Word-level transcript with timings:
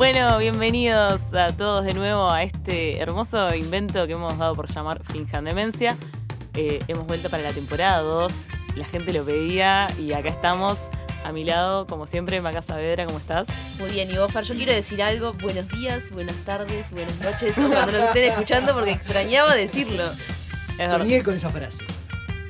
Bueno, 0.00 0.38
bienvenidos 0.38 1.34
a 1.34 1.48
todos 1.48 1.84
de 1.84 1.92
nuevo 1.92 2.30
a 2.30 2.42
este 2.42 2.98
hermoso 3.00 3.54
invento 3.54 4.06
que 4.06 4.14
hemos 4.14 4.38
dado 4.38 4.54
por 4.54 4.66
llamar 4.66 5.04
Finjan 5.04 5.44
Demencia. 5.44 5.94
Eh, 6.54 6.82
hemos 6.88 7.06
vuelto 7.06 7.28
para 7.28 7.42
la 7.42 7.52
temporada 7.52 8.00
2, 8.00 8.48
la 8.76 8.86
gente 8.86 9.12
lo 9.12 9.26
pedía 9.26 9.88
y 9.98 10.14
acá 10.14 10.30
estamos. 10.30 10.88
A 11.22 11.32
mi 11.32 11.44
lado, 11.44 11.86
como 11.86 12.06
siempre, 12.06 12.40
Maca 12.40 12.62
Saavedra, 12.62 13.04
¿cómo 13.04 13.18
estás? 13.18 13.48
Muy 13.78 13.90
bien, 13.90 14.10
y 14.10 14.16
vos, 14.16 14.32
Far, 14.32 14.44
yo 14.44 14.54
quiero 14.54 14.72
decir 14.72 15.02
algo. 15.02 15.34
Buenos 15.34 15.68
días, 15.68 16.10
buenas 16.12 16.36
tardes, 16.46 16.90
buenas 16.92 17.20
noches, 17.20 17.58
o 17.58 17.68
cuando 17.68 17.92
nos 17.92 18.04
estén 18.04 18.30
escuchando, 18.30 18.72
porque 18.72 18.92
extrañaba 18.92 19.54
decirlo. 19.54 20.04
Es. 20.78 20.92
Soñé 20.92 21.22
con 21.22 21.36
esa 21.36 21.50
frase. 21.50 21.84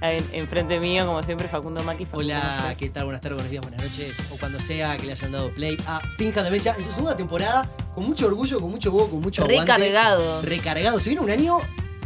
En, 0.02 0.24
enfrente 0.32 0.80
mío, 0.80 1.06
como 1.06 1.22
siempre, 1.22 1.46
Facundo 1.48 1.82
Maki. 1.84 2.06
Facundo, 2.06 2.34
¿cómo 2.34 2.46
Hola? 2.62 2.74
¿qué 2.78 2.88
tal? 2.88 3.04
Buenas 3.04 3.20
tardes, 3.20 3.36
buenos 3.36 3.50
días, 3.50 3.62
buenas 3.62 3.82
noches. 3.82 4.16
O 4.32 4.38
cuando 4.38 4.58
sea 4.60 4.96
que 4.96 5.06
le 5.06 5.12
hayan 5.12 5.32
dado 5.32 5.52
play 5.52 5.76
a 5.86 6.00
Finja 6.16 6.42
Demencia 6.42 6.74
en 6.76 6.84
su 6.84 6.90
segunda 6.90 7.16
temporada, 7.16 7.70
con 7.94 8.06
mucho 8.06 8.26
orgullo, 8.26 8.60
con 8.60 8.70
mucho 8.70 8.90
huevo, 8.90 9.10
con 9.10 9.20
mucho 9.20 9.42
aguante. 9.42 9.60
Recargado. 9.60 10.42
Recargado. 10.42 11.00
Se 11.00 11.10
viene 11.10 11.22
un 11.22 11.30
año 11.30 11.58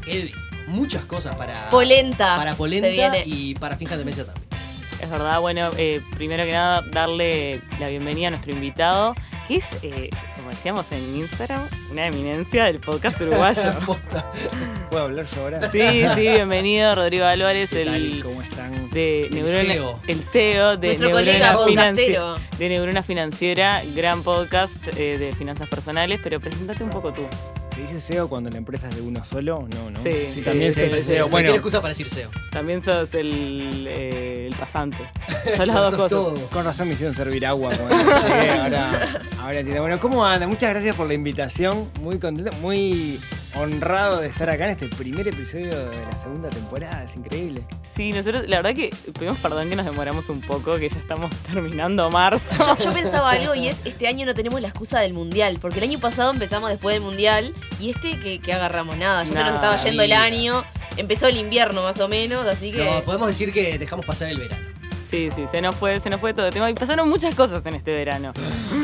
heavy. 0.04 0.32
Muchas 0.66 1.04
cosas 1.04 1.37
para. 1.37 1.70
Polenta. 1.70 2.37
Para 2.37 2.54
Polenta 2.54 2.88
y 3.24 3.54
para 3.54 3.77
Finja 3.77 3.96
Demencia 3.96 4.24
también. 4.24 4.45
Es 5.01 5.10
verdad, 5.10 5.38
bueno, 5.40 5.70
eh, 5.76 6.01
primero 6.16 6.45
que 6.45 6.52
nada, 6.52 6.82
darle 6.90 7.60
la 7.79 7.88
bienvenida 7.88 8.29
a 8.29 8.30
nuestro 8.30 8.52
invitado, 8.52 9.15
que 9.46 9.56
es, 9.56 9.76
eh, 9.82 10.09
decíamos 10.54 10.90
en 10.92 11.16
Instagram, 11.16 11.68
una 11.90 12.06
eminencia 12.06 12.64
del 12.64 12.78
podcast 12.78 13.20
uruguayo. 13.20 13.72
¿Puedo 14.90 15.04
hablar 15.04 15.26
yo 15.34 15.42
ahora? 15.42 15.70
Sí, 15.70 15.80
sí, 16.14 16.20
bienvenido 16.20 16.95
Rodrigo 16.95 17.24
Álvarez, 17.24 17.70
¿Qué 17.70 17.84
tal? 17.84 17.95
el 17.95 18.22
¿Cómo 18.22 18.40
están? 18.40 18.88
de 18.90 19.26
El 19.26 19.34
Neurona, 19.34 19.60
CEO. 19.60 20.00
el 20.06 20.22
CEO 20.22 20.76
de 20.76 20.86
Nuestro 20.86 21.09
Neurona, 21.09 21.52
colega 21.54 22.36
de 22.56 22.68
Neurona 22.68 23.02
Financiera, 23.02 23.82
gran 23.96 24.23
podcast 24.23 24.76
eh, 24.96 25.18
de 25.18 25.32
finanzas 25.32 25.68
personales, 25.68 26.20
pero 26.23 26.38
presentate 26.40 26.84
un 26.84 26.90
poco 26.90 27.12
tú. 27.12 27.26
¿Se 27.74 27.80
dice 27.80 28.00
SEO 28.00 28.28
cuando 28.28 28.50
la 28.50 28.58
empresa 28.58 28.88
es 28.88 28.94
de 28.96 29.02
uno 29.02 29.24
solo? 29.24 29.66
No, 29.74 29.90
¿no? 29.90 30.00
Sí. 30.02 30.10
sí 30.30 30.42
también 30.42 30.68
Sí, 30.72 30.80
se 30.80 30.84
dice 30.86 31.02
sí, 31.02 31.08
SEO. 31.08 31.26
sí. 31.26 31.30
Bueno, 31.30 31.30
Cualquier 31.30 31.54
excusa 31.56 31.80
para 31.80 31.88
decir 31.90 32.08
SEO. 32.08 32.30
También 32.52 32.80
sos 32.80 33.14
el, 33.14 33.86
eh, 33.88 34.46
el 34.50 34.56
pasante. 34.56 34.98
Son 35.56 35.66
las 35.66 35.76
dos 35.76 35.95
cosas. 35.95 36.10
todo. 36.10 36.34
con 36.50 36.64
razón 36.64 36.88
me 36.88 36.95
hicieron 36.95 37.14
servir 37.16 37.45
agua 37.46 37.72
cuando 37.76 37.96
llegué. 37.96 38.50
Ahora, 38.50 39.20
ahora 39.40 39.58
entiendo. 39.58 39.82
Bueno, 39.82 39.98
¿cómo 39.98 40.24
anda? 40.24 40.46
Muchas 40.46 40.70
gracias 40.70 40.95
por 40.95 41.06
la 41.08 41.14
invitación. 41.14 41.88
Muy 42.00 42.18
contento, 42.18 42.56
muy 42.58 43.18
honrado 43.57 44.21
de 44.21 44.29
estar 44.29 44.51
acá 44.51 44.65
en 44.65 44.71
este 44.71 44.88
primer 44.88 45.29
episodio 45.29 45.91
de 45.91 45.99
la 45.99 46.16
segunda 46.16 46.49
temporada. 46.49 47.05
Es 47.05 47.16
increíble. 47.16 47.65
Sí, 47.95 48.13
nosotros, 48.13 48.49
la 48.49 48.57
verdad 48.57 48.74
que 48.74 48.91
pedimos 49.13 49.38
perdón 49.38 49.71
que 49.71 49.77
nos 49.77 49.87
demoramos 49.87 50.29
un 50.29 50.41
poco, 50.41 50.77
que 50.77 50.88
ya 50.88 50.99
estamos 50.99 51.35
terminando 51.52 52.10
marzo. 52.10 52.77
Yo, 52.79 52.85
yo 52.85 52.93
pensaba 52.93 53.30
algo 53.30 53.55
y 53.55 53.69
es, 53.69 53.82
este 53.85 54.09
año 54.09 54.27
no 54.27 54.35
tenemos 54.35 54.60
la 54.60 54.69
excusa 54.69 55.01
del 55.01 55.15
mundial, 55.15 55.59
porque 55.60 55.79
el 55.79 55.85
año 55.85 55.99
pasado 55.99 56.30
empezamos 56.32 56.71
después 56.71 56.95
del 56.95 57.02
mundial 57.02 57.55
y 57.80 57.91
este 57.91 58.19
que, 58.19 58.41
que 58.41 58.52
agarramos 58.52 58.97
nada, 58.97 59.23
ya 59.25 59.29
se 59.29 59.35
nos 59.35 59.45
Nada, 59.45 59.55
estaba 59.55 59.77
yendo 59.77 60.02
el 60.02 60.13
año, 60.13 60.65
empezó 60.97 61.29
el 61.29 61.37
invierno 61.37 61.82
más 61.82 62.01
o 62.01 62.09
menos, 62.09 62.47
así 62.47 62.73
que... 62.73 62.85
No, 62.85 63.02
podemos 63.05 63.29
decir 63.29 63.52
que 63.52 63.79
dejamos 63.79 64.05
pasar 64.06 64.28
el 64.28 64.38
verano. 64.38 64.75
Sí, 65.09 65.28
sí, 65.34 65.44
se 65.50 65.60
nos 65.60 65.77
fue, 65.77 66.00
se 66.00 66.10
nos 66.10 66.21
fue 66.21 66.34
todo 66.34 66.47
el 66.47 66.53
tema. 66.53 66.69
Y 66.71 66.75
pasaron 66.75 67.09
muchas 67.09 67.34
cosas 67.34 67.65
en 67.66 67.75
este 67.75 67.93
verano. 67.93 68.32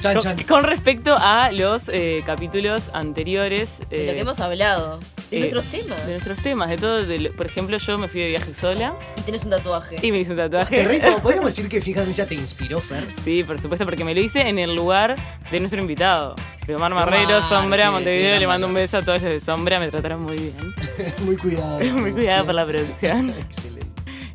Chan, 0.00 0.14
Con, 0.14 0.22
chan. 0.22 0.36
con 0.48 0.64
respecto 0.64 1.14
a 1.18 1.52
los 1.52 1.88
eh, 1.88 2.22
capítulos 2.24 2.90
anteriores. 2.92 3.80
de 3.90 4.04
lo 4.06 4.12
eh, 4.12 4.14
que 4.14 4.20
hemos 4.22 4.40
hablado, 4.40 4.98
de 5.30 5.36
eh, 5.36 5.40
nuestros 5.40 5.64
temas. 5.66 6.06
de 6.06 6.12
nuestros 6.12 6.38
temas, 6.38 6.68
de 6.70 6.76
todo. 6.78 7.02
de 7.04 7.18
lo- 7.18 7.32
por 7.36 7.46
ejemplo, 7.46 7.76
yo 7.76 7.98
me 7.98 8.08
fui 8.08 8.20
de 8.20 8.28
viaje 8.28 8.54
sola 8.54 8.94
Y 9.18 9.20
tenés 9.22 9.44
un 9.44 9.50
tatuaje. 9.50 9.96
y 10.02 10.10
me 10.12 10.18
hice 10.18 10.30
un 10.32 10.38
tatuaje. 10.38 10.84
reto, 10.84 11.18
podríamos 11.22 11.54
decir 11.54 11.68
que 11.68 11.80
Demencia 11.80 12.26
te 12.26 12.34
inspiró, 12.34 12.80
Fer. 12.80 13.06
Sí, 13.24 13.44
por 13.44 13.58
supuesto, 13.60 13.84
porque 13.84 14.04
me 14.04 14.14
lo 14.14 14.20
hice 14.20 14.48
en 14.48 14.58
el 14.58 14.74
lugar 14.74 15.16
de 15.50 15.58
nuestro 15.60 15.80
invitado. 15.80 16.34
De 16.66 16.74
Omar 16.76 16.94
Marrero, 16.94 17.38
Omar, 17.38 17.48
Sombra, 17.48 17.84
qué- 17.86 17.90
Montevideo. 17.90 18.34
qué 18.34 18.40
Le 18.40 18.46
mando 18.46 18.66
un 18.68 18.74
beso 18.74 18.98
a 18.98 19.02
todos 19.02 19.20
los 19.22 19.30
de 19.30 19.40
Sombra, 19.40 19.78
me 19.80 19.90
trataron 19.90 20.22
muy 20.22 20.36
bien. 20.36 20.74
Muy 21.24 21.36
cuidado. 21.36 21.80
Muy 21.94 22.12
cuidada 22.12 22.44
por 22.44 22.54
la 22.54 22.64
producción. 22.66 23.30
Excelente. 23.30 23.86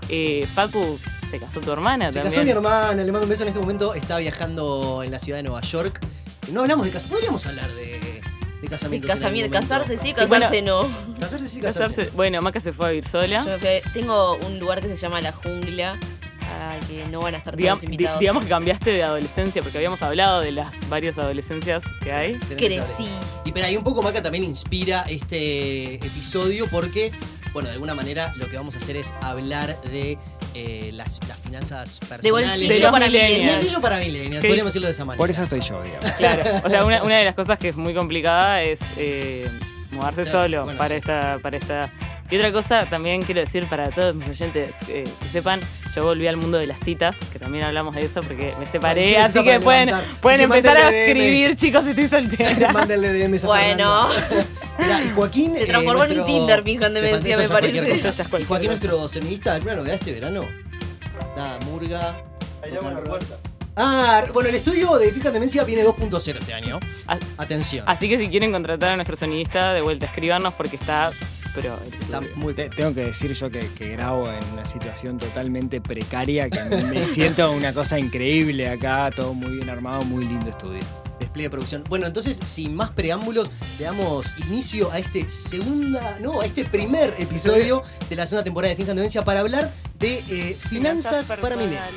Eh, 0.10 0.46
Facu, 0.54 1.00
se 1.40 1.46
casó 1.46 1.60
tu 1.62 1.72
hermana 1.72 2.08
Se 2.08 2.14
también. 2.20 2.34
casó 2.34 2.44
mi 2.44 2.52
hermana, 2.52 3.04
le 3.04 3.12
mando 3.12 3.24
un 3.24 3.30
beso 3.30 3.44
en 3.44 3.50
este 3.50 3.60
momento. 3.60 3.94
Está 3.94 4.18
viajando 4.18 5.02
en 5.04 5.12
la 5.12 5.20
ciudad 5.20 5.38
de 5.40 5.44
Nueva 5.44 5.62
York. 5.62 6.00
No 6.52 6.62
hablamos 6.62 6.86
de 6.86 6.92
casamiento. 6.92 7.16
Podríamos 7.16 7.46
hablar 7.46 7.70
de, 7.74 8.22
casamiento, 8.70 9.08
casarse 9.52 9.98
sí, 9.98 10.14
casarse 10.14 10.62
no. 10.62 10.88
Casarse 11.20 11.48
sí, 11.48 11.60
casarse. 11.62 11.96
Casarse. 11.96 12.12
Bueno, 12.16 12.42
Maca 12.42 12.60
se 12.60 12.72
fue 12.74 12.88
a 12.88 12.90
vivir 12.90 13.08
sola. 13.08 13.44
Yo 13.46 13.58
fui 13.60 13.92
tengo 13.94 14.36
un 14.38 14.60
lugar 14.60 14.82
que 14.82 14.88
se 14.88 14.96
llama 14.96 15.22
La 15.22 15.32
Jungla, 15.32 16.00
que 16.88 17.06
no 17.08 17.20
van 17.22 17.36
a 17.36 17.38
estar 17.38 17.56
Digam- 17.56 17.70
todos 17.70 17.82
di- 17.82 17.86
invitados. 17.88 18.20
digamos 18.20 18.44
que 18.44 18.50
cambiaste 18.50 18.92
de 18.92 19.04
adolescencia, 19.04 19.62
porque 19.62 19.78
habíamos 19.78 20.02
hablado 20.02 20.42
de 20.42 20.52
las 20.52 20.88
varias 20.90 21.18
adolescencias 21.18 21.84
que 22.04 22.12
hay. 22.12 22.36
Crecí. 22.40 23.08
Y 23.46 23.52
pero 23.52 23.66
ahí 23.66 23.76
un 23.78 23.84
poco 23.84 24.02
Maca 24.02 24.22
también 24.22 24.44
inspira 24.44 25.04
este 25.08 25.96
episodio 25.96 26.68
porque, 26.70 27.12
bueno, 27.54 27.68
de 27.70 27.74
alguna 27.74 27.96
manera 27.96 28.34
lo 28.36 28.48
que 28.50 28.56
vamos 28.58 28.76
a 28.76 28.78
hacer 28.80 28.96
es 28.98 29.14
hablar 29.22 29.80
de 29.84 30.18
eh, 30.56 30.92
las, 30.94 31.20
las 31.28 31.38
finanzas 31.40 32.00
personales. 32.00 32.24
De 32.24 32.28
De 32.28 32.32
bolsillo 32.32 32.84
los 32.86 32.92
para 32.92 33.08
millennials. 33.08 33.56
Bolsillo 33.56 33.82
para 33.82 33.98
millennials, 33.98 34.42
¿Qué? 34.42 34.48
podríamos 34.48 34.72
decirlo 34.72 34.88
de 34.88 34.92
esa 34.94 35.06
manera. 35.06 35.18
Por 35.18 35.30
eso 35.30 35.44
estoy 35.44 35.60
yo, 35.62 35.84
digamos. 35.84 36.12
Claro. 36.18 36.44
O 36.64 36.70
sea, 36.70 36.86
una, 36.86 37.04
una 37.04 37.18
de 37.18 37.26
las 37.26 37.36
cosas 37.36 37.60
que 37.60 37.70
es 37.70 37.76
muy 37.76 37.94
complicada 37.94 38.64
es 38.64 38.80
eh, 38.98 39.48
mudarse 39.92 40.24
Claro, 40.24 40.42
solo 40.44 40.64
bueno, 40.64 40.78
para 40.78 40.90
sí. 40.90 40.96
esta, 40.96 41.40
para 41.42 41.58
esta. 41.58 41.94
Y 42.32 42.38
otra 42.38 42.52
cosa 42.52 42.86
también 42.90 43.22
quiero 43.22 43.42
decir 43.42 43.68
para 43.68 43.92
todos 43.92 44.16
mis 44.16 44.28
oyentes 44.28 44.72
eh, 44.90 45.04
que 45.22 45.30
sepan, 45.30 45.60
yo 45.96 46.04
volví 46.04 46.26
al 46.28 46.38
mundo 46.38 46.58
de 46.58 46.66
las 46.66 46.80
citas, 46.80 47.18
que 47.32 47.38
también 47.38 47.64
hablamos 47.64 47.94
de 47.94 48.02
eso 48.02 48.22
porque 48.22 48.54
me 48.60 48.66
separé, 48.66 49.10
Ay, 49.10 49.24
así 49.24 49.44
que 49.44 49.60
pueden, 49.60 49.92
pueden 50.22 50.42
empezar 50.42 50.76
a 50.76 50.90
escribir, 50.90 51.56
chicos, 51.56 51.86
estoy 51.86 52.08
soltera. 52.08 52.72
Mándenle 52.74 53.14
DMs 53.14 53.44
a 53.44 53.48
Bueno. 53.48 54.10
Mirá, 54.80 55.04
y 55.04 55.10
Joaquín. 55.12 55.56
Se 55.56 55.66
transformó 55.68 56.04
en 56.04 56.20
un 56.20 56.26
Tinder, 56.26 56.64
finjan 56.64 56.94
Se 56.94 57.02
demencia, 57.02 57.38
me 57.38 57.48
parece. 57.48 57.80
cosa. 57.80 58.10
Eso 58.10 58.12
ya 58.12 58.24
es 58.24 58.28
Y 58.28 58.30
cualquier 58.32 58.48
Joaquín, 58.48 58.72
cosa. 58.72 58.88
nuestro 58.88 59.10
sonidista, 59.22 59.54
¿alguna 59.54 59.76
novedad 59.76 59.96
este 59.96 60.12
verano? 60.12 60.46
Nada, 61.38 61.60
Murga. 61.66 62.18
Ahí 62.64 62.72
llamo 62.72 62.90
a 62.90 62.92
la 62.94 63.04
puerta. 63.04 63.38
Ah, 63.78 64.24
bueno, 64.34 64.50
el 64.50 64.56
estudio 64.56 64.96
de 64.98 65.12
Fija 65.12 65.32
Demencia 65.32 65.64
viene 65.64 65.84
2.0 65.84 66.40
este 66.40 66.54
año. 66.54 66.80
Ah, 67.08 67.18
Atención. 67.38 67.84
Así 67.88 68.10
que 68.10 68.18
si 68.18 68.30
quieren 68.30 68.52
contratar 68.52 68.92
a 68.92 68.96
nuestro 68.96 69.16
sonidista, 69.16 69.74
de 69.74 69.82
vuelta 69.82 70.08
escribannos 70.08 70.54
porque 70.56 70.76
está. 70.78 71.12
Pero 71.56 71.80
el 71.86 71.94
Está 71.94 72.18
estudio. 72.20 72.36
muy 72.36 72.54
Te- 72.54 72.70
tengo 72.70 72.94
que 72.94 73.06
decir 73.06 73.32
yo 73.34 73.50
que, 73.50 73.60
que 73.78 73.90
grabo 73.90 74.30
en 74.30 74.44
una 74.54 74.66
situación 74.66 75.18
totalmente 75.18 75.80
precaria, 75.82 76.50
que 76.50 76.62
me 76.92 77.06
siento 77.06 77.52
una 77.52 77.74
cosa 77.74 77.98
increíble 77.98 78.70
acá, 78.70 79.10
todo 79.16 79.34
muy 79.34 79.52
bien 79.58 79.70
armado, 79.70 80.02
muy 80.04 80.26
lindo 80.28 80.50
estudio. 80.50 80.82
despliegue 81.20 81.48
de 81.48 81.50
producción. 81.52 81.84
Bueno, 81.88 82.06
entonces, 82.08 82.38
sin 82.46 82.76
más 82.76 82.90
preámbulos, 82.92 83.50
le 83.80 83.86
damos 83.86 84.26
inicio 84.48 84.92
a 84.92 85.00
este 85.00 85.30
segunda, 85.30 86.18
no, 86.22 86.42
a 86.42 86.46
este 86.46 86.66
primer 86.66 87.16
episodio 87.18 87.84
de 88.10 88.16
la 88.18 88.28
segunda 88.28 88.44
temporada 88.44 88.70
de 88.72 88.76
Finja 88.76 88.94
Demencia 88.94 89.24
para 89.24 89.40
hablar 89.40 89.72
de 89.98 90.22
eh, 90.30 90.58
finanzas 90.70 91.26
para 91.28 91.42
personales. 91.42 91.70
millennials. 91.70 91.96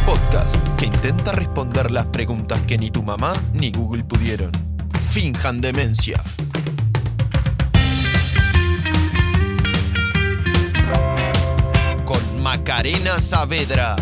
Un 0.00 0.06
podcast 0.06 0.56
que 0.78 0.86
intenta 0.86 1.32
responder 1.32 1.90
las 1.90 2.06
preguntas 2.06 2.60
que 2.60 2.78
ni 2.78 2.90
tu 2.90 3.02
mamá 3.02 3.32
ni 3.54 3.72
Google 3.72 4.04
pudieron. 4.04 4.52
Finjan 5.10 5.60
demencia. 5.60 6.22
Macarena 12.52 13.18
Saavedra. 13.18 13.96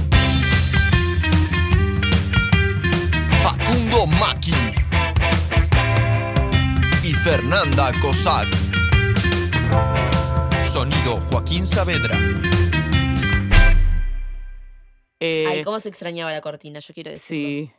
Facundo 3.44 4.06
Maki. 4.08 4.50
Y 7.04 7.12
Fernanda 7.12 7.92
Cossack. 8.02 8.48
Sonido 10.64 11.20
Joaquín 11.30 11.64
Saavedra. 11.64 12.18
Eh, 15.20 15.44
Ay, 15.46 15.62
cómo 15.62 15.78
se 15.78 15.88
extrañaba 15.88 16.32
la 16.32 16.40
cortina, 16.40 16.80
yo 16.80 16.92
quiero 16.92 17.12
decirlo. 17.12 17.46
Sí. 17.46 17.72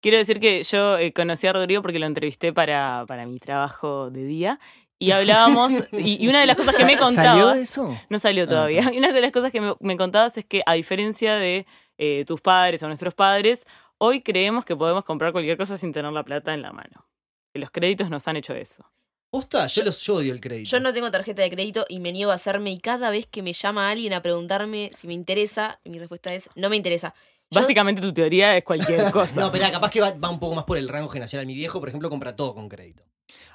Quiero 0.00 0.18
decir 0.18 0.40
que 0.40 0.64
yo 0.64 0.98
eh, 0.98 1.12
conocí 1.12 1.46
a 1.46 1.52
Rodrigo 1.52 1.80
porque 1.80 2.00
lo 2.00 2.06
entrevisté 2.06 2.52
para, 2.52 3.04
para 3.06 3.24
mi 3.24 3.38
trabajo 3.38 4.10
de 4.10 4.24
día 4.24 4.58
y 4.98 5.10
hablábamos, 5.12 5.72
y, 5.92 6.24
y 6.24 6.28
una 6.28 6.40
de 6.40 6.46
las 6.46 6.56
cosas 6.56 6.74
que 6.76 6.84
me 6.84 6.96
¿Salió 6.96 7.06
contabas, 7.06 7.58
eso? 7.58 7.96
no 8.08 8.18
salió 8.18 8.44
Ah, 8.44 8.48
todavía, 8.48 8.90
y 8.92 8.98
una 8.98 9.12
de 9.12 9.20
las 9.20 9.32
cosas 9.32 9.52
que 9.52 9.60
me, 9.60 9.74
me 9.80 9.96
contabas 9.96 10.36
es 10.38 10.44
que 10.44 10.62
a 10.66 10.74
diferencia 10.74 11.34
de 11.36 11.66
eh, 11.98 12.24
tus 12.26 12.40
padres 12.40 12.82
o 12.82 12.86
nuestros 12.88 13.14
padres, 13.14 13.64
hoy 13.98 14.22
creemos 14.22 14.64
que 14.64 14.74
podemos 14.76 15.04
comprar 15.04 15.32
cualquier 15.32 15.56
cosa 15.56 15.76
sin 15.78 15.92
tener 15.92 16.12
la 16.12 16.24
plata 16.24 16.52
en 16.54 16.62
la 16.62 16.72
mano. 16.72 17.06
Que 17.52 17.58
los 17.58 17.70
créditos 17.70 18.10
nos 18.10 18.26
han 18.28 18.36
hecho 18.36 18.54
eso. 18.54 18.84
Posta, 19.30 19.66
yo, 19.66 19.82
los, 19.84 20.00
yo 20.02 20.14
odio 20.16 20.32
el 20.32 20.40
crédito. 20.40 20.70
Yo 20.70 20.80
no 20.80 20.92
tengo 20.92 21.10
tarjeta 21.10 21.42
de 21.42 21.50
crédito 21.50 21.84
y 21.88 22.00
me 22.00 22.12
niego 22.12 22.30
a 22.30 22.34
hacerme 22.34 22.70
y 22.70 22.78
cada 22.78 23.10
vez 23.10 23.26
que 23.26 23.42
me 23.42 23.52
llama 23.52 23.90
alguien 23.90 24.12
a 24.14 24.22
preguntarme 24.22 24.90
si 24.96 25.06
me 25.06 25.12
interesa, 25.12 25.80
mi 25.84 25.98
respuesta 25.98 26.32
es 26.32 26.48
no 26.54 26.70
me 26.70 26.76
interesa. 26.76 27.14
Yo- 27.50 27.60
Básicamente 27.60 28.00
tu 28.00 28.12
teoría 28.12 28.56
es 28.56 28.64
cualquier 28.64 29.10
cosa. 29.12 29.40
No, 29.40 29.52
pero 29.52 29.70
capaz 29.70 29.90
que 29.90 30.00
va, 30.00 30.12
va 30.12 30.30
un 30.30 30.38
poco 30.40 30.54
más 30.54 30.64
por 30.64 30.78
el 30.78 30.88
rango 30.88 31.08
generacional. 31.08 31.46
Mi 31.46 31.54
viejo, 31.54 31.78
por 31.80 31.88
ejemplo, 31.88 32.08
compra 32.10 32.34
todo 32.36 32.54
con 32.54 32.68
crédito. 32.68 33.02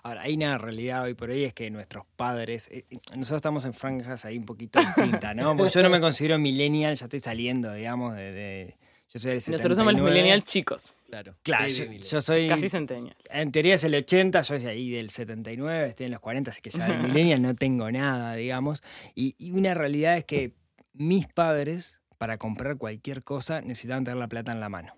Ahora, 0.03 0.21
hay 0.23 0.35
una 0.35 0.57
realidad 0.57 1.03
hoy 1.03 1.13
por 1.13 1.29
hoy 1.29 1.43
es 1.43 1.53
que 1.53 1.69
nuestros 1.71 2.05
padres, 2.15 2.67
eh, 2.71 2.85
eh, 2.89 2.97
nosotros 3.15 3.37
estamos 3.37 3.65
en 3.65 3.73
franjas 3.73 4.25
ahí 4.25 4.37
un 4.37 4.45
poquito 4.45 4.79
distintas, 4.79 5.35
¿no? 5.35 5.55
Porque 5.55 5.73
yo 5.73 5.83
no 5.83 5.89
me 5.89 5.99
considero 6.01 6.37
millennial, 6.39 6.95
ya 6.95 7.05
estoy 7.05 7.19
saliendo, 7.19 7.71
digamos, 7.73 8.15
de... 8.15 8.31
de- 8.31 8.77
Yo 9.13 9.19
soy 9.19 9.31
del 9.31 9.41
79. 9.41 9.57
Nosotros 9.57 9.77
somos 9.77 9.93
los 9.93 10.01
millennials 10.11 10.45
chicos, 10.45 10.95
Claro. 11.07 11.35
Claro, 11.43 11.67
yo, 11.67 11.83
millennial. 11.85 12.03
yo 12.09 12.21
soy. 12.21 12.47
casi 12.47 12.69
centennials. 12.69 13.15
En 13.29 13.51
teoría 13.51 13.75
es 13.75 13.83
el 13.83 13.93
80, 13.95 14.41
yo 14.41 14.55
soy 14.59 14.65
ahí 14.65 14.89
del 14.91 15.09
79, 15.11 15.89
estoy 15.89 16.05
en 16.07 16.11
los 16.13 16.19
40, 16.21 16.49
así 16.51 16.61
que 16.61 16.69
ya 16.71 16.87
de 16.87 16.97
millennial 17.07 17.41
no 17.41 17.53
tengo 17.53 17.91
nada, 17.91 18.35
digamos. 18.35 18.81
Y, 19.15 19.35
y 19.37 19.51
una 19.51 19.73
realidad 19.75 20.17
es 20.17 20.25
que 20.25 20.53
mis 20.93 21.27
padres, 21.27 21.95
para 22.17 22.37
comprar 22.37 22.77
cualquier 22.77 23.23
cosa, 23.23 23.61
necesitaban 23.61 24.03
tener 24.03 24.17
la 24.17 24.27
plata 24.27 24.51
en 24.51 24.59
la 24.59 24.69
mano. 24.69 24.95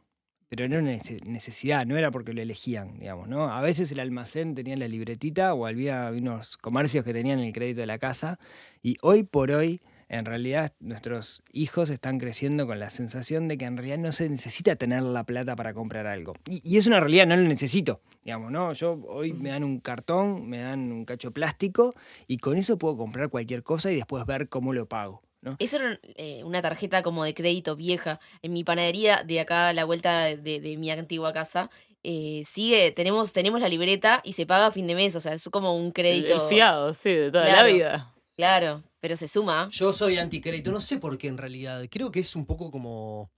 Pero 0.49 0.65
era 0.65 0.79
una 0.79 0.91
nece- 0.91 1.23
necesidad, 1.25 1.85
no 1.85 1.97
era 1.97 2.11
porque 2.11 2.33
lo 2.33 2.41
elegían, 2.41 2.97
digamos, 2.99 3.27
¿no? 3.27 3.51
A 3.51 3.61
veces 3.61 3.91
el 3.91 3.99
almacén 3.99 4.53
tenía 4.55 4.75
la 4.77 4.87
libretita 4.87 5.53
o 5.53 5.65
había 5.65 6.11
unos 6.11 6.57
comercios 6.57 7.03
que 7.03 7.13
tenían 7.13 7.39
el 7.39 7.51
crédito 7.51 7.81
de 7.81 7.87
la 7.87 7.97
casa. 7.97 8.39
Y 8.83 8.97
hoy 9.01 9.23
por 9.23 9.49
hoy, 9.51 9.81
en 10.07 10.23
realidad, 10.25 10.71
nuestros 10.79 11.41
hijos 11.51 11.89
están 11.89 12.19
creciendo 12.19 12.67
con 12.67 12.79
la 12.79 12.91
sensación 12.91 13.47
de 13.47 13.57
que 13.57 13.65
en 13.65 13.75
realidad 13.75 13.97
no 13.97 14.11
se 14.11 14.29
necesita 14.29 14.75
tener 14.75 15.01
la 15.01 15.23
plata 15.23 15.55
para 15.55 15.73
comprar 15.73 16.05
algo. 16.05 16.33
Y, 16.47 16.61
y 16.63 16.77
es 16.77 16.85
una 16.85 16.99
realidad, 16.99 17.25
no 17.25 17.35
lo 17.35 17.43
necesito. 17.47 18.01
Digamos, 18.23 18.51
¿no? 18.51 18.71
Yo 18.73 19.01
hoy 19.07 19.33
me 19.33 19.49
dan 19.49 19.63
un 19.63 19.79
cartón, 19.79 20.47
me 20.47 20.59
dan 20.59 20.91
un 20.91 21.05
cacho 21.05 21.31
plástico 21.31 21.95
y 22.27 22.37
con 22.37 22.57
eso 22.57 22.77
puedo 22.77 22.95
comprar 22.97 23.29
cualquier 23.29 23.63
cosa 23.63 23.91
y 23.91 23.95
después 23.95 24.23
ver 24.27 24.47
cómo 24.47 24.73
lo 24.73 24.87
pago. 24.87 25.23
¿No? 25.45 25.55
Eso 25.59 25.77
era 25.77 25.99
eh, 26.15 26.43
una 26.43 26.61
tarjeta 26.61 27.01
como 27.03 27.23
de 27.23 27.33
crédito 27.33 27.77
vieja. 27.77 28.19
En 28.41 28.51
mi 28.51 28.65
panadería 28.65 29.23
de 29.23 29.39
acá 29.39 29.69
a 29.69 29.73
la 29.73 29.85
vuelta 29.85 30.25
de, 30.25 30.59
de 30.59 30.77
mi 30.77 30.91
antigua 30.91 31.31
casa, 31.31 31.69
eh, 32.07 32.43
sigue, 32.45 32.91
tenemos, 32.91 33.33
tenemos 33.33 33.59
la 33.59 33.67
libreta 33.67 34.21
y 34.23 34.33
se 34.33 34.45
paga 34.45 34.67
a 34.67 34.71
fin 34.71 34.85
de 34.85 34.93
mes. 34.93 35.15
O 35.15 35.19
sea, 35.19 35.33
es 35.33 35.49
como 35.49 35.75
un 35.75 35.91
crédito. 35.91 36.43
el 36.43 36.49
fiado, 36.49 36.93
sí, 36.93 37.09
de 37.09 37.31
toda 37.31 37.45
la 37.45 37.63
vida. 37.63 38.13
Claro, 38.37 38.83
pero 38.99 39.17
se 39.17 39.27
suma. 39.27 39.69
Yo 39.71 39.91
soy 39.91 40.19
anticrédito, 40.19 40.71
no 40.71 40.81
sé 40.81 40.97
por 40.97 41.17
qué 41.17 41.27
en 41.27 41.37
realidad. 41.37 41.83
Creo 41.89 42.11
que 42.11 42.19
es 42.19 42.35
un 42.35 42.45
poco 42.45 42.69
como 42.69 43.31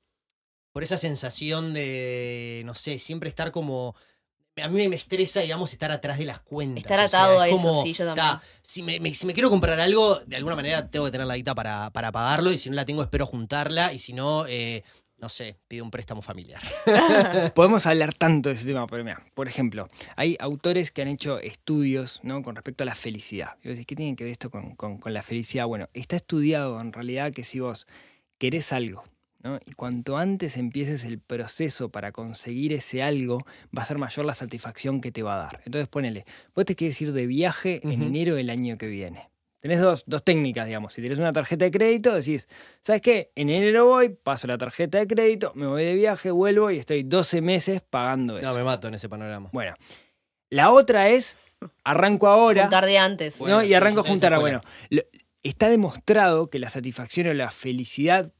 por 0.74 0.84
esa 0.84 0.98
sensación 0.98 1.74
de, 1.74 2.62
no 2.66 2.76
sé, 2.76 3.00
siempre 3.00 3.30
estar 3.30 3.52
como... 3.52 3.96
A 4.64 4.70
mí 4.70 4.88
me 4.88 4.96
estresa, 4.96 5.42
digamos, 5.42 5.72
estar 5.74 5.92
atrás 5.92 6.18
de 6.18 6.26
las 6.26 6.40
cuentas. 6.40 6.84
Estar 6.84 7.00
o 7.06 7.08
sea, 7.10 7.20
atado 7.24 7.44
es 7.44 7.52
a 7.54 7.56
eso, 7.56 7.68
como, 7.70 7.84
sí, 7.84 7.94
yo 7.94 8.06
ta, 8.06 8.16
también. 8.16 8.40
si, 8.62 8.84
me, 8.84 9.00
me- 9.00 9.14
si 9.14 9.26
me 9.26 9.34
quiero 9.34 9.50
comprar 9.50 9.80
algo, 9.80 10.20
de 10.26 10.36
alguna 10.36 10.56
manera 10.56 10.90
tengo 10.90 11.06
que 11.06 11.12
tener 11.12 11.28
la 11.28 11.36
guita 11.36 11.54
para, 11.56 11.90
para 11.92 12.12
pagarlo 12.12 12.52
y 12.52 12.58
si 12.58 12.70
no 12.70 12.76
la 12.76 12.86
tengo 12.86 13.02
espero 13.04 13.26
juntarla 13.26 13.94
y 13.94 14.00
si 14.00 14.14
no, 14.14 14.46
eh, 14.48 14.84
no 15.20 15.30
sé, 15.30 15.58
pido 15.68 15.84
un 15.84 15.90
préstamo 15.92 16.22
familiar. 16.22 16.62
Podemos 17.56 17.86
hablar 17.86 18.14
tanto 18.14 18.50
de 18.50 18.56
ese 18.56 18.66
tema, 18.66 18.86
pero 18.88 19.04
mira, 19.04 19.24
por 19.34 19.48
ejemplo, 19.48 19.90
hay 20.16 20.38
autores 20.40 20.92
que 20.92 21.02
han 21.02 21.08
hecho 21.08 21.40
estudios 21.40 22.20
¿no? 22.24 22.44
con 22.44 22.56
respecto 22.56 22.84
a 22.84 22.86
la 22.86 22.96
felicidad. 22.96 23.56
Y 23.64 23.68
vos 23.70 23.76
decís, 23.76 23.86
¿qué 23.88 23.96
tiene 23.96 24.16
que 24.16 24.24
ver 24.24 24.34
esto 24.34 24.50
con, 24.50 24.76
con- 24.76 24.98
con 25.00 25.14
la 25.14 25.24
felicidad? 25.24 25.66
Bueno, 25.68 25.90
está 25.94 26.16
estudiado 26.16 26.80
en 26.82 26.94
realidad 26.94 27.32
que 27.32 27.44
si 27.44 27.60
vos 27.60 27.88
querés 28.38 28.72
algo, 28.74 29.04
¿no? 29.48 29.60
y 29.66 29.72
cuanto 29.74 30.18
antes 30.18 30.58
empieces 30.58 31.04
el 31.04 31.20
proceso 31.20 31.90
para 31.90 32.12
conseguir 32.12 32.74
ese 32.74 33.02
algo, 33.04 33.46
va 33.78 33.84
a 33.84 33.86
ser 33.86 33.98
mayor 33.98 34.26
la 34.26 34.34
satisfacción 34.34 35.02
que 35.02 35.12
te 35.12 35.24
va 35.24 35.36
a 35.36 35.38
dar. 35.38 35.62
Entonces 35.66 35.88
ponele, 35.88 36.26
vos 36.56 36.66
te 36.66 36.76
quieres 36.76 37.02
ir 37.02 37.14
de 37.14 37.26
viaje 37.28 37.80
en 37.84 38.02
enero 38.02 38.36
del 38.36 38.50
año 38.50 38.76
que 38.78 38.88
viene. 38.88 39.30
Tenés 39.60 39.82
dos, 39.82 40.04
dos 40.06 40.24
técnicas, 40.24 40.68
digamos. 40.68 40.94
Si 40.94 41.02
tienes 41.02 41.18
una 41.20 41.34
tarjeta 41.34 41.66
de 41.66 41.72
crédito, 41.72 42.14
decís, 42.14 42.48
¿sabes 42.82 43.02
qué? 43.02 43.32
En 43.36 43.50
enero 43.50 43.88
voy, 43.88 44.10
paso 44.10 44.46
la 44.48 44.58
tarjeta 44.58 45.00
de 45.00 45.08
crédito, 45.08 45.52
me 45.56 45.66
voy 45.66 45.84
de 45.84 45.96
viaje, 45.96 46.30
vuelvo 46.30 46.70
y 46.70 46.78
estoy 46.78 47.02
12 47.04 47.42
meses 47.42 47.82
pagando 47.82 48.38
eso. 48.38 48.48
No, 48.48 48.56
me 48.56 48.64
mato 48.64 48.88
en 48.88 48.94
ese 48.94 49.10
panorama. 49.10 49.50
Bueno, 49.52 49.74
la 50.52 50.72
otra 50.72 51.10
es, 51.10 51.38
arranco 51.84 52.28
ahora, 52.28 52.64
Juntar 52.64 52.86
de 52.86 52.98
antes. 53.00 53.40
Bueno, 53.40 53.58
¿no? 53.58 53.64
Y 53.64 53.70
sí, 53.70 53.74
arranco 53.74 54.02
yo 54.02 54.06
a 54.06 54.10
juntar. 54.10 54.40
Bueno, 54.40 54.62
lo- 54.90 55.02
está 55.44 55.70
demostrado 55.70 56.50
que 56.50 56.60
la 56.60 56.70
satisfacción 56.70 57.28
o 57.28 57.34
la 57.34 57.50
felicidad 57.50 58.32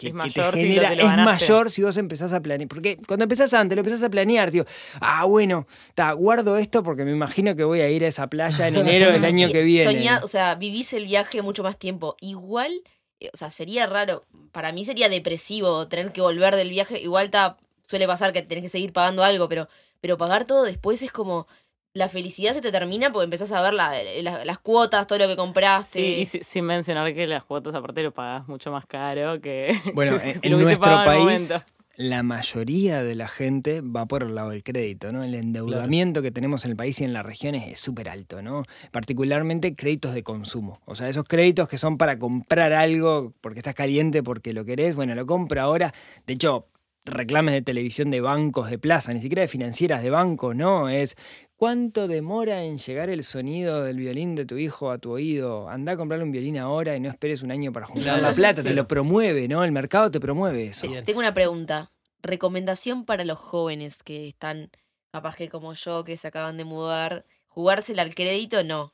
que, 0.00 0.06
Es 0.08 0.12
que 0.12 0.16
mayor 0.16 0.54
si 0.54 0.62
lo- 0.62 0.68
genera 0.68 0.88
te 0.90 0.96
lo 0.96 1.02
es 1.02 1.08
ganaste. 1.10 1.44
mayor 1.46 1.70
si 1.70 1.82
vos 1.82 1.96
empezás 1.96 2.32
a 2.32 2.40
planear. 2.40 2.68
Porque 2.68 2.96
cuando 3.06 3.24
empezás 3.24 3.52
antes, 3.54 3.76
lo 3.76 3.80
empezás 3.80 4.02
a 4.02 4.08
planear, 4.10 4.50
digo, 4.50 4.64
ah, 5.00 5.24
bueno, 5.26 5.66
ta, 5.94 6.12
guardo 6.12 6.56
esto 6.56 6.82
porque 6.82 7.04
me 7.04 7.10
imagino 7.12 7.54
que 7.54 7.64
voy 7.64 7.80
a 7.80 7.88
ir 7.90 8.02
a 8.04 8.08
esa 8.08 8.26
playa 8.28 8.66
en 8.68 8.76
enero 8.76 9.12
del 9.12 9.24
año 9.24 9.48
que 9.50 9.62
viene. 9.62 9.90
soñá- 9.90 10.20
o 10.24 10.28
sea, 10.28 10.54
vivís 10.54 10.92
el 10.94 11.04
viaje 11.04 11.42
mucho 11.42 11.62
más 11.62 11.76
tiempo. 11.78 12.16
Igual, 12.20 12.72
eh, 13.20 13.30
o 13.32 13.36
sea, 13.36 13.50
sería 13.50 13.86
raro. 13.86 14.24
Para 14.52 14.72
mí 14.72 14.84
sería 14.84 15.08
depresivo 15.08 15.86
tener 15.88 16.10
que 16.12 16.20
volver 16.22 16.56
del 16.56 16.70
viaje. 16.70 16.98
Igual 17.00 17.30
ta, 17.30 17.56
suele 17.84 18.06
pasar 18.06 18.32
que 18.32 18.42
tenés 18.42 18.62
que 18.64 18.68
seguir 18.70 18.92
pagando 18.92 19.22
algo, 19.22 19.48
pero, 19.48 19.68
pero 20.00 20.16
pagar 20.16 20.44
todo 20.46 20.64
después 20.64 21.02
es 21.02 21.12
como. 21.12 21.46
La 21.92 22.08
felicidad 22.08 22.52
se 22.52 22.60
te 22.60 22.70
termina 22.70 23.10
porque 23.10 23.24
empezás 23.24 23.50
a 23.52 23.60
ver 23.62 23.74
la- 23.74 23.92
la- 24.22 24.44
las 24.44 24.58
cuotas, 24.60 25.06
todo 25.08 25.18
lo 25.18 25.26
que 25.26 25.34
compraste. 25.36 25.98
Sí, 25.98 26.20
y 26.20 26.26
si- 26.26 26.42
sin 26.44 26.64
mencionar 26.64 27.12
que 27.14 27.26
las 27.26 27.44
cuotas 27.44 27.74
aparte 27.74 28.02
lo 28.02 28.12
pagas 28.14 28.46
mucho 28.46 28.70
más 28.70 28.86
caro 28.86 29.40
que 29.40 29.72
Bueno, 29.94 30.18
si 30.20 30.28
en, 30.46 30.52
nuestro 30.60 30.98
en 30.98 31.04
país, 31.04 31.52
la 31.96 32.22
mayoría 32.22 33.02
de 33.02 33.14
la 33.16 33.26
gente 33.28 33.80
va 33.82 34.06
por 34.06 34.22
el 34.22 34.34
lado 34.36 34.50
del 34.50 34.62
crédito, 34.62 35.12
¿no? 35.12 35.24
El 35.24 35.34
endeudamiento 35.34 36.22
que 36.22 36.30
tenemos 36.30 36.64
en 36.64 36.70
el 36.70 36.76
país 36.76 37.00
y 37.00 37.04
en 37.04 37.12
las 37.12 37.26
regiones 37.26 37.66
es 37.68 37.80
súper 37.80 38.08
alto, 38.08 38.40
¿no? 38.40 38.62
Particularmente 38.92 39.74
créditos 39.74 40.14
de 40.14 40.22
consumo. 40.22 40.80
O 40.84 40.94
sea, 40.94 41.08
esos 41.08 41.24
créditos 41.24 41.68
que 41.68 41.76
son 41.76 41.98
para 41.98 42.18
comprar 42.18 42.72
algo 42.72 43.32
porque 43.40 43.58
estás 43.58 43.74
caliente, 43.74 44.22
porque 44.22 44.52
lo 44.52 44.64
querés, 44.64 44.94
bueno, 44.94 45.14
lo 45.16 45.26
compro 45.26 45.60
ahora. 45.60 45.92
De 46.26 46.34
hecho, 46.34 46.66
reclames 47.04 47.54
de 47.54 47.62
televisión 47.62 48.10
de 48.10 48.20
bancos 48.20 48.70
de 48.70 48.78
plaza, 48.78 49.12
ni 49.12 49.20
siquiera 49.20 49.42
de 49.42 49.48
financieras 49.48 50.02
de 50.02 50.10
bancos, 50.10 50.54
no, 50.54 50.88
es 50.88 51.16
¿cuánto 51.56 52.08
demora 52.08 52.64
en 52.64 52.78
llegar 52.78 53.10
el 53.10 53.24
sonido 53.24 53.82
del 53.82 53.96
violín 53.96 54.34
de 54.34 54.44
tu 54.44 54.58
hijo 54.58 54.90
a 54.90 54.98
tu 54.98 55.12
oído? 55.12 55.68
Anda 55.68 55.92
a 55.92 55.96
comprarle 55.96 56.24
un 56.24 56.32
violín 56.32 56.58
ahora 56.58 56.96
y 56.96 57.00
no 57.00 57.08
esperes 57.08 57.42
un 57.42 57.50
año 57.50 57.72
para 57.72 57.86
juntar 57.86 58.20
la 58.20 58.34
plata, 58.34 58.62
te 58.62 58.74
lo 58.74 58.86
promueve, 58.86 59.48
¿no? 59.48 59.64
El 59.64 59.72
mercado 59.72 60.10
te 60.10 60.20
promueve 60.20 60.66
eso. 60.66 60.88
Bien. 60.88 61.04
Tengo 61.04 61.20
una 61.20 61.34
pregunta. 61.34 61.90
Recomendación 62.22 63.04
para 63.04 63.24
los 63.24 63.38
jóvenes 63.38 64.02
que 64.02 64.28
están, 64.28 64.70
capaz 65.10 65.36
que 65.36 65.48
como 65.48 65.72
yo, 65.72 66.04
que 66.04 66.16
se 66.16 66.28
acaban 66.28 66.56
de 66.56 66.64
mudar. 66.64 67.24
¿Jugársela 67.48 68.02
al 68.02 68.14
crédito? 68.14 68.62
No. 68.62 68.92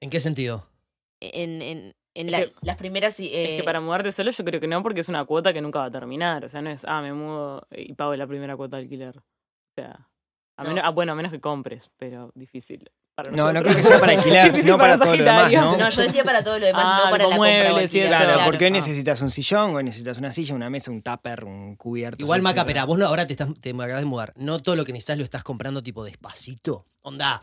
¿En 0.00 0.10
qué 0.10 0.20
sentido? 0.20 0.68
En, 1.20 1.62
en, 1.62 1.94
en 2.20 2.26
Es 2.26 2.32
la- 2.32 2.38
que- 2.40 2.52
las 2.62 2.76
primeras... 2.76 3.18
eh, 3.20 3.26
Es 3.54 3.60
que 3.60 3.64
para 3.64 3.80
mudarte 3.80 4.10
solo 4.12 4.30
yo 4.30 4.44
creo 4.44 4.60
que 4.60 4.66
no, 4.68 4.82
porque 4.82 5.00
es 5.00 5.08
una 5.08 5.24
cuota 5.24 5.52
que 5.52 5.60
nunca 5.60 5.78
va 5.80 5.86
a 5.86 5.90
terminar. 5.90 6.44
O 6.44 6.48
sea, 6.48 6.60
no 6.62 6.70
es, 6.70 6.84
ah, 6.86 7.00
me 7.02 7.12
mudo 7.12 7.66
y 7.70 7.92
pago 7.94 8.14
la 8.16 8.26
primera 8.26 8.56
cuota 8.56 8.76
de 8.76 8.82
alquiler. 8.82 9.18
O 9.18 9.22
sea, 9.76 10.08
a 10.56 10.62
No. 10.64 10.70
menos, 10.70 10.84
ah, 10.86 10.90
bueno, 10.90 11.12
a 11.12 11.14
menos 11.14 11.30
que 11.32 11.40
compres, 11.40 11.90
pero 11.96 12.32
difícil. 12.34 12.90
Para 13.14 13.32
No, 13.32 13.52
no 13.52 13.62
creo 13.62 13.74
que 13.74 13.82
sea 13.82 13.98
para 13.98 14.12
alquilar, 14.18 14.52
sino 14.52 14.78
para, 14.78 14.92
para 14.96 15.04
todo 15.06 15.16
lo 15.16 15.24
demás, 15.24 15.40
Sagitario. 15.42 15.60
¿no? 15.72 15.76
No, 15.76 15.88
yo 15.90 16.02
decía 16.02 16.22
para 16.24 16.44
todo 16.44 16.58
lo 16.60 16.66
demás, 16.66 16.84
Ah, 16.86 17.00
no 17.04 17.10
para 17.10 17.24
la 17.24 17.36
compra 17.36 17.36
muebles 17.36 17.70
alquiler. 17.84 18.04
eso. 18.06 18.08
Claro, 18.16 18.24
Claro. 18.34 18.44
porque 18.44 18.64
hoy 18.64 18.70
Ah. 18.70 18.74
necesitas 18.74 19.22
un 19.22 19.30
sillón, 19.30 19.74
hoy 19.74 19.82
necesitas 19.84 20.18
una 20.18 20.30
silla, 20.30 20.54
una 20.54 20.70
mesa, 20.70 20.90
un 20.92 21.02
tupper, 21.02 21.44
un 21.44 21.74
cubierto. 21.76 22.24
Igual, 22.24 22.42
Maca, 22.42 22.64
pero 22.64 22.86
vos 22.86 22.96
no, 22.98 23.06
ahora 23.06 23.26
te, 23.26 23.32
estás, 23.32 23.48
te 23.60 23.70
acabas 23.70 23.98
de 24.00 24.04
mudar. 24.04 24.32
¿No 24.36 24.60
todo 24.60 24.76
lo 24.76 24.84
que 24.84 24.92
necesitas 24.92 25.18
lo 25.18 25.24
estás 25.24 25.42
comprando 25.42 25.82
tipo 25.82 26.04
despacito? 26.04 26.86
Onda, 27.02 27.40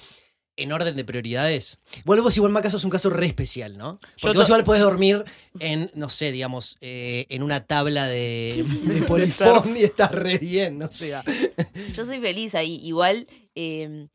en 0.58 0.72
orden 0.72 0.96
de 0.96 1.04
prioridades. 1.04 1.80
Bueno, 2.04 2.24
vos 2.24 2.36
igual, 2.38 2.52
Maca, 2.52 2.70
sos 2.70 2.84
un 2.84 2.90
caso 2.90 3.10
re 3.10 3.26
especial, 3.26 3.78
¿no? 3.78 4.00
Porque 4.22 4.38
vos 4.38 4.48
igual 4.48 4.64
podés 4.64 4.82
dormir 4.82 5.24
en, 5.60 5.92
no 5.96 6.10
sé, 6.10 6.32
digamos, 6.32 6.78
eh, 6.82 7.26
en 7.30 7.44
una 7.44 7.66
tabla 7.66 8.08
de, 8.08 8.66
de 8.84 9.02
polifón 9.04 9.76
y 9.78 9.84
estás 9.84 10.12
re 10.12 10.38
bien, 10.38 10.78
no 10.78 10.92
sé. 10.92 11.14
Yo 11.94 12.06
soy 12.06 12.20
feliz 12.20 12.56
ahí. 12.56 12.80
Igual 12.84 13.28
eh, 13.56 14.08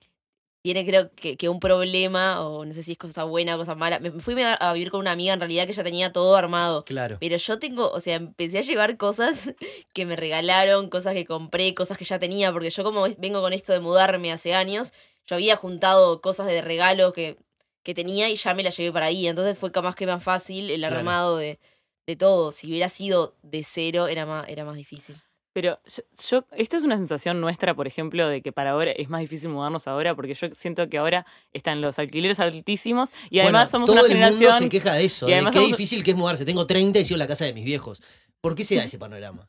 tiene 0.63 0.85
creo 0.85 1.11
que, 1.15 1.37
que 1.37 1.49
un 1.49 1.59
problema, 1.61 2.45
o 2.47 2.65
no 2.65 2.73
sé 2.75 2.83
si 2.83 2.93
es 2.93 2.99
cosa 2.99 3.25
buena 3.25 3.55
o 3.55 3.59
cosa 3.59 3.75
mala. 3.75 3.99
Me 3.99 4.11
fui 4.11 4.35
a 4.43 4.73
vivir 4.75 4.91
con 4.91 5.01
una 5.01 5.13
amiga 5.13 5.33
en 5.33 5.41
realidad 5.41 5.67
que 5.67 5.73
ya 5.73 5.83
tenía 5.83 6.13
todo 6.13 6.37
armado. 6.37 6.85
Claro. 6.85 7.17
Pero 7.19 7.37
yo 7.37 7.59
tengo, 7.59 7.91
o 7.91 8.01
sea, 8.01 8.17
empecé 8.17 8.59
a 8.59 8.63
llevar 8.63 8.97
cosas 8.97 9.55
que 9.95 10.05
me 10.07 10.17
regalaron, 10.17 10.91
cosas 10.91 11.15
que 11.15 11.25
compré, 11.25 11.75
cosas 11.75 11.97
que 11.97 12.05
ya 12.05 12.19
tenía, 12.19 12.53
porque 12.53 12.71
yo 12.71 12.85
como 12.85 13.07
vengo 13.19 13.41
con 13.41 13.53
esto 13.53 13.73
de 13.73 13.81
mudarme 13.81 14.33
hace 14.33 14.55
años, 14.55 14.93
yo 15.27 15.37
había 15.37 15.57
juntado 15.57 16.21
cosas 16.21 16.47
de 16.47 16.61
regalo 16.61 17.13
que, 17.13 17.39
que 17.83 17.95
tenía 17.95 18.29
y 18.29 18.37
ya 18.37 18.53
me 18.53 18.63
las 18.63 18.77
llevé 18.77 18.93
para 18.93 19.07
ahí. 19.07 19.27
Entonces 19.27 19.57
fue 19.57 19.71
más 19.83 19.95
que 19.95 20.07
más 20.07 20.23
fácil 20.23 20.71
el 20.71 20.81
Claro. 20.81 20.97
armado 20.99 21.37
de, 21.39 21.59
de 22.07 22.17
todo. 22.17 22.53
Si 22.53 22.67
hubiera 22.69 22.89
sido 22.89 23.35
de 23.43 23.63
cero, 23.65 24.09
era 24.09 24.27
más, 24.27 24.49
era 24.49 24.65
más 24.65 24.77
difícil. 24.77 25.17
Pero 25.53 25.79
yo, 25.87 26.03
yo- 26.31 26.45
esto 26.53 26.77
es 26.77 26.85
una 26.85 26.97
sensación 26.97 27.41
nuestra, 27.41 27.75
por 27.75 27.87
ejemplo, 27.87 28.29
de 28.29 28.41
que 28.41 28.53
para 28.53 28.71
ahora 28.71 28.93
es 28.93 29.09
más 29.09 29.21
difícil 29.21 29.49
mudarnos 29.49 29.89
ahora, 29.89 30.15
porque 30.15 30.35
yo 30.35 30.49
siento 30.53 30.89
que 30.89 30.99
ahora 30.99 31.27
están 31.53 31.81
los 31.81 31.99
alquileres 31.99 32.39
altísimos 32.41 33.11
y 33.31 33.41
además 33.41 33.71
Bueno, 33.73 33.87
somos 33.87 33.87
todo 33.87 33.95
una 34.05 34.13
el 34.13 34.19
mundo 34.21 34.37
generación. 34.39 34.63
se 34.63 34.69
queja 34.69 34.93
de 34.95 35.05
eso, 35.05 35.29
y 35.29 35.33
de 35.33 35.39
qué 35.47 35.53
somos- 35.53 35.69
difícil 35.71 36.05
que 36.05 36.13
es 36.13 36.17
mudarse. 36.17 36.45
Tengo 36.45 36.67
30 36.67 37.01
y 37.01 37.05
sigo 37.05 37.17
en 37.17 37.21
la 37.21 37.27
casa 37.27 37.45
de 37.45 37.53
mis 37.53 37.65
viejos. 37.65 38.03
¿Por 38.41 38.55
qué 38.55 38.63
se 38.65 38.77
da 38.77 38.85
ese 38.85 38.99
panorama? 38.99 39.47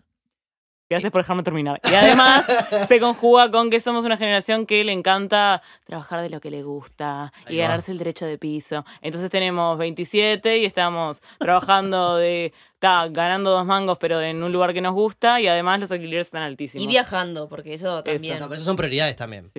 Gracias 0.92 1.12
por 1.12 1.22
dejarme 1.22 1.42
terminar. 1.42 1.80
Y 1.90 1.94
además 1.96 2.46
se 2.88 3.00
conjuga 3.00 3.50
con 3.50 3.70
que 3.70 3.80
somos 3.80 4.06
una 4.06 4.18
generación 4.18 4.66
que 4.66 4.84
le 4.84 4.92
encanta 4.92 5.62
trabajar 5.86 6.22
de 6.22 6.30
lo 6.30 6.40
que 6.42 6.52
le 6.52 6.64
gusta 6.64 7.32
y 7.50 7.56
ganarse 7.58 7.92
el 7.94 7.98
derecho 7.98 8.26
de 8.26 8.38
piso. 8.38 8.86
Entonces 9.02 9.30
tenemos 9.32 9.78
27 9.78 10.58
y 10.58 10.66
estamos 10.66 11.22
trabajando 11.40 12.18
de. 12.18 12.54
Está 12.74 13.08
ganando 13.10 13.52
dos 13.52 13.66
mangos, 13.66 13.98
pero 14.00 14.20
en 14.22 14.42
un 14.44 14.52
lugar 14.52 14.74
que 14.74 14.82
nos 14.82 14.94
gusta 14.94 15.40
y 15.40 15.48
además 15.48 15.80
los 15.80 15.92
alquileres 15.92 16.28
están 16.28 16.42
altísimos. 16.44 16.84
Y 16.84 16.88
viajando, 16.88 17.48
porque 17.48 17.74
eso 17.76 18.04
también. 18.04 18.40
No, 18.40 18.46
pero 18.50 18.56
eso 18.56 18.66
son 18.66 18.76
prioridades 18.76 19.16
también. 19.16 19.52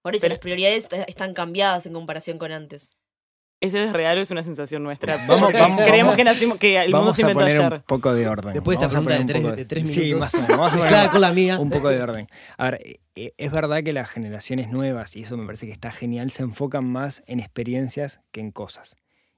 Por 0.00 0.14
eso 0.14 0.22
Pero- 0.22 0.34
las 0.34 0.38
prioridades 0.38 0.84
est- 0.84 1.08
están 1.08 1.34
cambiadas 1.34 1.86
en 1.86 1.92
comparación 1.92 2.38
con 2.38 2.52
antes. 2.52 2.90
¿Ese 3.60 3.82
es 3.84 3.92
real 3.92 4.16
o 4.18 4.20
es 4.20 4.30
una 4.30 4.42
sensación 4.44 4.84
nuestra? 4.84 5.16
Vamos- 5.26 5.52
vamos- 5.52 5.82
creemos 5.82 5.98
vamos- 6.12 6.16
que 6.16 6.24
nacimos, 6.24 6.58
que 6.58 6.76
el 6.76 6.84
mundo 6.84 6.98
Vamos 6.98 7.16
se 7.16 7.22
a 7.22 7.24
inventó 7.24 7.40
poner 7.44 7.60
ayer. 7.60 7.72
un 7.74 7.80
poco 7.82 8.14
de 8.14 8.28
orden. 8.28 8.52
Después 8.52 8.78
de 8.78 8.84
esta 8.86 8.94
Vamos 8.96 9.12
a 9.12 9.16
pregunta 9.16 9.32
de 9.34 9.40
poner 9.40 9.56
tres, 9.56 9.56
de 9.56 9.64
tres 9.82 9.94
Sí, 9.94 10.00
minutos. 10.00 10.20
más 10.20 10.34
o 10.34 10.36
menos. 10.42 10.56
Vamos 10.58 10.72
a 10.72 10.76
poner 10.76 10.90
Mezclada 10.92 11.10
con 11.10 11.20
la 11.20 11.32
mía. 11.32 11.58
un 11.58 11.70
poco 11.70 11.88
de 11.88 12.02
orden. 12.02 12.28
A 12.56 12.70
ver, 12.70 13.00
eh, 13.16 13.32
es 13.36 13.50
verdad 13.50 13.82
que 13.82 13.92
las 13.92 14.08
generaciones 14.08 14.68
nuevas, 14.70 15.16
y 15.16 15.22
eso 15.22 15.36
me 15.36 15.44
parece 15.44 15.66
que 15.66 15.72
está 15.72 15.90
genial, 15.90 16.30
se 16.30 16.44
enfocan 16.44 16.84
más 16.84 17.24
en 17.26 17.40
experiencias 17.40 18.20
que 18.30 18.40
en 18.40 18.52
cosas. 18.52 18.94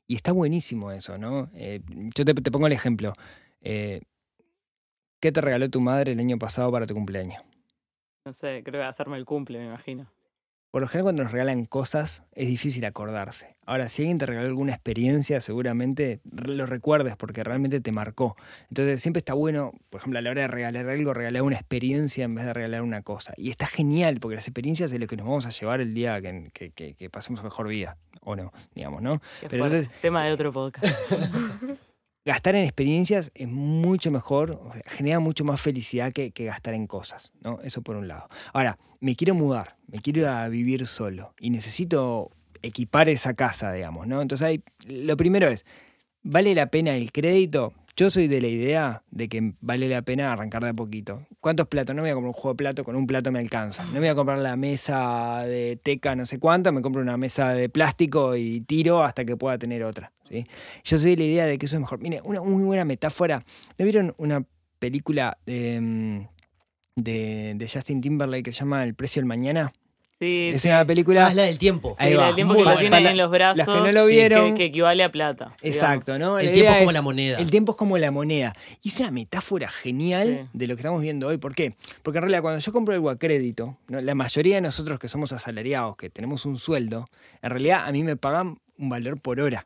Y 0.06 0.16
está 0.16 0.32
buenísimo 0.32 0.92
eso, 0.92 1.16
¿no? 1.16 1.50
Eh, 1.54 1.80
yo 2.14 2.24
te, 2.24 2.34
te 2.34 2.50
pongo 2.50 2.66
el 2.66 2.72
ejemplo. 2.74 3.14
Eh, 3.62 4.00
¿Qué 5.20 5.32
te 5.32 5.40
regaló 5.40 5.68
tu 5.70 5.80
madre 5.80 6.12
el 6.12 6.18
año 6.20 6.38
pasado 6.38 6.70
para 6.72 6.84
tu 6.86 6.94
cumpleaños? 6.94 7.42
No 8.26 8.32
sé, 8.34 8.62
creo 8.64 8.80
que 8.82 8.86
hacerme 8.86 9.16
el 9.16 9.24
cumple, 9.24 9.58
me 9.58 9.66
imagino. 9.66 10.10
Por 10.70 10.82
lo 10.82 10.88
general 10.88 11.04
cuando 11.04 11.22
nos 11.24 11.32
regalan 11.32 11.64
cosas 11.64 12.22
es 12.32 12.46
difícil 12.46 12.84
acordarse. 12.84 13.56
Ahora, 13.66 13.88
si 13.88 14.02
alguien 14.02 14.18
te 14.18 14.26
regaló 14.26 14.46
alguna 14.48 14.72
experiencia, 14.72 15.40
seguramente 15.40 16.20
lo 16.30 16.66
recuerdes 16.66 17.16
porque 17.16 17.42
realmente 17.44 17.80
te 17.80 17.92
marcó. 17.92 18.36
Entonces 18.68 19.00
siempre 19.00 19.18
está 19.18 19.34
bueno, 19.34 19.72
por 19.90 20.00
ejemplo, 20.00 20.18
a 20.18 20.22
la 20.22 20.30
hora 20.30 20.42
de 20.42 20.48
regalar 20.48 20.88
algo, 20.88 21.12
regalar 21.14 21.42
una 21.42 21.56
experiencia 21.56 22.24
en 22.24 22.34
vez 22.34 22.44
de 22.46 22.52
regalar 22.52 22.82
una 22.82 23.02
cosa. 23.02 23.32
Y 23.36 23.50
está 23.50 23.66
genial 23.66 24.18
porque 24.20 24.36
las 24.36 24.46
experiencias 24.48 24.92
es 24.92 25.00
lo 25.00 25.06
que 25.06 25.16
nos 25.16 25.26
vamos 25.26 25.46
a 25.46 25.50
llevar 25.50 25.80
el 25.80 25.92
día 25.94 26.20
que, 26.20 26.50
que- 26.52 26.70
que- 26.70 26.94
que 26.94 27.10
pasemos 27.10 27.42
mejor 27.42 27.66
vida. 27.68 27.96
O 28.22 28.36
no, 28.36 28.52
digamos, 28.74 29.02
¿no? 29.02 29.18
Qué 29.40 29.48
Pero 29.48 29.64
entonces- 29.66 29.90
Tema 30.02 30.24
de 30.24 30.32
otro 30.32 30.52
podcast. 30.52 30.86
gastar 32.24 32.54
en 32.54 32.64
experiencias 32.64 33.30
es 33.34 33.48
mucho 33.48 34.10
mejor, 34.10 34.60
genera 34.86 35.20
mucho 35.20 35.44
más 35.44 35.60
felicidad 35.60 36.12
que, 36.12 36.30
que 36.32 36.44
gastar 36.44 36.74
en 36.74 36.86
cosas, 36.86 37.32
¿no? 37.42 37.60
Eso 37.62 37.82
por 37.82 37.96
un 37.96 38.08
lado. 38.08 38.28
Ahora, 38.52 38.78
me 39.00 39.16
quiero 39.16 39.34
mudar, 39.34 39.76
me 39.86 40.00
quiero 40.00 40.30
a 40.30 40.48
vivir 40.48 40.86
solo 40.86 41.34
y 41.40 41.50
necesito 41.50 42.30
equipar 42.62 43.08
esa 43.08 43.34
casa, 43.34 43.72
digamos, 43.72 44.06
¿no? 44.06 44.20
Entonces, 44.20 44.46
ahí, 44.46 44.62
lo 44.86 45.16
primero 45.16 45.48
es, 45.48 45.64
¿vale 46.22 46.54
la 46.54 46.66
pena 46.66 46.94
el 46.94 47.12
crédito? 47.12 47.72
Yo 47.96 48.10
soy 48.10 48.28
de 48.28 48.40
la 48.40 48.48
idea 48.48 49.02
de 49.10 49.28
que 49.28 49.54
vale 49.60 49.88
la 49.88 50.02
pena 50.02 50.32
arrancar 50.32 50.62
de 50.62 50.70
a 50.70 50.74
poquito. 50.74 51.26
¿Cuántos 51.40 51.66
platos? 51.66 51.94
No 51.94 52.02
voy 52.02 52.10
a 52.10 52.14
comprar 52.14 52.28
un 52.28 52.34
juego 52.34 52.54
de 52.54 52.56
plato, 52.56 52.84
con 52.84 52.96
un 52.96 53.06
plato 53.06 53.30
me 53.30 53.38
alcanza. 53.38 53.84
No 53.84 53.98
voy 53.98 54.08
a 54.08 54.14
comprar 54.14 54.38
la 54.38 54.56
mesa 54.56 55.44
de 55.44 55.78
teca 55.82 56.14
no 56.14 56.24
sé 56.24 56.38
cuánto, 56.38 56.72
me 56.72 56.82
compro 56.82 57.02
una 57.02 57.16
mesa 57.16 57.52
de 57.52 57.68
plástico 57.68 58.36
y 58.36 58.62
tiro 58.62 59.02
hasta 59.02 59.24
que 59.24 59.36
pueda 59.36 59.58
tener 59.58 59.84
otra. 59.84 60.12
¿sí? 60.28 60.46
Yo 60.84 60.98
soy 60.98 61.12
de 61.12 61.16
la 61.18 61.24
idea 61.24 61.46
de 61.46 61.58
que 61.58 61.66
eso 61.66 61.76
es 61.76 61.80
mejor. 61.80 62.00
Mire, 62.00 62.20
una 62.24 62.42
muy 62.42 62.64
buena 62.64 62.84
metáfora. 62.84 63.44
¿No 63.76 63.84
vieron 63.84 64.14
una 64.18 64.44
película 64.78 65.38
de, 65.44 65.80
mm, 65.80 66.28
de, 66.96 67.54
de 67.56 67.68
Justin 67.68 68.00
Timberlake 68.00 68.44
que 68.44 68.52
se 68.52 68.60
llama 68.60 68.84
El 68.84 68.94
precio 68.94 69.20
del 69.20 69.26
mañana? 69.26 69.72
Sí, 70.20 70.50
Es 70.54 70.60
sí. 70.62 70.68
una 70.68 70.84
película... 70.84 71.26
Ah, 71.26 71.30
es 71.30 71.34
la 71.34 71.42
del 71.44 71.56
tiempo. 71.58 71.96
Ahí 71.98 72.10
Sí, 72.10 72.16
va, 72.16 72.28
el 72.28 72.34
tiempo 72.34 72.52
muy 72.52 72.62
que 72.62 72.68
lo 72.68 72.78
en 72.96 73.04
los 73.04 73.16
las 73.16 73.30
brazos. 73.30 73.64
que 73.66 73.72
no 73.72 73.90
lo 73.90 74.06
sí, 74.06 74.12
vieron- 74.12 74.50
que, 74.50 74.54
que 74.58 74.64
equivale 74.66 75.02
a 75.02 75.10
plata. 75.10 75.54
Exacto, 75.62 76.12
digamos. 76.12 76.34
¿no? 76.34 76.38
El 76.38 76.46
La 76.48 76.52
tiempo 76.52 76.72
es 76.72 76.78
como 76.80 76.92
la 76.92 77.02
moneda. 77.02 77.38
El 77.38 77.50
tiempo 77.50 77.72
es 77.72 77.78
como 77.78 77.96
la 77.98 78.10
moneda. 78.10 78.52
Y 78.82 78.88
es 78.90 79.00
una 79.00 79.10
metáfora 79.10 79.68
genial 79.70 80.40
Sí. 80.42 80.48
de 80.52 80.66
lo 80.66 80.74
que 80.76 80.80
estamos 80.82 81.00
viendo 81.00 81.26
hoy. 81.28 81.38
¿Por 81.38 81.54
qué? 81.54 81.74
Porque 82.02 82.18
en 82.18 82.22
realidad 82.24 82.42
cuando 82.42 82.60
yo 82.60 82.70
compro 82.70 82.94
algo 82.94 83.08
a 83.08 83.18
crédito, 83.18 83.78
¿no? 83.88 84.02
la 84.02 84.14
mayoría 84.14 84.56
de 84.56 84.60
nosotros 84.60 84.98
que 84.98 85.08
somos 85.08 85.32
asalariados, 85.32 85.96
que 85.96 86.10
tenemos 86.10 86.44
un 86.44 86.58
sueldo, 86.58 87.08
en 87.40 87.50
realidad 87.50 87.86
a 87.86 87.90
mí 87.92 88.02
me 88.04 88.16
pagan 88.16 88.58
un 88.76 88.88
valor 88.90 89.18
por 89.22 89.40
hora. 89.40 89.64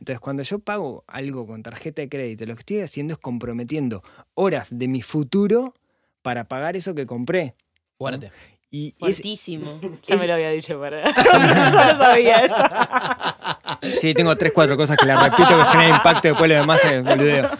Entonces, 0.00 0.18
cuando 0.18 0.42
yo 0.42 0.58
pago 0.58 1.04
algo 1.06 1.46
con 1.46 1.62
tarjeta 1.62 2.02
de 2.02 2.08
crédito, 2.08 2.46
lo 2.46 2.54
que 2.54 2.60
estoy 2.60 2.80
haciendo 2.80 3.14
es 3.14 3.18
comprometiendo 3.20 4.02
horas 4.34 4.76
de 4.76 4.88
mi 4.88 5.02
futuro 5.02 5.72
para 6.22 6.44
pagar 6.48 6.74
eso 6.74 6.96
que 6.96 7.06
compré. 7.06 7.54
Fuerte. 7.96 8.32
Y 8.74 8.88
es, 8.88 8.94
Fuertísimo. 8.98 9.78
Ya 10.02 10.16
me 10.16 10.26
lo 10.26 10.34
había 10.34 10.50
dicho 10.50 10.80
para. 10.80 11.04
Yo 11.14 11.92
lo 11.92 11.96
sabía 12.04 12.38
esto. 12.44 12.64
Sí, 14.00 14.14
tengo 14.14 14.34
tres, 14.36 14.50
cuatro 14.52 14.76
cosas 14.76 14.96
que 14.96 15.06
las 15.06 15.22
repito 15.22 15.46
que 15.56 15.64
generan 15.64 15.96
impacto 15.96 16.28
después 16.28 16.48
lo 16.50 16.56
demás 16.56 16.80
se 16.80 17.00
boludeo. 17.02 17.50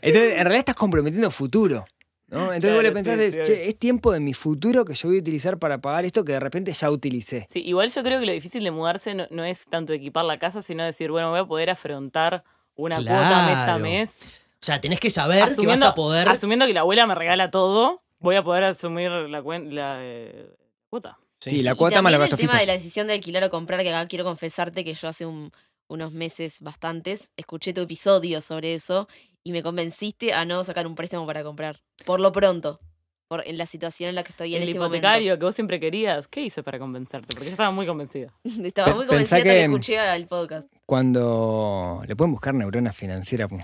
Entonces, 0.00 0.32
en 0.32 0.38
realidad 0.38 0.58
estás 0.58 0.74
comprometiendo 0.74 1.30
futuro. 1.30 1.84
¿no? 2.28 2.52
Entonces 2.54 2.72
vos 2.72 2.80
Claro, 2.80 2.82
le 2.82 2.92
pensás, 2.92 3.18
sí, 3.18 3.24
es, 3.24 3.34
sí, 3.34 3.40
"Che, 3.44 3.68
es 3.68 3.78
tiempo 3.78 4.10
de 4.12 4.18
mi 4.20 4.32
futuro 4.34 4.84
que 4.86 4.94
yo 4.94 5.08
voy 5.08 5.18
a 5.18 5.20
utilizar 5.20 5.58
para 5.58 5.78
pagar 5.78 6.06
esto 6.06 6.24
que 6.24 6.32
de 6.32 6.40
repente 6.40 6.72
ya 6.72 6.90
utilicé. 6.90 7.46
Sí, 7.50 7.60
igual 7.64 7.90
yo 7.90 8.02
creo 8.02 8.18
que 8.18 8.24
lo 8.26 8.32
difícil 8.32 8.64
de 8.64 8.70
mudarse 8.70 9.14
no, 9.14 9.26
no 9.30 9.44
es 9.44 9.66
tanto 9.66 9.92
equipar 9.92 10.24
la 10.24 10.38
casa, 10.38 10.62
sino 10.62 10.82
decir, 10.82 11.10
bueno, 11.10 11.30
voy 11.30 11.40
a 11.40 11.44
poder 11.44 11.68
afrontar 11.70 12.42
una 12.74 12.96
cuota 12.96 13.46
mes 13.46 13.68
a 13.68 13.78
mes. 13.78 14.20
O 14.24 14.64
sea, 14.64 14.80
tenés 14.80 14.98
que 14.98 15.10
saber 15.10 15.54
que 15.54 15.66
vas 15.66 15.82
a 15.82 15.94
poder. 15.94 16.28
asumiendo 16.28 16.66
que 16.66 16.72
la 16.72 16.80
abuela 16.80 17.06
me 17.06 17.14
regala 17.14 17.50
todo, 17.50 18.02
voy 18.22 18.36
a 18.36 18.42
poder 18.42 18.64
asumir 18.64 19.10
la, 19.10 19.42
cuen- 19.42 19.70
la 19.70 19.98
eh, 20.00 20.54
cuota. 20.88 21.18
Sí, 21.40 21.62
la 21.62 21.74
cuota 21.74 22.00
más 22.02 22.12
los 22.12 22.20
también 22.20 22.32
el 22.32 22.38
tema 22.38 22.52
fijos. 22.52 22.60
de 22.60 22.66
la 22.66 22.72
decisión 22.74 23.06
de 23.08 23.14
alquilar 23.14 23.42
o 23.44 23.50
comprar, 23.50 23.82
que 23.82 23.88
acá 23.92 24.06
quiero 24.06 24.24
confesarte 24.24 24.84
que 24.84 24.94
yo 24.94 25.08
hace 25.08 25.26
un- 25.26 25.50
unos 25.88 26.12
meses 26.12 26.60
bastantes 26.62 27.32
escuché 27.36 27.72
tu 27.72 27.80
episodio 27.82 28.40
sobre 28.40 28.74
eso 28.74 29.08
y 29.44 29.52
me 29.52 29.62
convenciste 29.62 30.32
a 30.32 30.44
no 30.44 30.62
sacar 30.64 30.86
un 30.86 30.94
préstamo 30.94 31.26
para 31.26 31.42
comprar. 31.42 31.82
Por 32.06 32.20
lo 32.20 32.30
pronto. 32.32 32.80
Por, 33.32 33.48
en 33.48 33.56
la 33.56 33.64
situación 33.64 34.10
en 34.10 34.14
la 34.14 34.24
que 34.24 34.28
estoy 34.32 34.54
en 34.56 34.62
el 34.62 34.68
este 34.68 34.76
hipotecario 34.78 35.38
que 35.38 35.44
vos 35.46 35.54
siempre 35.54 35.80
querías, 35.80 36.28
¿qué 36.28 36.42
hice 36.42 36.62
para 36.62 36.78
convencerte? 36.78 37.28
Porque 37.30 37.46
yo 37.46 37.50
estaba 37.52 37.70
muy 37.70 37.86
convencida. 37.86 38.30
Estaba 38.62 38.94
muy 38.94 39.06
convencida 39.06 39.38
hasta 39.38 39.48
que 39.48 39.54
que- 39.56 39.64
escuché 39.64 39.98
al 39.98 40.26
podcast. 40.26 40.68
Cuando 40.84 42.02
le 42.06 42.14
pueden 42.14 42.32
buscar 42.32 42.52
neuronas 42.54 42.94
financieras. 42.94 43.50
No, 43.52 43.58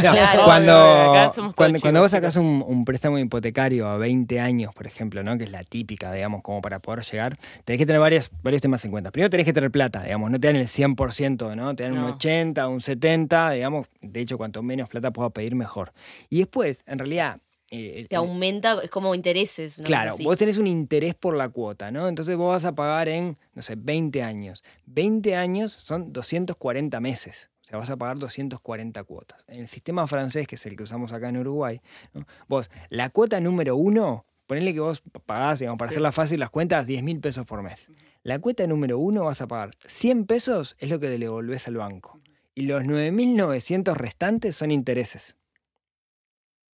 Claro. 0.00 0.44
cuando, 0.44 0.72
Obvio, 0.72 1.10
obvio, 1.10 1.20
acá 1.20 1.32
somos 1.34 1.54
todos 1.54 1.54
cuando, 1.54 1.78
cuando 1.80 2.00
vos 2.00 2.10
sacás 2.10 2.36
un, 2.36 2.64
un 2.66 2.84
préstamo 2.84 3.16
hipotecario 3.20 3.86
a 3.86 3.96
20 3.96 4.40
años, 4.40 4.74
por 4.74 4.88
ejemplo, 4.88 5.22
¿no? 5.22 5.38
que 5.38 5.44
es 5.44 5.50
la 5.52 5.62
típica, 5.62 6.10
digamos, 6.12 6.42
como 6.42 6.60
para 6.60 6.80
poder 6.80 7.04
llegar, 7.04 7.38
tenés 7.64 7.78
que 7.78 7.86
tener 7.86 8.00
varias, 8.00 8.32
varios 8.42 8.60
temas 8.60 8.84
en 8.84 8.90
cuenta. 8.90 9.12
Primero 9.12 9.30
tenés 9.30 9.46
que 9.46 9.52
tener 9.52 9.70
plata, 9.70 10.02
digamos, 10.02 10.32
no 10.32 10.40
te 10.40 10.48
dan 10.48 10.56
el 10.56 10.66
100%, 10.66 11.54
¿no? 11.54 11.76
te 11.76 11.84
dan 11.84 11.92
un 11.96 12.00
No. 12.00 12.14
80, 12.14 12.66
un 12.66 12.80
70, 12.80 13.50
digamos, 13.52 13.86
de 14.00 14.20
hecho, 14.20 14.36
cuanto 14.36 14.62
menos 14.64 14.88
plata 14.88 15.12
puedas 15.12 15.30
pedir, 15.30 15.54
mejor. 15.54 15.92
Y 16.28 16.38
después, 16.38 16.82
en 16.86 16.98
realidad... 16.98 17.38
eh, 17.74 18.06
Te 18.08 18.16
aumenta, 18.16 18.78
es 18.82 18.90
como 18.90 19.14
intereses. 19.14 19.76
cosa 19.76 19.86
Claro, 19.86 20.14
vos 20.22 20.36
tenés 20.36 20.58
un 20.58 20.66
interés 20.66 21.14
por 21.14 21.34
la 21.34 21.48
cuota, 21.48 21.90
¿no? 21.90 22.06
Entonces 22.08 22.36
vos 22.36 22.48
vas 22.50 22.64
a 22.64 22.74
pagar 22.74 23.08
en, 23.08 23.38
no 23.54 23.62
sé, 23.62 23.74
20 23.76 24.22
años. 24.22 24.62
20 24.86 25.34
años 25.36 25.72
son 25.72 26.12
240 26.12 27.00
meses. 27.00 27.48
O 27.62 27.64
sea, 27.64 27.78
vas 27.78 27.90
a 27.90 27.96
pagar 27.96 28.18
240 28.18 29.02
cuotas. 29.04 29.42
En 29.48 29.60
el 29.60 29.68
sistema 29.68 30.06
francés, 30.06 30.46
que 30.46 30.56
es 30.56 30.66
el 30.66 30.76
que 30.76 30.82
usamos 30.82 31.12
acá 31.12 31.28
en 31.28 31.38
Uruguay, 31.38 31.80
¿no? 32.12 32.26
vos, 32.48 32.70
la 32.90 33.08
cuota 33.10 33.40
número 33.40 33.76
uno, 33.76 34.26
ponele 34.46 34.74
que 34.74 34.80
vos 34.80 35.02
pagás, 35.24 35.60
digamos, 35.60 35.78
para 35.78 35.90
Sí. 35.90 35.94
hacerla 35.94 36.12
fácil, 36.12 36.40
las 36.40 36.50
cuentas, 36.50 36.86
10 36.86 37.02
mil 37.02 37.20
pesos 37.20 37.46
por 37.46 37.62
mes. 37.62 37.88
La 38.24 38.38
cuota 38.40 38.66
número 38.66 38.98
uno 38.98 39.24
vas 39.24 39.40
a 39.40 39.46
pagar 39.46 39.70
100 39.86 40.26
pesos, 40.26 40.76
es 40.78 40.90
lo 40.90 41.00
que 41.00 41.08
le 41.08 41.18
devolvés 41.18 41.66
al 41.68 41.76
banco. 41.76 42.20
Y 42.54 42.62
los 42.62 42.82
9.900 42.84 43.94
restantes 43.96 44.56
son 44.56 44.70
intereses. 44.70 45.36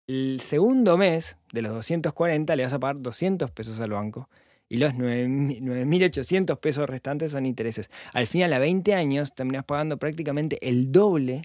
El 0.09 0.41
segundo 0.41 0.97
mes 0.97 1.37
de 1.53 1.63
los 1.63 1.73
240 1.73 2.55
le 2.57 2.63
vas 2.63 2.73
a 2.73 2.79
pagar 2.79 3.01
200 3.03 3.51
pesos 3.51 3.81
al 3.81 3.91
banco 3.91 4.29
y 4.69 4.77
los 4.79 4.93
9.000 4.95 5.61
9.800 5.63 6.59
pesos 6.61 6.89
restantes 6.89 7.33
son 7.33 7.45
intereses. 7.47 7.89
Al 8.13 8.27
final, 8.27 8.53
a 8.53 8.59
20 8.59 8.95
años, 8.95 9.35
terminás 9.35 9.65
pagando 9.65 9.97
prácticamente 9.97 10.59
el 10.69 10.93
doble 10.93 11.43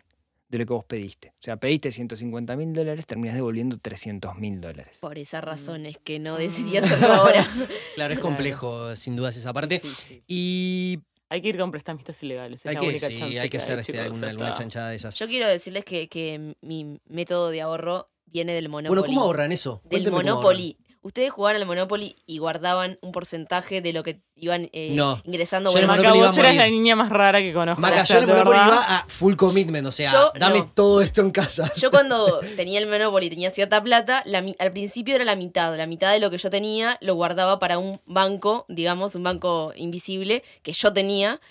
de 0.50 0.58
lo 0.60 0.66
que 0.66 0.74
vos 0.74 0.84
pediste. 0.86 1.30
O 1.30 1.42
sea, 1.42 1.58
pediste 1.58 1.92
150 1.92 2.56
mil 2.58 2.74
dólares, 2.74 3.06
terminás 3.08 3.36
devolviendo 3.36 3.78
300 3.78 4.36
mil 4.38 4.60
dólares. 4.60 4.98
Por 5.00 5.18
esas 5.18 5.44
razones 5.44 5.98
que 6.04 6.20
no 6.20 6.36
Mm. 6.36 6.38
decidí 6.40 6.78
hacerlo 6.78 7.08
ahora. 7.08 7.44
Claro, 7.96 8.14
es 8.14 8.20
Claro. 8.20 8.22
complejo, 8.22 8.96
sin 8.96 9.16
dudas, 9.16 9.38
esa 9.38 9.54
parte. 9.54 9.80
Difícil. 9.80 10.24
Y 10.28 11.00
Hay 11.30 11.42
que 11.42 11.48
ir 11.50 11.58
con 11.58 11.72
prestamistas 11.72 12.22
ilegales. 12.24 12.60
Es 12.60 12.66
hay 12.66 12.76
la 12.76 12.82
que, 12.82 12.88
única 12.90 13.08
sí, 13.08 13.16
chance 13.18 13.40
hay 13.40 13.50
que 13.50 13.58
hacer 13.58 13.76
hay, 13.76 13.80
este, 13.82 13.94
chicos, 13.94 14.24
alguna, 14.24 14.54
chanchada 14.54 14.90
de 14.90 14.98
esas. 14.98 15.16
Yo 15.16 15.28
quiero 15.28 15.48
decirles 15.48 15.86
que, 15.86 16.10
que 16.10 16.56
mi 16.62 17.00
método 17.08 17.50
de 17.52 17.62
ahorro 17.62 18.10
viene 18.32 18.54
del 18.54 18.70
Monopoly. 18.70 19.00
Bueno, 19.02 19.06
¿cómo 19.14 19.22
ahorran 19.26 19.52
eso? 19.52 19.82
Del 19.84 20.04
Cuénteme 20.04 20.18
Monopoly. 20.18 20.78
Ustedes 21.04 21.32
jugaban 21.32 21.56
al 21.60 21.66
Monopoly 21.66 22.16
y 22.28 22.38
guardaban 22.38 23.00
un 23.02 23.12
porcentaje 23.12 23.82
de 23.82 23.92
lo 23.92 24.04
que 24.04 24.22
iban 24.36 24.70
eh, 24.72 24.92
No. 24.94 25.20
ingresando. 25.26 25.72
Yo 25.72 25.74
Bueno, 25.74 25.88
Maca, 25.88 25.98
Monopoly 26.02 26.20
iba 26.20 26.28
vos 26.30 26.38
a 26.38 26.42
eras 26.42 26.56
la 26.58 26.68
niña 26.68 26.96
más 26.96 27.10
rara 27.10 27.40
que 27.40 27.52
conozco. 27.54 27.82
Maca, 27.82 28.04
yo 28.04 28.18
en 28.18 28.22
el 28.22 28.28
Monopoly 28.30 28.60
verdad. 28.60 28.68
iba 28.74 28.98
a 28.98 29.06
full 29.08 29.34
commitment, 29.36 29.88
o 29.88 29.92
sea, 29.92 30.12
Yo 30.12 30.32
dame 30.40 30.60
no. 30.60 30.72
todo 30.76 31.02
esto 31.02 31.22
en 31.22 31.32
casa. 31.32 31.72
Yo 31.76 31.90
cuando 31.90 32.40
tenía 32.56 32.78
el 32.80 32.86
Monopoly 32.86 33.26
y 33.26 33.30
tenía 33.32 33.50
cierta 33.50 33.82
plata, 33.82 34.22
la 34.28 34.46
al 34.60 34.72
principio 34.74 35.16
era 35.16 35.26
la 35.26 35.36
mitad. 35.36 35.76
La 35.76 35.88
mitad 35.88 36.12
de 36.12 36.20
lo 36.20 36.30
que 36.30 36.38
yo 36.38 36.52
tenía 36.52 37.00
lo 37.02 37.16
guardaba 37.16 37.58
para 37.58 37.80
un 37.80 38.00
banco, 38.06 38.66
digamos, 38.70 39.16
un 39.16 39.24
banco 39.24 39.74
invisible 39.76 40.44
que 40.62 40.72
yo 40.74 40.94
tenía. 40.94 41.42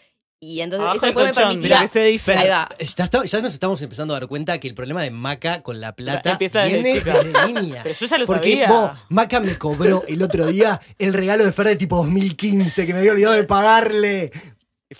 Y 0.42 0.62
entonces 0.62 0.82
Abajo 0.84 0.96
eso 0.96 1.06
después 1.06 1.26
me 1.26 1.32
colchón, 1.32 1.44
lo 1.48 1.60
permitía... 1.60 1.80
que 1.82 1.88
se 1.88 2.00
dice. 2.00 2.32
Ahí 2.34 2.48
va. 2.48 2.68
Está- 2.78 3.04
está- 3.04 3.24
ya 3.26 3.40
nos 3.42 3.52
estamos 3.52 3.82
empezando 3.82 4.14
a 4.14 4.20
dar 4.20 4.26
cuenta 4.28 4.58
que 4.58 4.68
el 4.68 4.74
problema 4.74 5.02
de 5.02 5.10
Maca 5.10 5.60
con 5.62 5.80
la 5.80 5.94
plata 5.94 6.32
Empieza 6.32 6.60
desde 6.62 6.82
viene 6.82 6.98
chica. 6.98 7.22
desde 7.22 7.52
niña. 7.52 7.80
Pero 7.82 7.94
yo 7.94 8.06
ya 8.06 8.18
lo 8.18 8.24
Porque 8.26 8.50
sabía. 8.52 8.68
vos, 8.68 8.90
Maca 9.10 9.40
me 9.40 9.58
cobró 9.58 10.02
el 10.08 10.22
otro 10.22 10.46
día 10.46 10.80
el 10.98 11.12
regalo 11.12 11.44
de 11.44 11.52
Fer 11.52 11.66
de 11.66 11.76
tipo 11.76 11.96
2015, 11.98 12.86
que 12.86 12.92
me 12.94 13.00
había 13.00 13.12
olvidado 13.12 13.34
de 13.34 13.44
pagarle. 13.44 14.30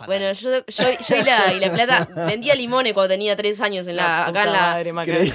Bueno, 0.07 0.31
yo, 0.35 0.51
yo, 0.69 0.85
yo 1.09 1.17
y, 1.17 1.25
la, 1.25 1.53
y 1.55 1.59
la 1.59 1.73
plata 1.73 2.09
vendía 2.27 2.55
limones 2.55 2.93
cuando 2.93 3.09
tenía 3.09 3.35
tres 3.35 3.61
años 3.61 3.89
en 3.89 3.97
la, 3.97 4.27
acá 4.27 4.45
en 4.45 4.53
la... 4.53 4.61
madre, 4.61 4.93
Maca, 4.93 5.13
de. 5.19 5.33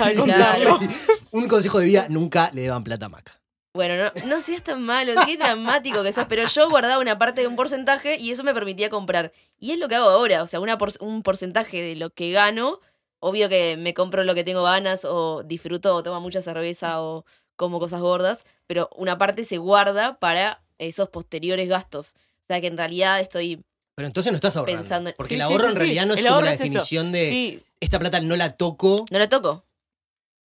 Un 1.32 1.48
consejo 1.48 1.80
de 1.80 1.88
vida, 1.88 2.06
nunca 2.10 2.52
le 2.54 2.62
deban 2.62 2.84
plata 2.84 3.08
a 3.08 3.10
Maca. 3.10 3.42
Bueno, 3.76 3.96
no, 4.16 4.28
no 4.28 4.40
seas 4.40 4.64
tan 4.64 4.82
malo, 4.84 5.12
qué 5.26 5.36
dramático 5.38 6.02
que 6.02 6.12
sos, 6.14 6.26
pero 6.30 6.48
yo 6.48 6.70
guardaba 6.70 6.98
una 7.02 7.18
parte 7.18 7.42
de 7.42 7.48
un 7.48 7.56
porcentaje 7.58 8.18
y 8.18 8.32
eso 8.32 8.44
me 8.44 8.54
permitía 8.54 8.90
comprar. 8.90 9.34
Y 9.60 9.72
es 9.72 9.80
lo 9.80 9.90
que 9.90 9.96
hago 9.96 10.08
ahora, 10.10 10.42
o 10.44 10.48
sea, 10.48 10.60
una 10.62 10.78
por- 10.78 10.94
un 11.02 11.22
porcentaje 11.24 11.82
de 11.82 11.96
lo 11.98 12.10
que 12.10 12.32
gano, 12.32 12.80
obvio 13.20 13.50
que 13.50 13.76
me 13.78 13.94
compro 13.94 14.24
lo 14.24 14.34
que 14.34 14.46
tengo 14.46 14.64
ganas 14.64 15.04
o 15.04 15.44
disfruto 15.44 15.94
o 15.94 16.04
tomo 16.04 16.22
mucha 16.22 16.42
cerveza 16.42 17.02
o 17.04 17.26
como 17.58 17.80
cosas 17.80 18.00
gordas, 18.02 18.46
pero 18.66 18.90
una 18.96 19.18
parte 19.18 19.44
se 19.44 19.58
guarda 19.58 20.20
para 20.20 20.62
esos 20.78 21.10
posteriores 21.10 21.68
gastos. 21.68 22.14
O 22.16 22.46
sea 22.48 22.62
que 22.62 22.68
en 22.68 22.78
realidad 22.78 23.20
estoy... 23.20 23.62
Pero 23.96 24.08
entonces 24.08 24.32
no 24.32 24.36
estás 24.38 24.56
ahorrando. 24.58 24.82
Pensando 24.82 25.14
porque 25.18 25.30
Sí, 25.30 25.36
el 25.36 25.42
ahorro 25.42 25.66
sí, 25.66 25.72
en 25.72 25.76
realidad 25.76 26.06
no 26.06 26.14
es 26.16 26.26
como 26.26 26.42
la 26.42 26.54
eso. 26.54 26.64
definición 26.64 27.12
de 27.12 27.62
esta 27.80 28.00
plata 28.00 28.20
no 28.22 28.36
la 28.36 28.52
toco. 28.52 29.06
No 29.10 29.20
la 29.20 29.28
toco. 29.30 29.64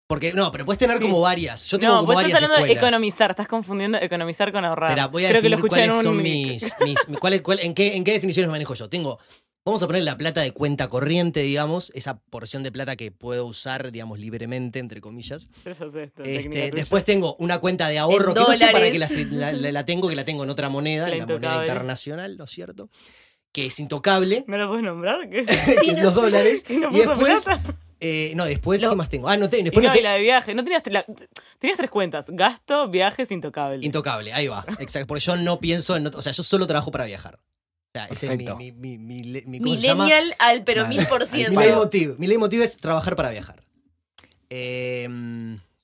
Porque, 0.10 0.34
no, 0.34 0.51
pero 0.51 0.66
puedes 0.66 0.80
tener 0.80 0.98
Sí. 0.98 1.04
como 1.04 1.22
varias. 1.22 1.68
Yo 1.68 1.78
tengo 1.78 1.94
No, 1.94 2.00
como 2.00 2.08
vos 2.08 2.16
varias 2.16 2.34
estás 2.34 2.50
hablando 2.50 2.66
de 2.66 2.80
economizar, 2.80 3.30
estás 3.30 3.48
confundiendo 3.48 4.00
economizar 4.01 4.51
con 4.51 4.66
ahorrar. 4.66 4.89
Espera, 4.89 5.06
voy 5.06 5.25
a 5.25 5.30
Creo 5.30 5.42
que 5.44 5.50
lo 5.50 5.58
escuché 5.58 5.84
en 5.84 5.89
cuáles 5.92 6.06
un 6.08 6.13
son 6.16 6.24
mis, 6.24 6.75
cuál- 7.44 7.60
en, 7.62 7.75
qué, 7.75 7.96
en 7.96 8.04
qué 8.04 8.13
definiciones 8.13 8.50
manejo 8.50 8.74
yo. 8.74 8.89
Tengo, 8.89 9.20
vamos 9.63 9.84
a 9.84 9.86
poner 9.86 10.01
la 10.04 10.18
plata 10.18 10.42
de 10.42 10.51
cuenta 10.51 10.88
corriente, 10.88 11.42
digamos, 11.42 11.92
esa 11.94 12.18
porción 12.32 12.63
de 12.63 12.72
plata 12.72 12.96
que 12.96 13.12
puedo 13.12 13.46
usar, 13.46 13.92
digamos, 13.92 14.18
libremente, 14.18 14.80
entre 14.80 15.00
comillas. 15.00 15.48
Yo 15.63 15.74
ya 15.74 15.92
sé 15.92 16.04
esto, 16.06 16.24
Este, 16.24 16.72
después 16.72 17.04
tengo 17.04 17.36
una 17.38 17.60
cuenta 17.60 17.88
de 17.88 18.00
ahorro, 18.00 18.30
En 18.30 18.34
que 18.34 18.39
no 18.39 18.54
sé 18.58 18.66
para 18.72 18.92
qué 18.92 18.98
la, 18.98 19.08
dólares. 19.08 19.32
la- 19.32 19.51
la- 19.51 19.72
la 19.72 19.86
tengo, 19.86 20.10
que 20.10 20.16
la 20.16 20.25
tengo 20.25 20.44
en 20.44 20.50
otra 20.50 20.70
moneda, 20.70 21.08
La 21.08 21.13
en 21.13 21.20
la 21.20 21.28
moneda 21.28 21.62
internacional, 21.62 22.36
¿no 22.36 22.46
es 22.46 22.50
cierto? 22.50 22.89
Que 23.51 23.68
es 23.68 23.80
intocable, 23.80 24.44
¿No 24.48 24.58
lo 24.58 24.70
puedes 24.70 24.84
nombrar? 24.86 25.30
¿Qué? 25.30 25.46
los 26.01 26.16
dólares. 26.16 26.66
¿Y 26.68 26.78
no 26.78 26.89
y 26.92 26.98
después, 26.98 27.44
plata? 27.44 27.75
Eh, 28.00 28.34
no, 28.36 28.46
después, 28.46 28.82
Lo- 28.82 28.89
¿qué 28.91 28.96
más 28.96 29.10
tengo? 29.10 29.27
Ah, 29.29 29.38
no, 29.38 29.50
te- 29.50 29.60
Y 29.60 29.63
después 29.63 29.84
no, 29.84 29.89
no 29.89 29.94
te- 29.94 30.00
y 30.00 30.03
la 30.03 30.13
de 30.13 30.22
viaje. 30.22 30.53
No 30.56 30.63
tenías, 30.63 30.84
la- 30.88 31.06
tenías 31.60 31.77
tres 31.77 31.89
cuentas. 31.89 32.27
Gasto, 32.29 32.88
viajes, 32.89 33.32
intocable. 33.32 33.86
Intocable, 33.86 34.34
ahí 34.34 34.48
va. 34.48 34.65
Exacto, 34.79 35.08
porque 35.08 35.22
yo 35.24 35.36
no 35.36 35.60
pienso 35.60 35.96
en. 35.96 36.08
O 36.08 36.22
sea, 36.22 36.32
yo 36.32 36.44
solo 36.44 36.65
trabajo 36.68 36.91
para 36.91 37.06
viajar. 37.06 37.36
O 37.36 37.91
sea, 37.94 38.06
ese 38.06 38.32
es 38.34 38.38
mi, 38.38 38.46
mi, 38.46 38.72
mi, 38.72 38.98
mi, 39.00 39.24
le- 39.24 39.41
mi- 39.44 39.60
¿cómo 39.60 39.75
se 39.75 39.82
llama? 39.82 40.03
Millennial 40.06 40.36
al 40.39 40.63
pero 40.63 40.82
Claro. 40.84 40.96
mil 40.96 41.08
por 41.08 41.22
Mi 41.22 41.25
ciento. 41.27 41.60
leitmotiv. 41.60 42.15
Mi 42.20 42.27
leitmotiv 42.27 42.62
es 42.62 42.77
trabajar 42.77 43.15
para 43.15 43.32
viajar. 43.32 43.62
Eh, 44.50 45.08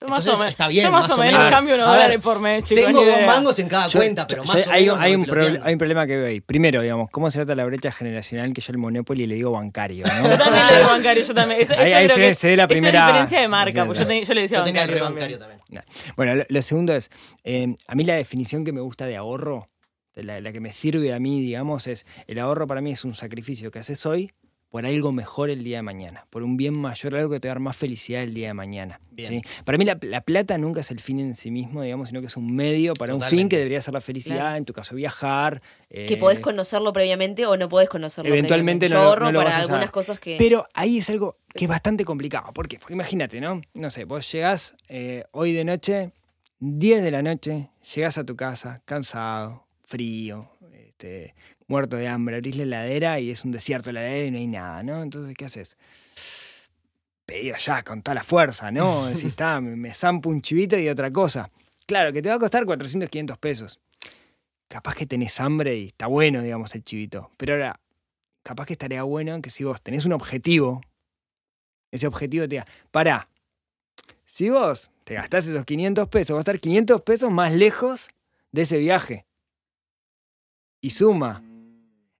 Yo 0.06 0.10
más 0.12 0.20
entonces, 0.20 0.34
o 0.36 0.38
menos, 0.40 0.52
está 0.52 0.68
bien, 0.68 0.84
yo 0.86 0.92
más, 0.92 1.10
o 1.12 1.18
menos 1.18 1.34
menos. 1.40 1.50
cambio 1.52 1.76
unos 1.76 1.88
A 1.88 1.92
ver, 1.92 2.02
dólares 2.02 2.20
por 2.24 2.40
mes, 2.40 2.64
chicos. 2.64 2.86
tengo 2.86 3.04
dos 3.06 3.26
mangos 3.28 3.60
en 3.60 3.68
cada 3.68 3.88
Yo- 3.88 4.00
cuenta, 4.00 4.28
pero 4.28 4.44
yo- 4.44 4.48
más 4.54 4.64
yo- 4.66 4.70
o 4.70 4.74
hay, 4.74 4.82
menos. 4.84 4.96
un- 4.98 5.04
hay 5.04 5.16
un 5.16 5.62
hay 5.64 5.74
un 5.74 5.78
problema 5.80 6.08
que 6.08 6.18
veo 6.18 6.28
ahí. 6.28 6.42
Primero, 6.42 6.82
digamos, 6.82 7.10
¿cómo 7.12 7.30
se 7.32 7.40
trata 7.40 7.56
la 7.56 7.66
brecha 7.66 7.92
generacional 7.92 8.54
que 8.54 8.62
yo 8.62 8.72
al 8.72 8.78
Monopoly 8.78 9.26
le 9.28 9.36
digo 9.36 9.52
bancario? 9.52 10.06
¿no? 10.06 10.30
Yo 10.30 10.38
también 10.38 10.68
le 10.68 10.78
digo 10.78 10.88
bancario, 10.90 11.24
yo 11.24 11.34
también. 11.34 11.62
Eso, 11.62 11.74
Ahí- 11.74 11.92
eso 11.92 11.98
ahí 11.98 12.08
se- 12.10 12.34
se 12.36 12.48
ve 12.48 12.56
la 12.58 12.64
esa 12.64 12.74
es 12.74 12.80
primera- 12.80 13.06
diferencia 13.08 13.42
de 13.42 13.48
marca, 13.48 13.86
pues 13.86 14.00
yo, 14.00 14.08
te- 14.08 14.26
yo 14.26 14.34
le 14.34 14.42
decía 14.42 14.58
Yo 14.60 14.64
tenía 14.64 14.84
el 14.84 14.90
bancario, 15.02 15.40
también. 15.40 15.60
también. 15.60 15.84
Bueno, 16.16 16.36
lo, 16.36 16.46
lo 16.48 16.62
segundo 16.62 16.94
es, 16.96 17.10
eh, 17.44 17.74
a 17.88 17.96
mí 17.96 18.04
la 18.06 18.16
definición 18.16 18.64
que 18.64 18.72
me 18.72 18.82
gusta 18.82 19.06
de 19.06 19.16
ahorro, 19.16 19.70
la, 20.16 20.40
la 20.40 20.54
que 20.54 20.60
me 20.62 20.72
sirve 20.72 21.14
a 21.14 21.20
mí, 21.20 21.42
digamos, 21.42 21.88
es, 21.88 22.06
el 22.28 22.40
ahorro 22.40 22.68
para 22.68 22.80
mí 22.82 22.92
es 22.92 23.04
un 23.04 23.16
sacrificio 23.16 23.72
que 23.72 23.80
haces 23.80 24.06
hoy 24.06 24.32
por 24.76 24.86
algo 24.86 25.14
mejor 25.14 25.50
el 25.50 25.64
día 25.64 25.78
de 25.78 25.84
mañana, 25.84 26.28
por 26.30 26.44
un 26.44 26.58
bien 26.58 26.74
mayor, 26.74 27.16
algo 27.16 27.30
que 27.30 27.40
te 27.40 27.48
va 27.48 27.54
a 27.54 27.56
dar 27.56 27.60
más 27.62 27.78
felicidad 27.78 28.24
el 28.24 28.34
día 28.34 28.48
de 28.48 28.54
mañana. 28.56 29.00
Para 29.64 29.78
mí 29.78 29.86
la, 29.86 29.98
la 30.02 30.20
plata 30.20 30.58
nunca 30.58 30.82
es 30.82 30.92
el 30.92 31.00
fin 31.00 31.22
en 31.22 31.34
sí 31.36 31.50
mismo, 31.50 31.82
digamos, 31.82 32.10
sino 32.10 32.20
que 32.20 32.28
es 32.28 32.36
un 32.36 32.54
medio 32.54 32.92
para 32.94 33.16
un 33.16 33.22
fin 33.22 33.48
que 33.48 33.56
debería 33.56 33.82
ser 33.82 33.94
la 33.94 34.02
felicidad, 34.02 34.36
Claro. 34.40 34.56
en 34.58 34.66
tu 34.66 34.74
caso 34.74 34.94
viajar. 34.98 35.62
Que 35.90 36.16
eh, 36.16 36.18
podés 36.18 36.42
conocerlo 36.42 36.92
previamente 36.92 37.46
o 37.46 37.56
no 37.56 37.70
podés 37.70 37.88
conocerlo 37.88 38.28
Eventualmente 38.34 38.88
previamente. 38.88 38.90
no 38.90 38.96
Yo 38.96 39.02
lo- 39.04 39.10
ahorro 39.12 39.26
no 39.28 39.32
lo 39.32 39.40
para 39.40 39.50
vas 39.52 39.56
a 39.56 39.62
algunas 39.62 39.80
saber. 39.80 39.92
cosas 39.92 40.20
que... 40.20 40.36
Pero 40.38 40.68
ahí 40.74 40.98
es 40.98 41.10
algo 41.10 41.38
que 41.54 41.64
es 41.64 41.70
bastante 41.70 42.04
complicado. 42.04 42.52
¿Por 42.52 42.68
qué? 42.68 42.78
Porque 42.78 42.96
imagínate, 42.96 43.40
¿no? 43.40 43.62
No 43.74 43.90
sé, 43.90 44.04
vos 44.04 44.30
llegás 44.30 44.76
eh, 44.90 45.24
hoy 45.32 45.54
de 45.54 45.64
noche, 45.64 46.12
10 46.60 47.02
de 47.02 47.12
la 47.12 47.22
noche, 47.22 47.70
llegás 47.96 48.18
a 48.18 48.26
tu 48.26 48.36
casa 48.36 48.82
cansado, 48.84 49.68
frío, 49.86 50.50
este, 50.74 51.34
muerto 51.68 51.98
de 51.98 52.08
hambre, 52.08 52.36
abrís 52.36 52.56
la 52.58 52.64
heladera 52.64 53.20
y 53.20 53.32
es 53.32 53.44
un 53.44 53.52
desierto 53.52 53.92
la 53.92 54.02
heladera 54.02 54.26
y 54.28 54.32
no 54.32 54.38
hay 54.38 54.48
nada, 54.48 54.84
¿no? 54.84 55.02
Entonces, 55.02 55.36
¿qué 55.36 55.46
haces? 55.46 55.78
Pedido 57.26 57.56
ya 57.58 57.84
con 57.84 58.02
toda 58.02 58.16
la 58.16 58.24
fuerza, 58.24 58.72
¿no? 58.72 59.10
Si 59.16 59.28
está, 59.28 59.60
me, 59.62 59.76
me 59.76 59.94
zampo 59.94 60.30
un 60.30 60.42
chivito 60.42 60.78
y 60.78 60.90
otra 60.90 61.12
cosa. 61.12 61.50
Claro, 61.86 62.12
que 62.12 62.22
te 62.22 62.30
va 62.30 62.36
a 62.36 62.40
costar 62.40 62.66
400, 62.66 63.10
500 63.10 63.38
pesos. 63.38 63.80
Capaz 64.68 64.96
que 64.96 65.06
tenés 65.06 65.40
hambre 65.40 65.78
y 65.78 65.88
está 65.88 66.08
bueno, 66.08 66.42
digamos, 66.42 66.74
el 66.76 66.84
chivito. 66.84 67.32
Pero 67.38 67.54
ahora, 67.54 67.80
capaz 68.44 68.66
que 68.66 68.74
estaría 68.74 69.04
bueno 69.04 69.42
que 69.42 69.50
si 69.50 69.64
vos 69.64 69.82
tenés 69.82 70.06
un 70.06 70.14
objetivo, 70.14 70.82
ese 71.92 72.08
objetivo 72.08 72.46
te 72.46 72.56
diga, 72.56 72.68
pará, 72.92 73.30
si 74.26 74.50
vos 74.50 74.92
te 75.04 75.14
gastás 75.14 75.48
esos 75.48 75.66
500 75.66 76.10
pesos, 76.10 76.34
vas 76.34 76.40
a 76.40 76.52
estar 76.52 76.60
500 76.60 77.02
pesos 77.02 77.32
más 77.32 77.54
lejos 77.54 78.10
de 78.52 78.64
ese 78.64 78.78
viaje. 78.80 79.26
Y 80.82 80.90
suma. 80.90 81.44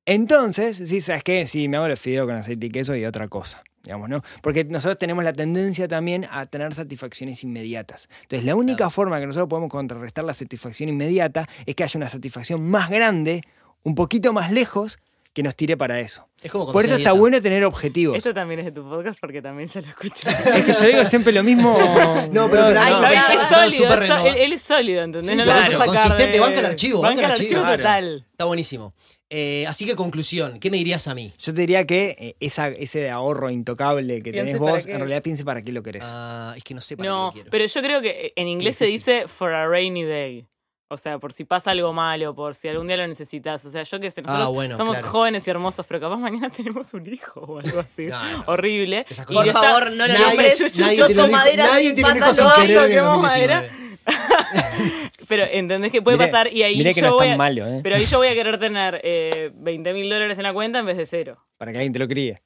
Entonces, 0.06 0.78
sí, 0.86 1.02
¿sabes 1.02 1.24
qué? 1.24 1.48
Sí, 1.48 1.68
me 1.68 1.78
hago 1.78 1.88
los 1.88 2.00
fideos 2.00 2.28
con 2.28 2.36
aceite 2.36 2.68
y 2.68 2.70
queso 2.70 2.96
y 2.96 3.06
otra 3.06 3.28
cosa, 3.28 3.64
digamos, 3.84 4.08
¿no? 4.08 4.22
Porque 4.42 4.64
nosotros 4.64 5.00
tenemos 5.00 5.24
la 5.24 5.34
tendencia 5.34 5.88
también 5.88 6.28
a 6.30 6.46
tener 6.46 6.74
satisfacciones 6.76 7.44
inmediatas. 7.44 8.08
Entonces, 8.22 8.46
la 8.46 8.56
única 8.56 8.78
Claro. 8.78 8.90
forma 8.92 9.20
que 9.20 9.26
nosotros 9.26 9.50
podemos 9.50 9.70
contrarrestar 9.72 10.24
la 10.24 10.34
satisfacción 10.36 10.90
inmediata 10.90 11.48
es 11.66 11.76
que 11.76 11.84
haya 11.84 11.98
una 11.98 12.10
satisfacción 12.10 12.64
más 12.70 12.90
grande, 12.90 13.42
un 13.84 13.96
poquito 13.96 14.32
más 14.32 14.52
lejos, 14.52 15.00
que 15.34 15.44
nos 15.44 15.54
tire 15.54 15.76
para 15.76 16.00
eso. 16.00 16.30
Es 16.42 16.50
como 16.50 16.72
Por 16.72 16.86
eso 16.86 16.94
está 16.94 17.10
dieta. 17.10 17.12
bueno 17.12 17.42
tener 17.42 17.66
objetivos. 17.66 18.16
Esto 18.18 18.34
también 18.34 18.60
es 18.62 18.66
de 18.68 18.72
tu 18.72 18.88
podcast 18.88 19.20
porque 19.20 19.42
también 19.42 19.68
yo 19.68 19.82
lo 19.82 19.88
escuché. 19.90 20.30
Es 20.30 20.64
que 20.64 20.72
yo 20.72 20.86
digo 20.88 21.04
siempre 21.06 21.34
lo 21.34 21.44
mismo. 21.44 21.76
No, 22.32 22.50
pero 22.50 22.70
no, 22.70 23.02
no, 23.02 23.08
es 23.10 23.48
sólido, 23.50 23.94
es 24.02 24.10
él, 24.10 24.36
él 24.38 24.54
es 24.54 24.62
sólido, 24.62 25.04
¿entendés? 25.04 25.32
Sí, 25.32 25.36
no 25.36 25.44
lo 25.46 25.52
vas 25.52 25.68
a 25.68 25.72
sacar 25.72 25.88
consistente, 25.88 26.32
de- 26.32 26.40
banca 26.40 26.60
el 26.62 26.66
archivo, 26.68 27.02
banca 27.02 27.26
el 27.26 27.32
archivo. 27.32 27.60
archivo 27.60 27.78
total. 27.78 28.26
Está 28.32 28.46
buenísimo. 28.46 28.94
Eh, 29.30 29.66
así 29.68 29.86
que 29.86 29.96
conclusión, 29.96 30.60
¿qué 30.60 30.70
me 30.70 30.78
dirías 30.78 31.08
a 31.08 31.16
mí? 31.16 31.34
Yo 31.40 31.54
te 31.54 31.62
diría 31.62 31.86
que 31.88 32.16
eh, 32.20 32.36
esa, 32.40 32.68
ese 32.68 33.10
ahorro 33.10 33.50
intocable 33.50 34.22
que 34.22 34.32
Piense 34.32 34.54
tenés 34.54 34.60
vos, 34.60 34.84
qué 34.86 34.90
en 34.92 34.96
es. 34.96 35.00
realidad 35.00 35.24
piense 35.24 35.44
para 35.44 35.62
qué 35.64 35.72
lo 35.72 35.82
querés. 35.82 36.06
Ah, 36.14 36.54
es 36.56 36.64
que 36.64 36.74
no 36.76 36.82
sé 36.82 36.96
para 36.96 37.08
qué 37.08 37.10
No, 37.10 37.26
lo 37.28 37.32
quiero. 37.34 37.50
pero 37.50 37.66
yo 37.66 37.82
creo 37.82 38.02
que 38.02 38.34
en 38.36 38.48
inglés 38.48 38.76
se 38.76 38.86
dice 38.86 39.28
for 39.28 39.52
a 39.54 39.68
rainy 39.68 40.04
day. 40.04 40.48
O 40.88 40.98
sea, 40.98 41.18
por 41.18 41.34
si 41.34 41.44
pasa 41.46 41.72
algo 41.72 41.92
malo, 41.94 42.36
por 42.36 42.54
si 42.54 42.68
algún 42.68 42.86
día 42.86 42.96
lo 42.98 43.08
necesitas. 43.08 43.66
O 43.66 43.72
sea, 43.72 43.82
yo 43.82 44.00
que 44.00 44.12
sé, 44.12 44.22
nosotros 44.22 44.48
Ah, 44.48 44.52
bueno, 44.52 44.78
somos 44.78 44.98
claro. 44.98 45.12
jóvenes 45.12 45.48
y 45.48 45.50
hermosos, 45.50 45.84
pero 45.88 46.00
capaz 46.00 46.18
mañana 46.18 46.50
tenemos 46.56 46.94
un 46.94 47.12
hijo 47.12 47.40
o 47.40 47.58
algo 47.60 47.80
así. 47.80 48.08
Horrible. 48.46 49.04
Esas 49.10 49.26
Y 49.26 49.34
cosas 49.34 49.36
Por 49.36 49.48
está- 49.48 49.62
favor, 49.64 49.92
no 49.94 50.08
lo 50.08 50.14
Nadie- 50.14 50.28
nombres. 50.28 50.78
nadie 50.78 51.28
madera 51.32 51.64
nadie 51.66 51.86
sin 51.88 51.96
tiene 51.96 52.12
un 52.12 52.18
hijo 52.18 52.34
sin 52.36 52.44
no. 52.44 52.54
querer 52.56 52.70
en 52.70 52.84
el 52.84 52.88
toquemos 53.00 53.22
2019. 53.24 53.85
Pero 55.28 55.44
entendés 55.52 55.92
que 55.92 56.02
puede 56.02 56.18
pasar 56.18 56.52
y 56.52 56.64
ahí 56.64 56.84
yo 56.94 57.02
no 57.02 57.16
voy 57.16 57.30
a, 57.30 57.36
malo, 57.38 57.68
¿eh? 57.68 57.80
Pero 57.84 57.96
ahí 57.96 58.06
yo 58.06 58.18
voy 58.18 58.28
a 58.28 58.34
querer 58.34 58.60
tener 58.60 59.02
eh, 59.04 59.52
20 59.56 59.94
mil 59.94 60.10
dólares 60.10 60.38
en 60.38 60.44
la 60.44 60.54
cuenta 60.54 60.80
en 60.80 60.86
vez 60.86 60.98
de 60.98 61.06
cero. 61.06 61.44
Para 61.58 61.72
que 61.72 61.80
alguien 61.80 61.94
te 61.94 62.00
lo 62.00 62.08
críe. 62.08 62.42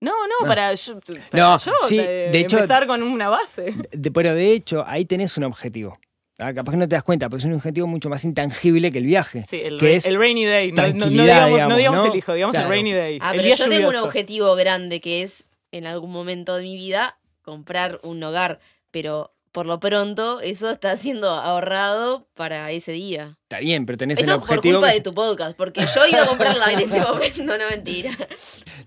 No, 0.00 0.12
no, 0.26 0.34
No. 0.42 0.46
para 0.46 0.72
yo, 0.74 0.98
para 1.00 1.20
No, 1.32 1.58
yo, 1.58 1.72
sí, 1.86 1.98
eh, 1.98 2.30
de 2.32 2.40
hecho- 2.40 2.56
empezar 2.56 2.86
con 2.86 3.02
una 3.02 3.28
base. 3.28 3.74
De- 3.92 4.10
pero 4.10 4.34
de 4.34 4.52
hecho, 4.52 4.84
ahí 4.86 5.04
tenés 5.04 5.36
un 5.36 5.44
objetivo. 5.44 5.98
Ah, 6.38 6.54
Capaz 6.54 6.72
que 6.72 6.78
no 6.78 6.88
te 6.88 6.94
das 6.96 7.04
cuenta, 7.04 7.28
pero 7.28 7.38
es 7.38 7.44
un 7.44 7.52
objetivo 7.52 7.86
mucho 7.86 8.08
más 8.08 8.24
intangible 8.24 8.90
que 8.90 8.96
el 8.98 9.04
viaje. 9.04 9.44
Sí, 9.48 9.60
el, 9.62 9.78
que 9.78 9.96
es 9.96 10.06
el 10.06 10.18
rainy 10.18 10.46
day. 10.46 10.72
No, 10.72 10.82
no- 10.82 10.88
no 10.88 10.96
tranquilidad, 10.98 11.24
digamos, 11.26 11.50
no 11.50 11.54
digamos, 11.56 11.76
digamos 11.76 12.04
¿no? 12.06 12.12
el 12.12 12.18
hijo, 12.18 12.32
digamos 12.34 12.52
Claro. 12.54 12.66
el 12.66 12.70
rainy 12.70 12.92
day. 12.94 13.18
Ah, 13.20 13.30
el 13.32 13.36
pero 13.36 13.42
día 13.46 13.54
yo 13.56 13.68
tengo 13.68 13.88
un 13.90 13.96
objetivo 13.96 14.54
grande 14.56 15.00
que 15.02 15.22
es, 15.22 15.50
en 15.70 15.86
algún 15.86 16.10
momento 16.10 16.56
de 16.56 16.62
mi 16.62 16.76
vida, 16.76 17.18
comprar 17.42 18.00
un 18.02 18.22
hogar. 18.22 18.58
Pero 18.90 19.34
por 19.52 19.66
lo 19.66 19.80
pronto, 19.80 20.40
eso 20.40 20.70
está 20.70 20.96
siendo 20.96 21.28
ahorrado 21.28 22.28
para 22.34 22.70
ese 22.70 22.92
día. 22.92 23.36
Está 23.42 23.58
bien, 23.58 23.84
pero 23.86 23.98
tenés 23.98 24.18
el 24.18 24.24
Eso 24.26 24.34
por 24.40 24.48
objetivo. 24.50 24.74
culpa 24.78 24.88
que- 24.90 24.94
de 24.98 25.00
tu 25.02 25.12
podcast, 25.14 25.56
porque 25.56 25.80
yo 25.94 26.06
ido 26.06 26.22
a 26.22 26.26
comprarla 26.28 26.72
en 26.72 26.80
este 26.80 27.00
momento, 27.00 27.56
no 27.58 27.68
mentira. 27.68 28.16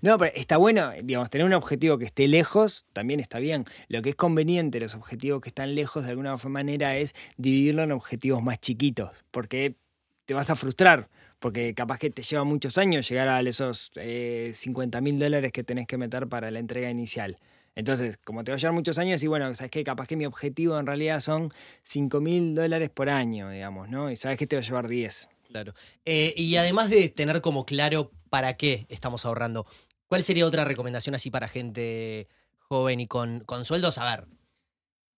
No, 0.00 0.16
pero 0.18 0.32
está 0.34 0.56
bueno, 0.56 0.92
digamos, 1.02 1.28
tener 1.30 1.46
un 1.46 1.52
objetivo 1.52 1.98
que 1.98 2.06
esté 2.06 2.28
lejos 2.28 2.86
también 2.92 3.20
está 3.20 3.38
bien. 3.38 3.64
Lo 3.88 4.00
que 4.02 4.10
es 4.10 4.14
conveniente, 4.16 4.80
los 4.80 4.94
objetivos 4.94 5.40
que 5.40 5.48
están 5.50 5.74
lejos 5.74 6.04
de 6.04 6.10
alguna 6.10 6.36
manera 6.44 6.96
es 6.96 7.14
dividirlo 7.36 7.82
en 7.82 7.92
objetivos 7.92 8.42
más 8.42 8.58
chiquitos, 8.60 9.10
porque 9.30 9.76
te 10.24 10.32
vas 10.34 10.48
a 10.48 10.56
frustrar, 10.56 11.10
porque 11.38 11.74
capaz 11.74 11.98
que 11.98 12.08
te 12.08 12.22
lleva 12.22 12.44
muchos 12.44 12.78
años 12.78 13.06
llegar 13.08 13.28
a 13.28 13.40
esos 13.42 13.92
eh, 13.96 14.52
50 14.54 15.00
mil 15.02 15.18
dólares 15.18 15.52
que 15.52 15.62
tenés 15.62 15.86
que 15.86 15.98
meter 15.98 16.26
para 16.26 16.50
la 16.50 16.58
entrega 16.58 16.88
inicial. 16.88 17.36
Entonces, 17.76 18.18
como 18.18 18.44
te 18.44 18.52
va 18.52 18.56
a 18.56 18.58
llevar 18.58 18.74
muchos 18.74 18.98
años, 18.98 19.22
y 19.22 19.26
bueno, 19.26 19.52
sabes 19.54 19.70
que 19.70 19.82
capaz 19.82 20.06
que 20.06 20.16
mi 20.16 20.26
objetivo 20.26 20.78
en 20.78 20.86
realidad 20.86 21.20
son 21.20 21.52
5 21.82 22.20
mil 22.20 22.54
dólares 22.54 22.90
por 22.90 23.08
año, 23.08 23.50
digamos, 23.50 23.88
¿no? 23.88 24.10
Y 24.10 24.16
sabes 24.16 24.38
que 24.38 24.46
te 24.46 24.56
va 24.56 24.62
a 24.62 24.64
llevar 24.64 24.88
10. 24.88 25.28
Claro. 25.48 25.74
Eh, 26.04 26.34
y 26.36 26.56
además 26.56 26.90
de 26.90 27.08
tener 27.08 27.40
como 27.40 27.66
claro 27.66 28.10
para 28.30 28.54
qué 28.54 28.86
estamos 28.88 29.24
ahorrando, 29.24 29.66
¿cuál 30.06 30.22
sería 30.22 30.46
otra 30.46 30.64
recomendación 30.64 31.14
así 31.14 31.30
para 31.30 31.48
gente 31.48 32.28
joven 32.58 33.00
y 33.00 33.06
con, 33.06 33.40
con 33.40 33.64
sueldos? 33.64 33.98
A 33.98 34.04
ver, 34.04 34.26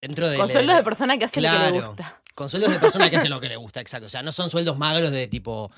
dentro 0.00 0.28
de... 0.28 0.38
Con 0.38 0.48
sueldos 0.48 0.76
de 0.76 0.82
persona 0.82 1.18
que 1.18 1.26
hace 1.26 1.40
lo 1.40 1.50
que 1.50 1.58
le 1.58 1.80
gusta. 1.80 2.22
Con 2.34 2.48
sueldos 2.50 2.72
de 2.72 2.78
persona 2.78 3.10
que 3.10 3.16
hacen 3.16 3.30
lo 3.30 3.40
que 3.40 3.48
le 3.48 3.56
gusta, 3.56 3.80
exacto. 3.80 4.06
O 4.06 4.10
sea, 4.10 4.22
no 4.22 4.30
son 4.30 4.50
sueldos 4.50 4.76
magros 4.76 5.10
de 5.10 5.26
tipo, 5.26 5.70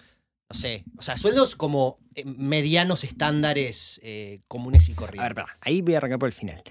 no 0.51 0.59
sé, 0.59 0.85
o 0.97 1.03
sea, 1.03 1.17
sueldos 1.19 1.57
como 1.57 1.99
eh, 2.15 2.25
medianos 2.25 3.05
estándares 3.05 4.01
eh, 4.03 4.41
comunes 4.49 4.89
y 4.89 4.93
A 4.93 4.97
corrientes. 4.97 5.29
ver, 5.29 5.35
pará, 5.35 5.57
ahí 5.61 5.83
voy 5.83 5.95
a 5.95 5.99
arrancar 5.99 6.19
por 6.19 6.29
el 6.29 6.33
final. 6.33 6.63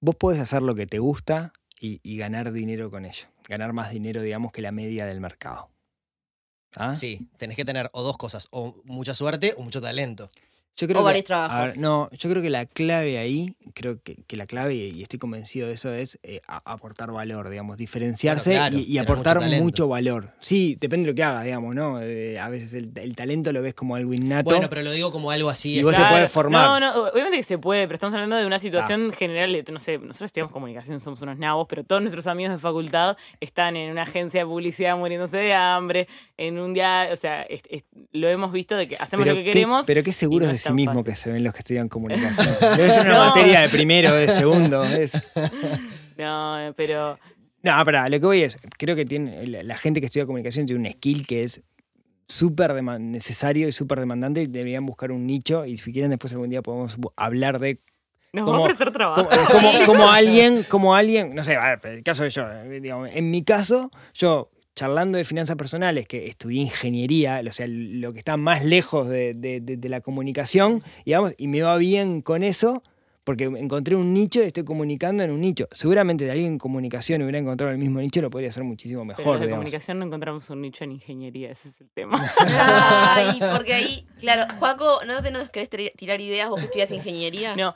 Vos 0.00 0.16
podés 0.16 0.40
hacer 0.40 0.62
lo 0.62 0.74
que 0.74 0.86
te 0.86 0.98
gusta 0.98 1.52
y, 1.80 2.00
y 2.02 2.16
ganar 2.16 2.52
dinero 2.52 2.90
con 2.90 3.04
ello. 3.04 3.26
ganar 3.48 3.72
más 3.72 3.90
dinero, 3.92 4.22
digamos, 4.22 4.50
que 4.52 4.60
la 4.62 4.72
media 4.72 5.06
del 5.06 5.20
mercado. 5.20 5.70
¿Ah? 6.74 6.96
Sí, 6.96 7.28
tenés 7.38 7.56
que 7.56 7.64
tener 7.64 7.88
o 7.92 8.02
dos 8.02 8.18
cosas, 8.18 8.48
o 8.50 8.82
mucha 8.84 9.14
suerte 9.14 9.54
o 9.56 9.62
mucho 9.62 9.80
talento. 9.80 10.30
Yo 10.78 10.86
creo 10.86 11.00
O 11.00 11.02
que- 11.02 11.06
varios 11.06 11.24
trabajos. 11.24 11.72
ver, 11.72 11.78
no, 11.78 12.10
yo 12.12 12.28
creo 12.30 12.42
que 12.42 12.50
la 12.50 12.66
clave 12.66 13.16
ahí, 13.18 13.54
creo 13.74 13.98
que, 14.02 14.16
que 14.26 14.36
la 14.36 14.46
clave, 14.46 14.74
y 14.74 15.02
estoy 15.02 15.18
convencido 15.18 15.68
de 15.68 15.72
eso, 15.74 15.90
es 15.92 16.18
eh, 16.22 16.42
a- 16.46 16.60
aportar 16.70 17.10
valor, 17.12 17.48
digamos, 17.48 17.78
diferenciarse 17.78 18.50
Claro, 18.52 18.70
claro, 18.76 18.86
y, 18.86 18.98
aportar 18.98 19.40
mucho 19.62 19.88
valor. 19.88 20.32
Sí, 20.40 20.76
depende 20.78 21.06
de 21.06 21.12
lo 21.12 21.14
que 21.16 21.22
hagas, 21.22 21.44
digamos, 21.44 21.74
¿no? 21.74 22.02
Eh, 22.02 22.38
a 22.38 22.48
veces 22.50 22.74
el, 22.74 22.90
el 22.96 23.16
talento 23.16 23.52
lo 23.52 23.62
ves 23.62 23.72
como 23.72 23.96
algo 23.96 24.12
innato. 24.12 24.50
Bueno, 24.50 24.68
pero 24.68 24.82
lo 24.82 24.90
digo 24.90 25.10
como 25.10 25.30
algo 25.30 25.48
así. 25.48 25.78
Y 25.78 25.82
vos 25.82 25.94
te 25.94 26.00
está- 26.02 26.10
podés 26.12 26.30
formar. 26.30 26.68
No, 26.68 26.80
no, 26.80 27.08
obviamente 27.10 27.38
que 27.38 27.42
se 27.42 27.56
puede, 27.58 27.86
pero 27.86 27.94
estamos 27.94 28.12
hablando 28.14 28.36
de 28.36 28.46
una 28.46 28.58
situación 28.60 29.12
general. 29.12 29.52
de, 29.52 29.64
No 29.72 29.78
sé, 29.80 29.98
nosotros 29.98 30.28
estudiamos 30.28 30.52
comunicación, 30.52 31.00
somos 31.00 31.22
unos 31.22 31.38
nabos, 31.38 31.66
pero 31.68 31.84
todos 31.84 32.02
nuestros 32.02 32.26
amigos 32.26 32.52
de 32.52 32.58
facultad 32.58 33.16
están 33.40 33.76
en 33.76 33.90
una 33.90 34.02
agencia 34.02 34.40
de 34.40 34.46
publicidad 34.46 34.96
muriéndose 34.98 35.38
de 35.38 35.54
hambre, 35.54 36.06
en 36.36 36.58
un 36.58 36.74
día, 36.74 37.08
o 37.12 37.16
sea, 37.16 37.42
es- 37.44 37.62
es- 37.70 37.84
lo 38.12 38.28
hemos 38.28 38.52
visto 38.52 38.76
de 38.76 38.88
que 38.88 38.96
hacemos 38.96 39.24
pero 39.24 39.34
lo 39.34 39.40
que 39.40 39.44
qué- 39.46 39.52
queremos. 39.52 39.86
pero 39.86 40.02
qué 40.02 40.12
de 40.48 40.54
es 40.54 40.65
sí 40.66 40.68
tan 40.68 40.76
mismo 40.76 40.92
fácil. 40.94 41.04
que 41.10 41.16
se 41.16 41.30
ven 41.32 41.44
los 41.44 41.52
que 41.52 41.58
estudian 41.60 41.88
comunicación. 41.88 42.54
Debe 42.76 42.88
ser 42.90 43.06
una 43.06 43.14
No. 43.18 43.26
materia 43.26 43.60
de 43.62 43.68
primero, 43.68 44.14
de 44.14 44.28
segundo. 44.28 44.84
es- 44.84 45.12
No, 46.18 46.72
pero 46.76 47.18
No, 47.62 47.84
pará, 47.84 48.08
lo 48.08 48.18
que 48.20 48.26
voy 48.26 48.42
es, 48.42 48.56
creo 48.78 48.96
que 48.96 49.04
tiene, 49.04 49.46
la, 49.46 49.76
gente 49.76 50.00
que 50.00 50.06
estudia 50.06 50.24
comunicación 50.26 50.66
tiene 50.66 50.80
un 50.86 50.92
skill 50.94 51.26
que 51.26 51.42
es 51.42 51.60
súper 52.28 52.74
necesario 52.82 53.68
y 53.68 53.72
súper 53.72 54.00
demandante 54.00 54.42
y 54.42 54.46
deberían 54.46 54.84
buscar 54.86 55.12
un 55.12 55.26
nicho 55.26 55.64
y 55.64 55.76
si 55.76 55.92
quieren 55.92 56.10
después 56.10 56.32
algún 56.32 56.48
día 56.50 56.62
podemos 56.62 56.96
hablar 57.16 57.58
de 57.58 57.80
nos 58.32 58.44
¿Cómo- 58.44 58.58
va 58.58 58.64
a 58.68 58.72
ofrecer 58.72 58.90
trabajo. 58.92 59.24
como, 59.26 59.46
como- 59.72 59.86
como 59.86 60.10
alguien, 60.12 60.62
como 60.64 60.94
alguien, 60.94 61.34
no 61.34 61.42
sé, 61.44 61.56
el 61.84 62.02
caso 62.02 62.24
de 62.24 62.30
yo, 62.30 62.50
eh, 62.50 62.80
digamos, 62.80 63.10
en 63.12 63.30
mi 63.30 63.42
caso, 63.44 63.90
yo 64.14 64.50
charlando 64.76 65.18
de 65.18 65.24
finanzas 65.24 65.56
personales, 65.56 66.06
que 66.06 66.26
estudié 66.26 66.62
ingeniería, 66.62 67.42
o 67.44 67.50
sea, 67.50 67.66
lo 67.68 68.12
que 68.12 68.20
está 68.20 68.36
más 68.36 68.64
lejos 68.64 69.08
de, 69.08 69.34
de- 69.34 69.60
de- 69.60 69.76
de 69.76 69.88
la 69.88 70.00
comunicación, 70.00 70.82
digamos, 71.04 71.32
y 71.38 71.48
me 71.48 71.62
va 71.62 71.76
bien 71.78 72.20
con 72.22 72.44
eso, 72.44 72.82
porque 73.24 73.44
encontré 73.44 73.96
un 73.96 74.12
nicho 74.14 74.40
y 74.40 74.46
estoy 74.46 74.62
comunicando 74.64 75.24
en 75.24 75.32
un 75.32 75.40
nicho. 75.40 75.66
Seguramente 75.72 76.24
de 76.26 76.30
alguien 76.30 76.52
en 76.52 76.58
comunicación 76.58 77.22
hubiera 77.22 77.38
encontrado 77.40 77.72
el 77.72 77.78
mismo 77.78 77.98
nicho, 78.00 78.20
lo 78.22 78.30
podría 78.30 78.50
hacer 78.50 78.62
muchísimo 78.62 79.00
Pero 79.04 79.16
mejor. 79.18 79.34
de 79.40 79.46
digamos. 79.46 79.62
comunicación 79.64 79.98
no 79.98 80.04
encontramos 80.06 80.48
un 80.50 80.60
nicho 80.60 80.84
en 80.84 80.92
ingeniería, 80.92 81.50
ese 81.50 81.70
es 81.70 81.80
el 81.80 81.88
tema. 81.90 82.22
Ay, 82.38 83.40
porque 83.56 83.74
ahí, 83.74 84.06
claro, 84.20 84.44
Juaco, 84.58 85.00
¿no 85.06 85.22
te 85.22 85.32
nos 85.32 85.50
querés 85.50 85.70
tirar 85.96 86.20
ideas 86.20 86.48
vos 86.50 86.60
que 86.60 86.66
estudias 86.66 86.92
ingeniería? 86.92 87.56
No, 87.56 87.74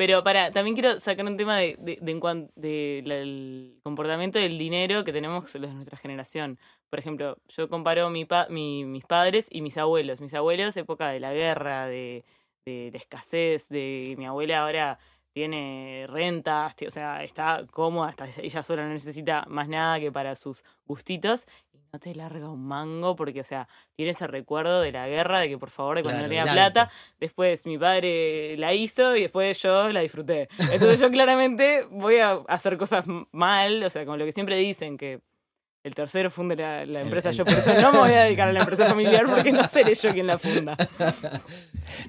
pero 0.00 0.24
para, 0.24 0.50
también 0.50 0.74
quiero 0.74 0.98
sacar 0.98 1.26
un 1.26 1.36
tema 1.36 1.58
de, 1.58 1.76
de, 1.78 1.98
de 2.00 2.10
en 2.12 2.20
cuan- 2.20 2.50
de 2.56 3.02
la- 3.04 3.80
comportamiento 3.82 4.38
del 4.38 4.56
dinero 4.56 5.04
que 5.04 5.12
tenemos 5.12 5.54
los 5.54 5.68
de 5.70 5.74
nuestra 5.74 5.98
generación. 5.98 6.58
Por 6.88 6.98
ejemplo, 7.00 7.36
yo 7.48 7.68
comparo 7.68 8.08
mi 8.08 8.24
pa- 8.24 8.46
mi- 8.48 8.86
mis 8.86 9.04
padres 9.04 9.46
y 9.50 9.60
mis 9.60 9.76
abuelos. 9.76 10.22
Mis 10.22 10.32
abuelos, 10.32 10.74
época 10.78 11.10
de 11.10 11.20
la 11.20 11.34
guerra, 11.34 11.86
de 11.86 12.24
la 12.92 12.98
escasez, 12.98 13.68
de 13.68 14.14
mi 14.16 14.24
abuela 14.24 14.62
ahora 14.62 14.98
tiene 15.32 16.06
rentas, 16.08 16.74
o 16.86 16.90
sea, 16.90 17.22
está 17.24 17.62
cómoda, 17.70 18.10
está, 18.10 18.26
ella 18.42 18.62
sola 18.62 18.82
no 18.84 18.90
necesita 18.92 19.44
más 19.48 19.68
nada 19.68 19.98
que 20.00 20.10
para 20.12 20.34
sus 20.34 20.64
gustitos. 20.86 21.46
Y 21.72 21.78
no 21.92 21.98
te 22.00 22.14
larga 22.14 22.48
un 22.50 22.66
mango 22.66 23.14
porque, 23.16 23.40
o 23.40 23.44
sea, 23.44 23.68
tiene 23.96 24.10
ese 24.12 24.26
recuerdo 24.26 24.80
de 24.80 24.92
la 24.92 25.06
guerra, 25.08 25.38
de 25.40 25.48
que 25.48 25.58
por 25.58 25.70
favor, 25.70 25.96
de 25.96 26.02
cuando 26.02 26.20
Claro, 26.20 26.28
no 26.34 26.40
tenía 26.44 26.52
plata. 26.52 26.90
Después 27.18 27.64
mi 27.66 27.78
padre 27.78 28.56
la 28.58 28.74
hizo 28.74 29.16
y 29.16 29.22
después 29.22 29.58
yo 29.62 29.88
la 29.90 30.00
disfruté. 30.00 30.48
Entonces 30.58 30.98
yo 31.00 31.10
claramente 31.10 31.84
voy 31.90 32.18
a 32.18 32.32
hacer 32.48 32.76
cosas 32.76 33.04
mal, 33.32 33.82
o 33.84 33.90
sea, 33.90 34.04
como 34.04 34.16
lo 34.16 34.24
que 34.24 34.32
siempre 34.32 34.56
dicen, 34.56 34.96
que 34.98 35.20
el 35.82 35.94
tercero 35.94 36.30
funde 36.30 36.56
la, 36.56 36.84
la 36.84 37.00
empresa. 37.00 37.30
el- 37.30 37.36
Yo 37.36 37.44
por 37.44 37.54
eso 37.54 37.72
no 37.80 37.92
me 37.92 37.98
voy 38.00 38.10
a 38.12 38.24
dedicar 38.24 38.48
a 38.48 38.52
la 38.52 38.60
empresa 38.60 38.86
familiar 38.86 39.24
porque 39.26 39.50
no 39.52 39.66
seré 39.66 39.94
yo 39.94 40.12
quien 40.12 40.26
la 40.26 40.38
funda. 40.38 40.76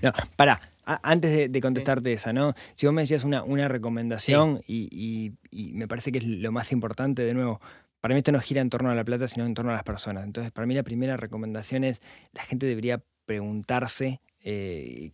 No, 0.02 0.12
pará, 0.36 0.60
antes 0.86 1.32
de, 1.32 1.50
de 1.50 1.62
contestarte 1.62 2.12
esa, 2.13 2.34
¿no? 2.34 2.54
Si 2.76 2.86
vos 2.86 2.94
me 2.96 3.02
decías 3.04 3.24
una, 3.24 3.44
una 3.44 3.67
recomendación 3.67 4.62
y, 4.67 4.88
y- 4.91 5.34
y 5.52 5.74
me 5.74 5.88
parece 5.88 6.12
que 6.12 6.17
es 6.20 6.24
lo 6.26 6.52
más 6.52 6.72
importante, 6.72 7.24
de 7.24 7.34
nuevo, 7.34 7.60
para 8.00 8.13
mí 8.15 8.17
esto 8.20 8.32
no 8.32 8.39
gira 8.41 8.62
en 8.62 8.70
torno 8.70 8.89
a 8.89 8.96
la 8.96 9.04
plata, 9.04 9.28
sino 9.28 9.46
en 9.46 9.54
torno 9.54 9.72
a 9.72 9.76
las 9.76 9.84
personas. 9.84 10.24
Entonces, 10.26 10.52
para 10.52 10.65
mí 10.65 10.74
la 10.74 10.84
primera 10.84 11.17
recomendación 11.17 11.84
es, 11.84 12.02
la 12.34 12.44
gente 12.44 12.65
debería 12.65 13.04
preguntarse 13.26 14.22
eh, 14.44 15.12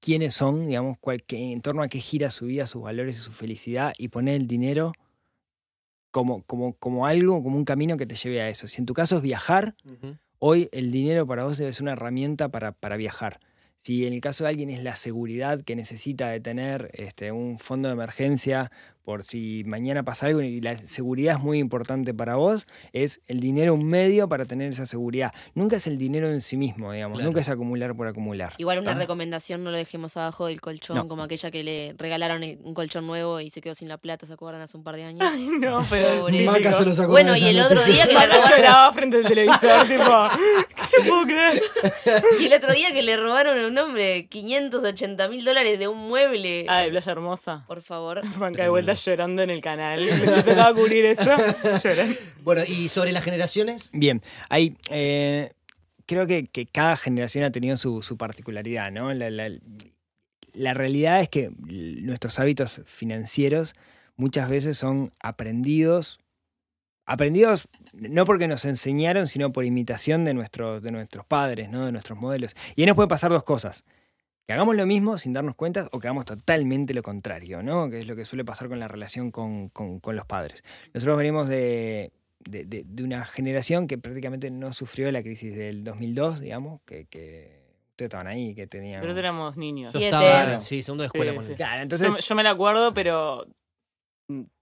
quiénes 0.00 0.34
son, 0.34 0.66
digamos, 0.68 0.96
cuál- 1.00 1.24
qué- 1.24 1.50
en 1.52 1.60
torno 1.62 1.82
a 1.82 1.88
qué 1.88 1.98
gira 1.98 2.30
su 2.30 2.46
vida, 2.46 2.66
sus 2.68 2.82
valores 2.82 3.16
y 3.16 3.20
su 3.20 3.32
felicidad 3.32 3.92
y 3.98 4.08
poner 4.08 4.34
el 4.36 4.46
dinero 4.46 4.92
como, 6.10 6.42
como, 6.44 6.74
como 6.74 7.06
algo, 7.06 7.42
como 7.42 7.56
un 7.56 7.64
camino 7.64 7.96
que 7.96 8.06
te 8.06 8.14
lleve 8.14 8.40
a 8.40 8.48
eso. 8.48 8.66
Si 8.66 8.78
en 8.80 8.86
tu 8.86 8.94
caso 8.94 9.16
es 9.16 9.22
viajar. 9.22 9.74
Hoy 10.40 10.68
el 10.70 10.92
dinero 10.92 11.26
para 11.26 11.42
vos 11.44 11.58
debe 11.58 11.72
ser 11.72 11.82
una 11.82 11.92
herramienta 11.92 12.48
para, 12.48 12.70
para 12.72 12.96
viajar. 12.96 13.40
Si 13.78 14.06
en 14.06 14.12
el 14.12 14.20
caso 14.20 14.44
de 14.44 14.50
alguien 14.50 14.70
es 14.70 14.82
la 14.82 14.96
seguridad 14.96 15.62
que 15.62 15.76
necesita 15.76 16.28
de 16.28 16.40
tener 16.40 16.90
este, 16.92 17.32
un 17.32 17.58
fondo 17.58 17.88
de 17.88 17.94
emergencia 17.94 18.70
por 19.08 19.24
si 19.24 19.64
mañana 19.64 20.02
pasa 20.02 20.26
algo 20.26 20.42
y 20.42 20.60
la 20.60 20.76
seguridad 20.76 21.36
es 21.38 21.42
muy 21.42 21.58
importante 21.60 22.12
para 22.12 22.36
vos, 22.36 22.66
es 22.92 23.22
el 23.26 23.40
dinero 23.40 23.72
un 23.72 23.86
medio 23.86 24.28
para 24.28 24.44
tener 24.44 24.70
esa 24.70 24.84
seguridad. 24.84 25.32
Nunca 25.54 25.76
es 25.76 25.86
el 25.86 25.96
dinero 25.96 26.30
en 26.30 26.42
sí 26.42 26.58
mismo, 26.58 26.92
digamos, 26.92 27.16
Claro. 27.16 27.30
nunca 27.30 27.40
es 27.40 27.48
acumular 27.48 27.96
por 27.96 28.06
acumular. 28.06 28.52
Igual 28.58 28.80
una 28.80 28.92
¿tá? 28.92 28.98
recomendación, 28.98 29.64
no 29.64 29.70
lo 29.70 29.78
dejemos 29.78 30.14
abajo 30.18 30.48
del 30.48 30.60
colchón, 30.60 30.94
No. 30.94 31.08
como 31.08 31.22
aquella 31.22 31.50
que 31.50 31.64
le 31.64 31.94
regalaron 31.96 32.42
un 32.42 32.74
colchón 32.74 33.06
nuevo 33.06 33.40
y 33.40 33.48
se 33.48 33.62
quedó 33.62 33.74
sin 33.74 33.88
la 33.88 33.96
plata, 33.96 34.26
¿se 34.26 34.34
acuerdan? 34.34 34.60
Hace 34.60 34.76
un 34.76 34.84
par 34.84 34.96
de 34.96 35.04
años. 35.04 35.26
Ay, 35.26 35.48
no, 35.58 35.82
pero. 35.88 36.06
Pobre. 36.20 36.46
se 36.94 37.06
Bueno, 37.06 37.34
y 37.34 37.44
el 37.46 37.60
otro 37.60 37.82
día 37.82 38.04
que 38.04 38.12
le 38.12 38.26
robaron, 38.26 38.50
lloraba 38.58 38.92
frente 38.92 39.16
al 39.16 39.24
televisor, 39.24 39.86
tipo, 39.88 40.04
¿qué 40.90 41.08
puedo 41.08 41.24
creer? 41.24 41.62
y 42.40 42.44
el 42.44 42.52
otro 42.52 42.74
día 42.74 42.92
que 42.92 43.02
le 43.02 43.16
robaron 43.16 43.58
a 43.58 43.68
un 43.68 43.78
hombre 43.78 44.26
580 44.26 45.28
mil 45.30 45.46
dólares 45.46 45.78
de 45.78 45.88
un 45.88 45.96
mueble. 45.96 46.66
Ay, 46.68 46.90
Playa 46.90 47.12
Hermosa. 47.12 47.64
Por 47.66 47.80
favor. 47.80 48.20
Banca 48.36 48.64
de 48.64 48.68
vuelta 48.68 48.97
llorando 49.04 49.42
en 49.42 49.50
el 49.50 49.60
canal. 49.60 50.06
Tocaba 50.44 50.74
cubrir 50.74 51.04
eso. 51.06 51.30
Lloran. 51.84 52.14
Bueno, 52.42 52.62
y 52.66 52.88
sobre 52.88 53.12
las 53.12 53.24
generaciones, 53.24 53.90
Bien, 53.92 54.22
ahí 54.48 54.76
eh, 54.90 55.52
creo 56.06 56.26
que, 56.26 56.46
que 56.46 56.66
cada 56.66 56.96
generación 56.96 57.44
ha 57.44 57.50
tenido 57.52 57.76
su, 57.76 58.02
su 58.02 58.16
particularidad, 58.16 58.90
¿no? 58.90 59.12
La, 59.14 59.30
la- 59.30 59.50
la 60.54 60.74
realidad 60.74 61.20
es 61.20 61.28
que 61.28 61.50
nuestros 61.60 62.38
hábitos 62.40 62.80
financieros 62.86 63.76
muchas 64.16 64.48
veces 64.48 64.76
son 64.76 65.12
aprendidos, 65.20 66.18
aprendidos 67.06 67.68
no 67.92 68.24
porque 68.24 68.48
nos 68.48 68.64
enseñaron, 68.64 69.26
sino 69.26 69.52
por 69.52 69.64
imitación 69.64 70.24
de, 70.24 70.34
nuestros 70.34 70.82
de 70.82 70.90
nuestros 70.90 71.24
padres, 71.26 71.68
¿no? 71.70 71.86
De 71.86 71.92
nuestros 71.92 72.18
modelos. 72.18 72.56
Y 72.74 72.82
ahí 72.82 72.86
nos 72.86 72.96
puede 72.96 73.08
pasar 73.08 73.30
dos 73.30 73.44
cosas. 73.44 73.84
Que 74.48 74.54
hagamos 74.54 74.76
lo 74.76 74.86
mismo 74.86 75.18
sin 75.18 75.34
darnos 75.34 75.54
cuenta 75.56 75.86
o 75.92 75.98
que 76.00 76.06
hagamos 76.08 76.24
totalmente 76.24 76.94
lo 76.94 77.02
contrario, 77.02 77.62
¿no? 77.62 77.90
Que 77.90 77.98
es 77.98 78.06
lo 78.06 78.16
que 78.16 78.24
suele 78.24 78.46
pasar 78.46 78.70
con 78.70 78.80
la 78.80 78.88
relación 78.88 79.30
con, 79.30 79.68
con- 79.68 80.00
con 80.00 80.16
los 80.16 80.24
padres. 80.24 80.64
Nosotros 80.94 81.18
venimos 81.18 81.48
de, 81.48 82.12
de, 82.48 82.64
de- 82.64 82.82
de 82.86 83.02
una 83.04 83.26
generación 83.26 83.86
que 83.86 83.98
prácticamente 83.98 84.50
no 84.50 84.72
sufrió 84.72 85.10
la 85.12 85.22
crisis 85.22 85.54
del 85.54 85.84
2002, 85.84 86.40
digamos, 86.40 86.80
que, 86.86 87.04
que 87.04 87.60
ustedes 87.90 88.06
estaban 88.08 88.26
ahí, 88.26 88.54
que 88.54 88.66
tenían... 88.66 89.02
Pero 89.02 89.14
éramos 89.18 89.58
niños. 89.58 89.92
yo 89.92 89.98
Siete. 90.00 90.16
estaba, 90.16 90.60
sí, 90.60 90.82
segundo 90.82 91.02
de 91.02 91.06
escuela. 91.08 91.42
Sí, 91.42 91.48
sí. 91.48 91.54
Claro, 91.54 91.76
Yo, 91.76 91.82
entonces... 91.82 92.26
yo 92.26 92.34
me 92.34 92.42
la 92.42 92.50
acuerdo, 92.52 92.94
pero 92.94 93.44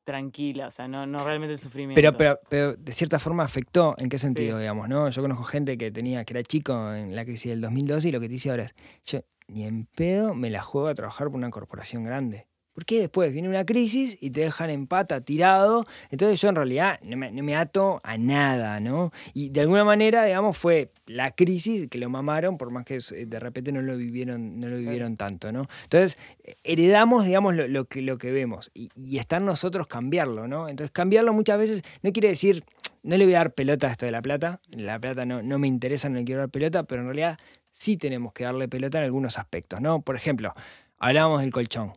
tranquila, 0.07 0.69
o 0.69 0.71
sea, 0.71 0.87
no, 0.87 1.05
no 1.05 1.25
realmente 1.25 1.53
el 1.53 1.59
sufrimiento. 1.59 1.97
Pero, 1.97 2.17
pero, 2.17 2.39
pero 2.49 2.75
de 2.75 2.93
cierta 2.93 3.19
forma 3.19 3.43
afectó, 3.43 3.97
¿en 3.99 4.09
qué 4.09 4.19
sentido, 4.19 4.59
digamos? 4.59 4.89
no 4.89 5.11
Yo 5.11 5.21
conozco 5.21 5.45
gente 5.45 5.77
que 5.77 5.91
tenía, 5.91 6.25
que 6.25 6.33
era 6.33 6.43
chico 6.43 6.95
en 6.95 7.15
la 7.15 7.25
crisis 7.25 7.51
del 7.51 7.61
2012 7.61 8.09
y 8.09 8.13
lo 8.13 8.21
que 8.21 8.29
te 8.29 8.33
dice 8.33 8.51
ahora 8.51 8.65
es, 8.65 8.75
yo 9.05 9.21
ni 9.49 9.65
en 9.65 9.87
pedo 9.87 10.35
me 10.35 10.49
la 10.49 10.63
juego 10.63 10.89
a 10.89 10.95
trabajar 10.95 11.27
por 11.27 11.37
una 11.37 11.51
corporación 11.51 12.05
grande. 12.05 12.47
Porque 12.77 13.01
después 13.01 13.33
viene 13.33 13.49
una 13.49 13.65
crisis 13.65 14.19
y 14.21 14.29
te 14.29 14.43
dejan 14.43 14.69
en 14.69 14.87
pata, 14.87 15.23
tirado. 15.23 15.87
Entonces 16.11 16.39
yo 16.39 16.51
en 16.51 16.57
realidad 16.57 17.01
no 17.03 17.17
me, 17.17 17.33
no 17.33 17.43
me 17.43 17.57
ato 17.57 18.03
a 18.05 18.19
nada, 18.19 18.81
¿no? 18.81 19.13
Y 19.33 19.49
de 19.49 19.63
alguna 19.63 19.83
manera, 19.83 20.27
digamos, 20.27 20.59
fue 20.59 20.93
la 21.07 21.31
crisis 21.31 21.89
que 21.89 21.97
lo 21.97 22.11
mamaron, 22.11 22.59
por 22.59 22.71
más 22.71 22.85
que 22.85 22.99
eh, 22.99 23.25
de 23.25 23.41
repente 23.41 23.73
no 23.73 23.81
lo 23.81 23.97
vivieron, 23.97 24.61
no 24.61 24.69
lo 24.69 24.77
vivieron 24.77 25.17
tanto, 25.17 25.53
¿no? 25.53 25.67
Entonces, 25.85 26.19
heredamos, 26.65 27.25
digamos, 27.25 27.57
lo, 27.57 27.67
lo 27.67 27.87
que, 27.87 28.03
lo 28.03 28.19
que 28.19 28.31
vemos. 28.31 28.71
Y, 28.75 28.91
y 28.95 29.17
está 29.17 29.39
en 29.39 29.47
nosotros 29.47 29.87
cambiarlo, 29.87 30.47
¿no? 30.47 30.69
Entonces, 30.69 30.91
cambiarlo 30.91 31.33
muchas 31.33 31.59
veces 31.59 31.83
no 32.03 32.13
quiere 32.13 32.29
decir, 32.29 32.63
no 33.03 33.17
le 33.17 33.25
voy 33.25 33.37
a 33.37 33.39
dar 33.39 33.55
pelota 33.55 33.87
a 33.87 33.93
esto 33.93 34.05
de 34.05 34.13
la 34.13 34.21
plata. 34.21 34.61
La 34.69 34.99
plata 34.99 35.25
no, 35.25 35.43
no 35.43 35.59
me 35.59 35.67
interesa, 35.67 36.11
no 36.11 36.17
le 36.17 36.25
quiero 36.25 36.43
dar 36.43 36.51
pelota, 36.51 36.83
pero 36.83 37.01
en 37.01 37.07
realidad 37.07 37.39
sí 37.73 37.97
tenemos 37.97 38.35
que 38.35 38.45
darle 38.45 38.69
pelota 38.69 38.99
en 38.99 39.05
algunos 39.05 39.39
aspectos, 39.39 39.81
¿no? 39.81 40.03
Por 40.03 40.15
ejemplo, 40.15 40.53
hablábamos 40.99 41.41
del 41.41 41.53
colchón. 41.53 41.95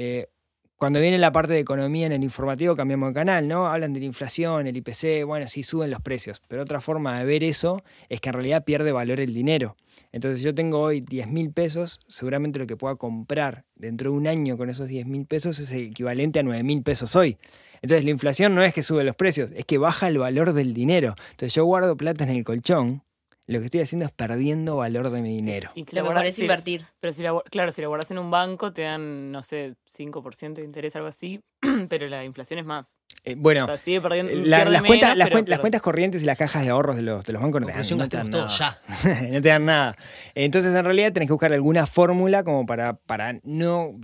Eh, 0.00 0.28
cuando 0.76 1.00
viene 1.00 1.18
la 1.18 1.32
parte 1.32 1.54
de 1.54 1.58
economía 1.58 2.06
en 2.06 2.12
el 2.12 2.22
informativo 2.22 2.76
cambiamos 2.76 3.08
de 3.08 3.14
canal, 3.14 3.48
¿no? 3.48 3.66
Hablan 3.66 3.92
de 3.92 3.98
la 3.98 4.06
inflación, 4.06 4.68
el 4.68 4.76
IPC, 4.76 5.24
bueno, 5.26 5.48
sí 5.48 5.64
suben 5.64 5.90
los 5.90 6.00
precios, 6.00 6.40
pero 6.46 6.62
otra 6.62 6.80
forma 6.80 7.18
de 7.18 7.24
ver 7.24 7.42
eso 7.42 7.82
es 8.08 8.20
que 8.20 8.28
en 8.28 8.34
realidad 8.34 8.64
pierde 8.64 8.92
valor 8.92 9.18
el 9.18 9.34
dinero. 9.34 9.74
Entonces, 10.12 10.40
yo 10.40 10.54
tengo 10.54 10.78
hoy 10.78 11.00
10 11.00 11.26
mil 11.26 11.52
pesos, 11.52 11.98
seguramente 12.06 12.60
lo 12.60 12.68
que 12.68 12.76
pueda 12.76 12.94
comprar 12.94 13.64
dentro 13.74 14.12
de 14.12 14.18
un 14.18 14.28
año 14.28 14.56
con 14.56 14.70
esos 14.70 14.86
10 14.86 15.06
mil 15.06 15.26
pesos 15.26 15.58
es 15.58 15.72
el 15.72 15.88
equivalente 15.88 16.38
a 16.38 16.44
9 16.44 16.62
mil 16.62 16.84
pesos 16.84 17.16
hoy. 17.16 17.36
Entonces, 17.82 18.04
la 18.04 18.12
inflación 18.12 18.54
no 18.54 18.62
es 18.62 18.72
que 18.72 18.84
sube 18.84 19.02
los 19.02 19.16
precios, 19.16 19.50
es 19.56 19.64
que 19.64 19.78
baja 19.78 20.06
el 20.06 20.18
valor 20.18 20.52
del 20.52 20.74
dinero. 20.74 21.16
Entonces, 21.32 21.54
yo 21.54 21.64
guardo 21.64 21.96
plata 21.96 22.22
en 22.22 22.30
el 22.30 22.44
colchón, 22.44 23.02
lo 23.48 23.58
que 23.58 23.64
estoy 23.64 23.80
haciendo 23.80 24.06
es 24.06 24.12
perdiendo 24.12 24.76
valor 24.76 25.10
de 25.10 25.20
mi 25.22 25.34
dinero. 25.36 25.70
Y 25.74 25.84
si 25.84 25.96
Lo 25.96 25.96
la 25.96 26.02
mejor 26.02 26.14
guardas- 26.16 26.30
es 26.30 26.36
si- 26.36 26.42
invertir. 26.42 26.86
Pero 27.00 27.12
si 27.12 27.22
la, 27.22 27.32
claro, 27.50 27.72
si 27.72 27.80
la 27.82 27.88
guardas 27.88 28.10
en 28.12 28.18
un 28.18 28.30
banco 28.30 28.72
te 28.72 28.82
dan, 28.82 29.32
no 29.32 29.42
sé, 29.42 29.74
5% 29.86 30.60
de 30.60 30.66
interés, 30.66 30.94
algo 30.96 31.08
así, 31.08 31.40
pero 31.88 32.06
la 32.08 32.24
inflación 32.24 32.60
es 32.60 32.66
más. 32.66 33.00
Eh, 33.24 33.34
bueno, 33.36 33.62
o 33.64 33.66
sea, 33.66 33.78
sigue 33.78 34.00
perdiendo. 34.00 34.32
la- 34.32 34.58
pierde 34.58 34.70
las, 34.72 34.82
cuentas, 34.82 35.08
menos, 35.08 35.18
las, 35.18 35.28
pero 35.28 35.36
cuen- 35.36 35.40
las 35.40 35.44
pierde. 35.46 35.60
cuentas 35.62 35.80
corrientes 35.82 36.22
y 36.22 36.26
las 36.26 36.38
cajas 36.38 36.62
de 36.62 36.68
ahorros 36.70 36.96
de 36.96 37.02
los, 37.02 37.24
de 37.24 37.32
los 37.32 37.42
bancos 37.42 37.60
no 37.62 37.66
te 37.66 37.72
dan, 37.72 37.98
no 37.98 38.08
te 38.08 38.16
dan 38.18 38.30
nada. 38.30 38.46
todo 38.46 38.56
ya. 38.58 38.82
no 39.32 39.40
te 39.42 39.48
dan 39.48 39.64
nada. 39.64 39.96
Entonces, 40.34 40.74
en 40.74 40.84
realidad, 40.84 41.12
tenés 41.12 41.26
que 41.28 41.32
buscar 41.32 41.52
alguna 41.52 41.86
fórmula 41.86 42.44
como 42.44 42.66
para, 42.66 42.94
para 42.94 43.40
no 43.44 43.94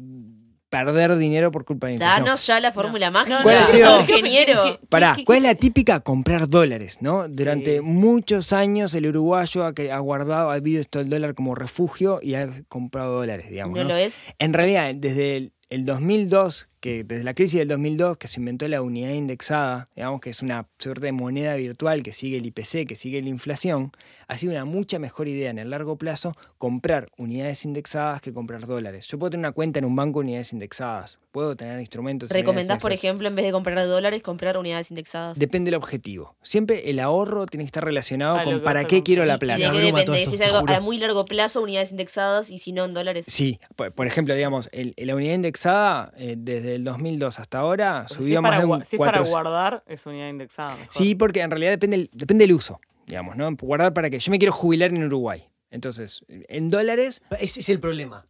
perder 0.85 1.17
dinero 1.17 1.51
por 1.51 1.65
culpa 1.65 1.87
de 1.87 1.93
la 1.93 1.95
inflación. 1.95 2.25
Danos 2.25 2.47
ya 2.47 2.61
la 2.61 2.73
fórmula 2.73 3.11
mágica. 3.11 3.43
¿Cuál 3.43 3.57
ha 3.57 3.65
sido? 3.67 4.01
ingeniero. 4.01 4.63
¿Qué- 4.65 4.79
qué- 4.81 4.87
Pará, 4.89 5.17
¿cuál 5.25 5.39
es 5.39 5.45
la 5.45 5.55
típica? 5.55 6.01
Comprar 6.01 6.49
dólares, 6.49 6.99
¿no? 7.01 7.29
Durante 7.29 7.77
Sí. 7.77 7.81
muchos 7.81 8.53
años 8.53 8.95
el 8.95 9.07
uruguayo 9.07 9.65
ha, 9.65 9.75
que- 9.75 9.93
ha 9.93 9.99
guardado, 9.99 10.51
ha 10.51 10.59
visto 10.59 10.81
esto 10.81 11.01
el 11.01 11.09
dólar 11.11 11.35
como 11.35 11.55
refugio 11.55 12.19
y 12.23 12.35
ha 12.35 12.49
comprado 12.69 13.15
dólares, 13.17 13.49
digamos. 13.49 13.77
No 13.77 13.83
¿no? 13.85 13.91
lo 13.91 13.97
es. 13.97 14.19
En 14.39 14.53
realidad, 14.53 14.93
desde 14.95 15.37
el, 15.37 15.53
el 15.71 15.85
2002, 15.85 16.69
que 16.85 17.03
desde 17.03 17.25
la 17.25 17.33
crisis 17.33 17.59
del 17.61 17.69
2002, 17.69 18.19
que 18.19 18.29
se 18.29 18.41
inventó 18.41 18.69
la 18.69 18.83
unidad 18.83 19.09
indexada, 19.09 19.89
digamos 19.97 20.21
que 20.21 20.29
es 20.29 20.43
una 20.43 20.67
suerte 20.79 21.07
de 21.07 21.13
moneda 21.13 21.55
virtual 21.55 22.03
que 22.03 22.13
sigue 22.13 22.37
el 22.37 22.45
IPC, 22.45 22.87
que 22.87 22.95
sigue 22.95 23.23
la 23.23 23.31
inflación, 23.31 23.91
ha 24.29 24.37
sido 24.37 24.53
una 24.53 24.67
mucha 24.67 24.99
mejor 24.99 25.27
idea 25.27 25.49
en 25.49 25.59
el 25.59 25.71
largo 25.71 25.97
plazo 25.97 26.33
comprar 26.59 27.09
unidades 27.17 27.65
indexadas 27.65 28.21
que 28.21 28.35
comprar 28.35 28.67
dólares. 28.67 29.07
Yo 29.09 29.19
puedo 29.19 29.31
tener 29.31 29.47
una 29.47 29.53
cuenta 29.53 29.79
en 29.79 29.87
un 29.87 29.97
banco 29.97 30.19
de 30.21 30.25
unidades 30.25 30.53
indexadas, 30.53 31.19
puedo 31.33 31.57
tener 31.57 31.81
instrumentos. 31.81 32.29
¿Recomendás, 32.29 32.83
por 32.83 32.93
ejemplo, 32.93 33.29
en 33.29 33.35
vez 33.35 33.47
de 33.47 33.53
comprar 33.53 33.87
dólares, 33.87 34.23
comprar 34.23 34.59
unidades 34.59 34.91
indexadas? 34.91 35.39
Depende 35.39 35.71
del 35.71 35.77
objetivo. 35.79 36.37
Siempre 36.43 36.91
el 36.91 37.01
ahorro 37.01 37.47
tiene 37.47 37.65
que 37.65 37.69
estar 37.69 37.85
relacionado 37.85 38.37
A 38.37 38.45
lo 38.45 38.51
con 38.53 38.61
para 38.63 38.81
qué 38.81 38.97
comprar. 38.97 39.05
quiero 39.05 39.25
¿Y- 39.25 39.27
la 39.29 39.35
¿Y 39.35 39.39
plata. 39.39 39.57
de 39.59 39.73
qué 39.73 39.79
depende? 39.87 40.01
esto, 40.21 40.31
Si 40.31 40.37
es 40.37 40.41
algo 40.43 40.61
juro. 40.61 40.75
a 40.75 40.81
muy 40.81 40.99
largo 40.99 41.25
plazo, 41.25 41.63
unidades 41.63 41.93
indexadas 41.93 42.51
y 42.51 42.59
si 42.59 42.73
no 42.73 42.85
en 42.85 42.93
dólares. 42.93 43.25
Sí, 43.27 43.59
por, 43.75 43.91
por 43.93 44.07
ejemplo, 44.07 44.35
digamos, 44.35 44.69
el- 44.73 44.93
la 44.99 45.15
unidad 45.15 45.35
indexada 45.35 46.13
eh, 46.19 46.35
desde 46.37 46.74
el 46.75 46.85
2002 46.85 47.39
hasta 47.39 47.59
ahora 47.59 48.05
Porque 48.09 48.15
si 48.15 48.21
subió 48.23 48.39
es 48.39 48.43
más 48.43 48.51
para 48.51 48.61
de 48.61 48.67
un 48.73 48.85
Si 48.85 48.97
es 48.97 48.99
para 49.01 49.13
400. 49.13 49.31
guardar, 49.31 49.85
es 49.87 50.07
unidad 50.07 50.29
indexada. 50.29 50.77
mejor. 50.77 50.93
Sí, 50.93 51.15
porque 51.15 51.41
en 51.41 51.51
realidad 51.51 51.71
depende, 51.71 51.97
el- 51.97 52.11
depende 52.13 52.45
del 52.47 52.55
uso, 52.55 52.81
digamos, 53.07 53.37
¿no? 53.37 53.51
Guardar 53.57 53.93
para 53.95 54.11
qué. 54.11 54.19
Yo 54.19 54.31
me 54.31 54.39
quiero 54.39 54.53
jubilar 54.53 54.91
en 54.93 55.05
Uruguay. 55.05 55.45
Entonces, 55.71 56.25
en 56.29 56.69
dólares, 56.69 57.21
Ese 57.41 57.61
es 57.61 57.69
el 57.69 57.81
problema. 57.81 58.27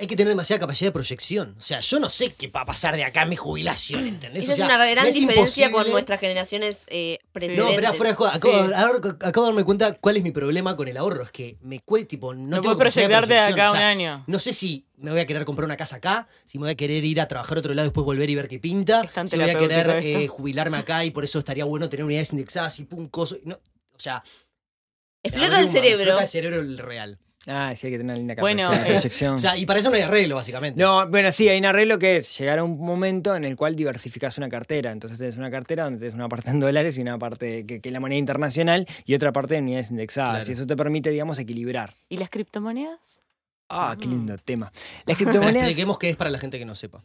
Hay 0.00 0.06
que 0.06 0.14
tener 0.14 0.28
demasiada 0.28 0.60
capacidad 0.60 0.88
de 0.88 0.92
proyección. 0.92 1.56
O 1.58 1.60
sea, 1.60 1.80
yo 1.80 1.98
no 1.98 2.08
sé 2.08 2.32
qué 2.32 2.46
va 2.46 2.60
a 2.60 2.64
pasar 2.66 2.94
de 2.94 3.02
acá 3.02 3.22
a 3.22 3.26
mi 3.26 3.34
jubilación, 3.34 4.06
¿entendés? 4.06 4.44
Esa 4.44 4.52
O 4.52 4.54
es 4.54 4.60
una 4.60 4.76
gran 4.86 5.02
me 5.02 5.08
es 5.10 5.14
diferencia 5.16 5.72
con 5.72 5.80
imposible- 5.82 5.90
nuestras 5.90 6.20
generaciones 6.20 6.84
eh, 6.86 7.18
precedentes. 7.32 7.74
No, 7.74 7.80
pero 7.80 7.94
fuera 7.94 8.10
de 8.10 8.16
joda. 8.16 8.34
Acabo, 8.36 8.54
Sí. 8.68 8.72
ahora 8.76 8.98
acabo 9.22 9.46
de 9.46 9.52
darme 9.52 9.64
cuenta 9.64 9.94
cuál 9.94 10.16
es 10.16 10.22
mi 10.22 10.30
problema 10.30 10.76
con 10.76 10.86
el 10.86 10.96
ahorro. 10.98 11.24
Es 11.24 11.32
que 11.32 11.56
me 11.62 11.80
cuesta, 11.80 12.06
tipo, 12.10 12.32
no, 12.32 12.42
No 12.42 12.60
tengo 12.60 12.76
puedes 12.76 12.94
capacidad 12.94 13.08
de 13.08 13.26
proyectarte 13.26 13.34
de 13.34 13.40
proyección. 13.40 13.58
acá 13.60 13.66
a 13.66 13.70
O 13.70 13.72
sea, 13.74 13.80
un 13.80 13.86
año. 13.88 14.24
No 14.28 14.38
sé 14.38 14.52
si 14.52 14.86
me 14.98 15.10
voy 15.10 15.18
a 15.20 15.26
querer 15.26 15.44
comprar 15.44 15.64
una 15.64 15.76
casa 15.76 15.96
acá, 15.96 16.28
si 16.46 16.58
me 16.58 16.66
voy 16.66 16.72
a 16.72 16.76
querer 16.76 17.04
ir 17.04 17.20
a 17.20 17.26
trabajar 17.26 17.56
a 17.56 17.60
otro 17.60 17.74
lado 17.74 17.86
y 17.86 17.88
después 17.88 18.04
volver 18.04 18.30
y 18.30 18.34
ver 18.36 18.46
qué 18.46 18.60
pinta, 18.60 19.02
si 19.26 19.36
voy 19.36 19.50
a 19.50 19.58
querer 19.58 19.90
eh, 20.04 20.28
jubilarme 20.28 20.78
acá 20.78 21.04
y 21.04 21.10
por 21.10 21.24
eso 21.24 21.40
estaría 21.40 21.64
bueno 21.64 21.88
tener 21.88 22.04
unidades 22.04 22.30
indexadas 22.30 22.78
y 22.78 22.84
pum, 22.84 23.08
coso. 23.08 23.36
No, 23.42 23.56
o 23.56 23.98
sea, 23.98 24.22
Explota 25.24 25.58
el 25.60 25.68
cerebro. 25.68 26.02
Explota 26.04 26.22
el 26.22 26.28
cerebro 26.28 26.60
el 26.60 26.78
real. 26.78 27.18
Ah, 27.48 27.74
sí 27.76 27.86
hay 27.86 27.92
que 27.92 27.98
tener 27.98 28.12
una 28.12 28.14
linda 28.18 28.34
Bueno, 28.38 28.62
capacidad 28.64 28.84
de 28.84 28.90
eh, 28.90 28.94
proyección. 28.94 29.34
O 29.34 29.38
sea, 29.38 29.56
y 29.56 29.66
para 29.66 29.80
eso 29.80 29.90
no 29.90 29.96
hay 29.96 30.02
arreglo, 30.02 30.36
básicamente. 30.36 30.80
No, 30.80 31.08
bueno, 31.08 31.32
sí, 31.32 31.48
hay 31.48 31.58
un 31.58 31.64
arreglo 31.66 31.98
que 31.98 32.18
es 32.18 32.38
llegar 32.38 32.58
a 32.60 32.64
un 32.64 32.78
momento 32.78 33.34
en 33.34 33.44
el 33.44 33.56
cual 33.56 33.74
diversificas 33.74 34.38
una 34.38 34.48
cartera. 34.48 34.92
Entonces 34.92 35.18
tienes 35.18 35.36
una 35.36 35.50
cartera 35.50 35.84
donde 35.84 35.98
tienes 35.98 36.14
una 36.14 36.28
parte 36.28 36.50
en 36.50 36.60
dólares 36.60 36.96
y 36.98 37.02
una 37.02 37.18
parte 37.18 37.66
que, 37.66 37.80
que 37.80 37.88
es 37.88 37.92
la 37.92 38.00
moneda 38.00 38.18
internacional 38.18 38.86
y 39.04 39.14
otra 39.14 39.32
parte 39.32 39.56
en 39.56 39.64
unidades 39.64 39.90
indexadas. 39.90 40.30
Claro. 40.44 40.50
Y 40.50 40.52
eso 40.52 40.66
te 40.66 40.76
permite, 40.76 41.10
digamos, 41.10 41.38
equilibrar. 41.38 41.94
¿Y 42.08 42.18
las 42.18 42.30
criptomonedas? 42.30 43.20
Ah, 43.68 43.96
qué 44.00 44.06
Mm. 44.06 44.10
lindo 44.10 44.38
tema. 44.38 44.72
Las 45.06 45.16
Pero 45.18 45.30
criptomonedas. 45.30 45.54
expliquemos 45.68 45.98
qué 45.98 46.10
es 46.10 46.16
para 46.16 46.30
la 46.30 46.38
gente 46.38 46.58
que 46.58 46.64
no 46.64 46.74
sepa. 46.74 47.02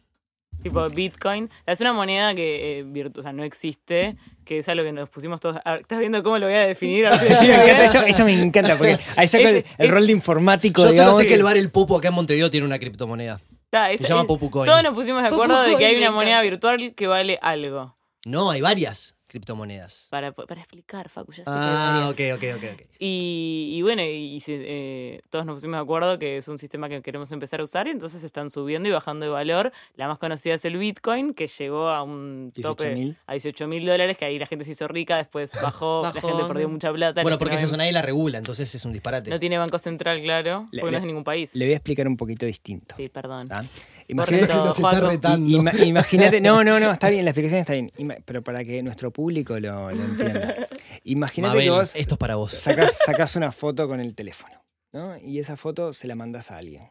Tipo 0.64 0.88
Bitcoin. 0.88 1.48
Es 1.66 1.80
una 1.80 1.92
moneda 1.92 2.34
que 2.34 2.78
eh, 2.80 2.84
virtu- 2.84 3.18
o 3.18 3.22
sea, 3.22 3.32
no 3.32 3.44
existe, 3.44 4.16
que 4.44 4.58
es 4.58 4.68
algo 4.68 4.82
que 4.84 4.92
nos 4.92 5.08
pusimos 5.10 5.38
todos. 5.40 5.58
a 5.64 5.72
ver, 5.72 5.82
¿Estás 5.82 5.98
viendo 6.00 6.22
cómo 6.22 6.38
lo 6.38 6.46
voy 6.46 6.54
a 6.56 6.60
definir? 6.66 7.06
Sí, 7.22 7.34
sí, 7.34 7.46
me 7.48 7.54
encanta. 7.54 7.84
Esto, 7.84 8.00
esto 8.02 8.24
me 8.24 8.32
encanta 8.42 8.76
porque 8.78 8.98
ahí 9.16 9.28
saco 9.28 9.46
el, 9.46 9.56
Es- 9.58 9.64
el 9.78 9.86
es- 9.86 9.90
rol 9.92 10.06
de 10.06 10.12
informático. 10.12 10.80
Yo 10.80 10.88
solo 10.88 10.92
digamos, 10.92 11.20
sé 11.20 11.28
que 11.28 11.34
el 11.34 11.42
bar 11.42 11.56
El 11.56 11.70
Popo 11.70 11.96
acá 11.98 12.08
en 12.08 12.14
Montevideo 12.14 12.50
tiene 12.50 12.66
una 12.66 12.78
criptomoneda. 12.78 13.40
Está, 13.66 13.90
es- 13.92 14.00
Se 14.00 14.08
llama 14.08 14.24
Popucoin. 14.24 14.64
Todos 14.64 14.82
nos 14.82 14.94
pusimos 14.94 15.22
de 15.22 15.28
acuerdo 15.28 15.62
de 15.62 15.76
que 15.76 15.84
hay 15.86 15.96
una 15.96 16.10
moneda 16.10 16.40
virtual 16.42 16.94
que 16.96 17.06
vale 17.06 17.38
algo. 17.42 17.96
No, 18.24 18.50
hay 18.50 18.60
varias 18.62 19.13
criptomonedas. 19.34 20.06
Para, 20.10 20.32
para 20.32 20.60
explicar, 20.60 21.08
Facu, 21.08 21.32
ya 21.32 21.44
sé 21.44 21.50
que 21.50 21.50
Ah, 21.50 22.08
ok, 22.10 22.18
varias. 22.18 22.38
ok, 22.38 22.44
ok. 22.56 22.80
ok. 22.80 22.86
Y, 23.00 23.72
y 23.74 23.82
bueno, 23.82 24.02
y, 24.02 24.42
eh, 24.46 25.20
todos 25.28 25.44
nos 25.44 25.56
pusimos 25.56 25.76
de 25.76 25.82
acuerdo 25.82 26.18
que 26.18 26.38
es 26.38 26.48
un 26.48 26.58
sistema 26.58 26.88
que 26.88 27.02
queremos 27.02 27.30
empezar 27.32 27.60
a 27.60 27.64
usar 27.64 27.86
y 27.86 27.90
entonces 27.90 28.24
están 28.24 28.48
subiendo 28.48 28.88
y 28.88 28.92
bajando 28.92 29.26
de 29.26 29.30
valor. 29.32 29.72
La 29.96 30.08
más 30.08 30.18
conocida 30.18 30.54
es 30.54 30.64
el 30.64 30.78
Bitcoin, 30.78 31.34
que 31.34 31.48
llegó 31.48 31.88
a 31.88 32.02
un 32.02 32.52
tope 32.62 32.94
18.000. 32.94 33.16
a 33.26 33.32
18 33.32 33.68
mil 33.68 33.84
dólares, 33.84 34.16
que 34.16 34.24
ahí 34.24 34.38
la 34.38 34.46
gente 34.46 34.64
se 34.64 34.70
hizo 34.70 34.88
rica, 34.88 35.16
después 35.18 35.52
bajó, 35.60 36.02
la 36.04 36.12
Bajó. 36.12 36.28
gente 36.28 36.44
perdió 36.46 36.68
mucha 36.68 36.92
plata. 36.92 37.22
Bueno, 37.22 37.36
que 37.36 37.40
porque 37.44 37.56
no 37.56 37.60
esa 37.66 37.76
nadie 37.76 37.92
la 37.92 38.02
regula, 38.02 38.38
entonces 38.38 38.72
es 38.74 38.84
un 38.84 38.92
disparate. 38.92 39.28
No 39.28 39.38
tiene 39.38 39.58
banco 39.58 39.78
central, 39.78 40.22
claro, 40.22 40.68
Le- 40.70 40.80
porque 40.80 40.84
no 40.86 40.90
le- 40.92 40.96
es 40.98 41.02
de 41.02 41.06
ningún 41.08 41.24
país. 41.24 41.54
Le 41.56 41.66
voy 41.66 41.74
a 41.74 41.76
explicar 41.76 42.06
un 42.08 42.16
poquito 42.16 42.46
distinto. 42.46 42.94
Sí, 42.96 43.08
perdón. 43.08 43.48
¿tá? 43.48 43.60
Correcto, 44.06 44.34
Imagínate, 44.34 44.54
No 44.54 44.74
se 44.74 45.14
está 45.14 45.36
ima- 45.38 45.86
imagínate, 45.86 46.40
no, 46.40 46.62
no, 46.64 46.78
no, 46.80 46.92
está 46.92 47.08
bien, 47.10 47.24
la 47.24 47.30
explicación 47.30 47.60
está 47.60 47.72
bien, 47.72 47.90
Ima- 47.96 48.18
pero 48.24 48.42
para 48.42 48.64
que 48.64 48.82
nuestro 48.82 49.10
público 49.10 49.58
lo, 49.58 49.90
lo 49.90 50.04
entienda. 50.04 50.66
Imagínate 51.04 51.50
Mabel, 51.54 51.64
que 51.64 51.70
vos 51.70 51.94
esto 51.96 52.14
es 52.14 52.18
para 52.18 52.36
vos. 52.36 52.52
sacás, 52.52 52.98
sacás 53.06 53.36
una 53.36 53.52
foto 53.52 53.88
con 53.88 54.00
el 54.00 54.14
teléfono, 54.14 54.54
¿no? 54.92 55.16
Y 55.18 55.38
esa 55.38 55.56
foto 55.56 55.92
se 55.92 56.06
la 56.06 56.14
mandás 56.14 56.50
a 56.50 56.58
alguien. 56.58 56.82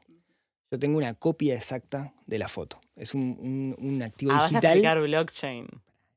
Yo 0.72 0.80
tengo 0.80 0.98
una 0.98 1.14
copia 1.14 1.54
exacta 1.54 2.14
de 2.26 2.38
la 2.40 2.48
foto. 2.48 2.80
Es 2.96 3.14
un, 3.14 3.38
un- 3.40 3.76
un 3.78 4.02
activo 4.02 4.32
Ah, 4.32 4.36
vas 4.36 4.46
a 4.46 4.48
digital. 4.50 4.72
explicar 4.72 5.02
blockchain. 5.02 5.68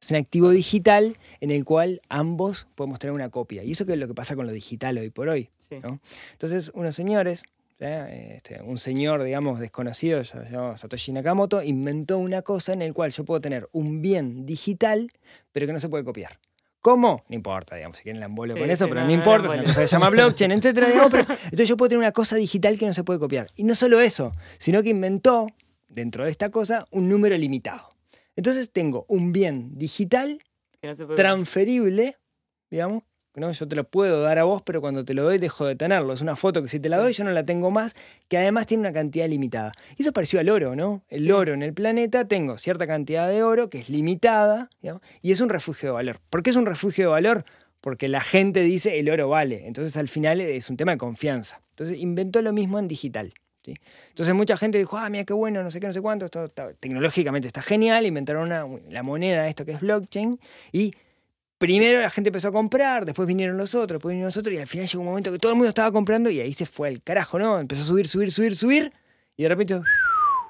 Es 0.03 0.11
un 0.11 0.17
activo 0.19 0.51
digital 0.51 1.17
en 1.41 1.51
el 1.51 1.65
cual 1.65 2.01
ambos 2.09 2.67
podemos 2.75 2.99
tener 2.99 3.13
una 3.13 3.29
copia. 3.29 3.65
Y 3.65 3.73
eso 3.73 3.85
que 3.87 3.93
es 3.95 3.99
lo 3.99 4.07
que 4.07 4.15
pasa 4.15 4.37
con 4.37 4.47
lo 4.47 4.53
digital 4.53 4.97
hoy 4.99 5.11
por 5.11 5.29
hoy. 5.29 5.51
Sí. 5.69 5.79
¿no? 5.83 6.01
Entonces, 6.33 6.71
unos 6.75 6.95
señores, 6.95 7.43
¿eh? 7.81 8.35
Este, 8.37 8.63
un 8.63 8.79
señor, 8.79 9.23
digamos, 9.23 9.61
desconocido, 9.61 10.23
se 10.25 10.39
Satoshi 10.77 11.13
Nakamoto, 11.13 11.63
inventó 11.63 12.19
una 12.19 12.43
cosa 12.43 12.73
en 12.73 12.83
el 12.83 12.93
cual 12.95 13.11
yo 13.13 13.25
puedo 13.25 13.41
tener 13.41 13.69
un 13.73 14.01
bien 14.03 14.47
digital, 14.47 15.11
pero 15.53 15.67
que 15.67 15.73
no 15.73 15.81
se 15.81 15.89
puede 15.89 16.05
copiar. 16.05 16.39
¿Cómo? 16.81 17.25
No 17.29 17.35
importa, 17.35 17.75
digamos, 17.75 17.97
si 17.97 18.05
quieren 18.05 18.21
la 18.21 18.27
embolo 18.27 18.55
Sí, 18.55 18.61
con 18.61 18.71
eso, 18.71 18.85
sí, 18.85 18.91
pero 18.93 19.05
no, 19.05 19.11
importa, 19.13 19.39
no 19.39 19.45
es 19.45 19.49
una 19.49 19.55
embole. 19.55 19.69
cosa 19.73 19.81
que 19.81 19.89
se 19.89 19.93
llama 19.97 20.11
blockchain, 20.11 20.53
etcétera, 20.53 20.87
digamos, 20.89 21.11
pero- 21.11 21.27
entonces 21.45 21.69
yo 21.69 21.77
puedo 21.77 21.89
tener 21.89 21.99
una 21.99 22.13
cosa 22.13 22.37
digital 22.37 22.79
que 22.79 22.87
no 22.87 22.95
se 22.95 23.03
puede 23.03 23.19
copiar. 23.19 23.49
Y 23.57 23.65
no 23.65 23.75
solo 23.75 24.01
eso, 24.01 24.33
sino 24.59 24.83
que 24.85 24.91
inventó, 24.91 25.49
dentro 25.89 26.25
de 26.25 26.31
esta 26.31 26.51
cosa, 26.51 26.87
un 26.93 27.09
número 27.09 27.37
limitado. 27.37 27.97
Entonces 28.37 28.71
tengo 28.71 29.05
un 29.09 29.33
bien 29.33 29.77
digital 29.79 30.39
transferible, 31.17 32.17
digamos, 32.71 33.03
¿no? 33.37 33.53
Yo 33.53 33.69
te 33.69 33.77
lo 33.77 33.85
puedo 33.85 34.23
dar 34.23 34.39
a 34.39 34.45
vos, 34.45 34.63
pero 34.63 34.81
cuando 34.81 35.05
te 35.05 35.15
lo 35.15 35.23
doy 35.23 35.39
dejo 35.39 35.67
de 35.67 35.77
tenerlo. 35.77 36.13
Es 36.15 36.23
una 36.23 36.37
foto 36.37 36.63
que 36.63 36.69
si 36.69 36.81
te 36.81 36.89
la 36.89 36.97
doy 36.97 37.13
yo 37.13 37.23
no 37.23 37.31
la 37.31 37.45
tengo 37.45 37.71
más, 37.71 37.95
que 38.29 38.39
además 38.39 38.67
tiene 38.67 38.81
una 38.81 38.93
cantidad 38.93 39.29
limitada. 39.29 39.73
Y 39.97 40.03
eso 40.03 40.13
pareció 40.13 40.41
al 40.41 40.49
oro, 40.49 40.75
¿no? 40.75 41.03
El 41.09 41.31
oro 41.31 41.53
en 41.53 41.63
el 41.63 41.75
planeta, 41.75 42.27
tengo 42.27 42.59
cierta 42.59 42.87
cantidad 42.87 43.29
de 43.29 43.43
oro 43.43 43.69
que 43.71 43.79
es 43.79 43.89
limitada, 43.89 44.69
y 45.23 45.33
es 45.33 45.41
un 45.41 45.49
refugio 45.51 45.91
de 45.91 45.93
valor. 45.93 46.21
¿Por 46.31 46.43
qué 46.43 46.51
es 46.51 46.57
un 46.57 46.67
refugio 46.67 47.05
de 47.05 47.11
valor? 47.11 47.45
Porque 47.81 48.09
la 48.09 48.21
gente 48.21 48.63
dice 48.63 48.99
el 48.99 49.09
oro 49.11 49.29
vale. 49.29 49.67
Entonces 49.67 49.97
al 49.97 50.09
final 50.09 50.41
es 50.41 50.71
un 50.71 50.77
tema 50.77 50.93
de 50.93 50.99
confianza. 50.99 51.61
Entonces 51.71 51.99
inventó 51.99 52.43
lo 52.43 52.53
mismo 52.53 52.79
en 52.79 52.89
digital. 52.89 53.33
¿sí? 53.63 53.75
Entonces 54.09 54.35
mucha 54.35 54.57
gente 54.57 54.79
dijo, 54.79 54.97
ah, 54.97 55.09
mira 55.11 55.25
qué 55.25 55.35
bueno, 55.35 55.63
no 55.63 55.71
sé 55.71 55.79
qué, 55.79 55.87
no 55.87 55.93
sé 55.93 56.01
cuánto, 56.01 56.25
esto 56.25 56.47
está- 56.47 56.73
tecnológicamente 56.75 57.47
está 57.49 57.63
genial, 57.63 58.07
inventaron 58.07 58.45
una- 58.45 58.67
la 58.89 59.03
moneda, 59.03 59.47
esto 59.47 59.65
que 59.65 59.73
es 59.73 59.81
blockchain, 59.81 60.41
y 60.73 60.93
primero 61.59 62.01
la 62.01 62.11
gente 62.11 62.29
empezó 62.29 62.49
a 62.49 62.53
comprar, 62.53 63.05
después 63.05 63.27
vinieron 63.27 63.57
los 63.57 63.75
otros, 63.75 63.99
después 63.99 64.13
vinieron 64.13 64.29
los 64.29 64.37
otros, 64.37 64.55
y 64.55 64.59
al 64.59 64.67
final 64.67 64.87
llegó 64.87 65.01
un 65.01 65.09
momento 65.09 65.33
que 65.33 65.39
todo 65.39 65.53
el 65.53 65.57
mundo 65.57 65.69
estaba 65.69 65.93
comprando 65.93 66.31
y 66.31 66.41
ahí 66.41 66.53
se 66.53 66.67
fue 66.67 66.89
al 66.89 67.03
carajo, 67.03 67.39
¿no? 67.39 67.59
Empezó 67.59 67.83
a 67.83 67.85
subir, 67.87 68.09
subir, 68.09 68.33
subir, 68.33 68.57
subir, 68.57 68.93
y 69.37 69.43
de 69.45 69.49
repente 69.49 69.81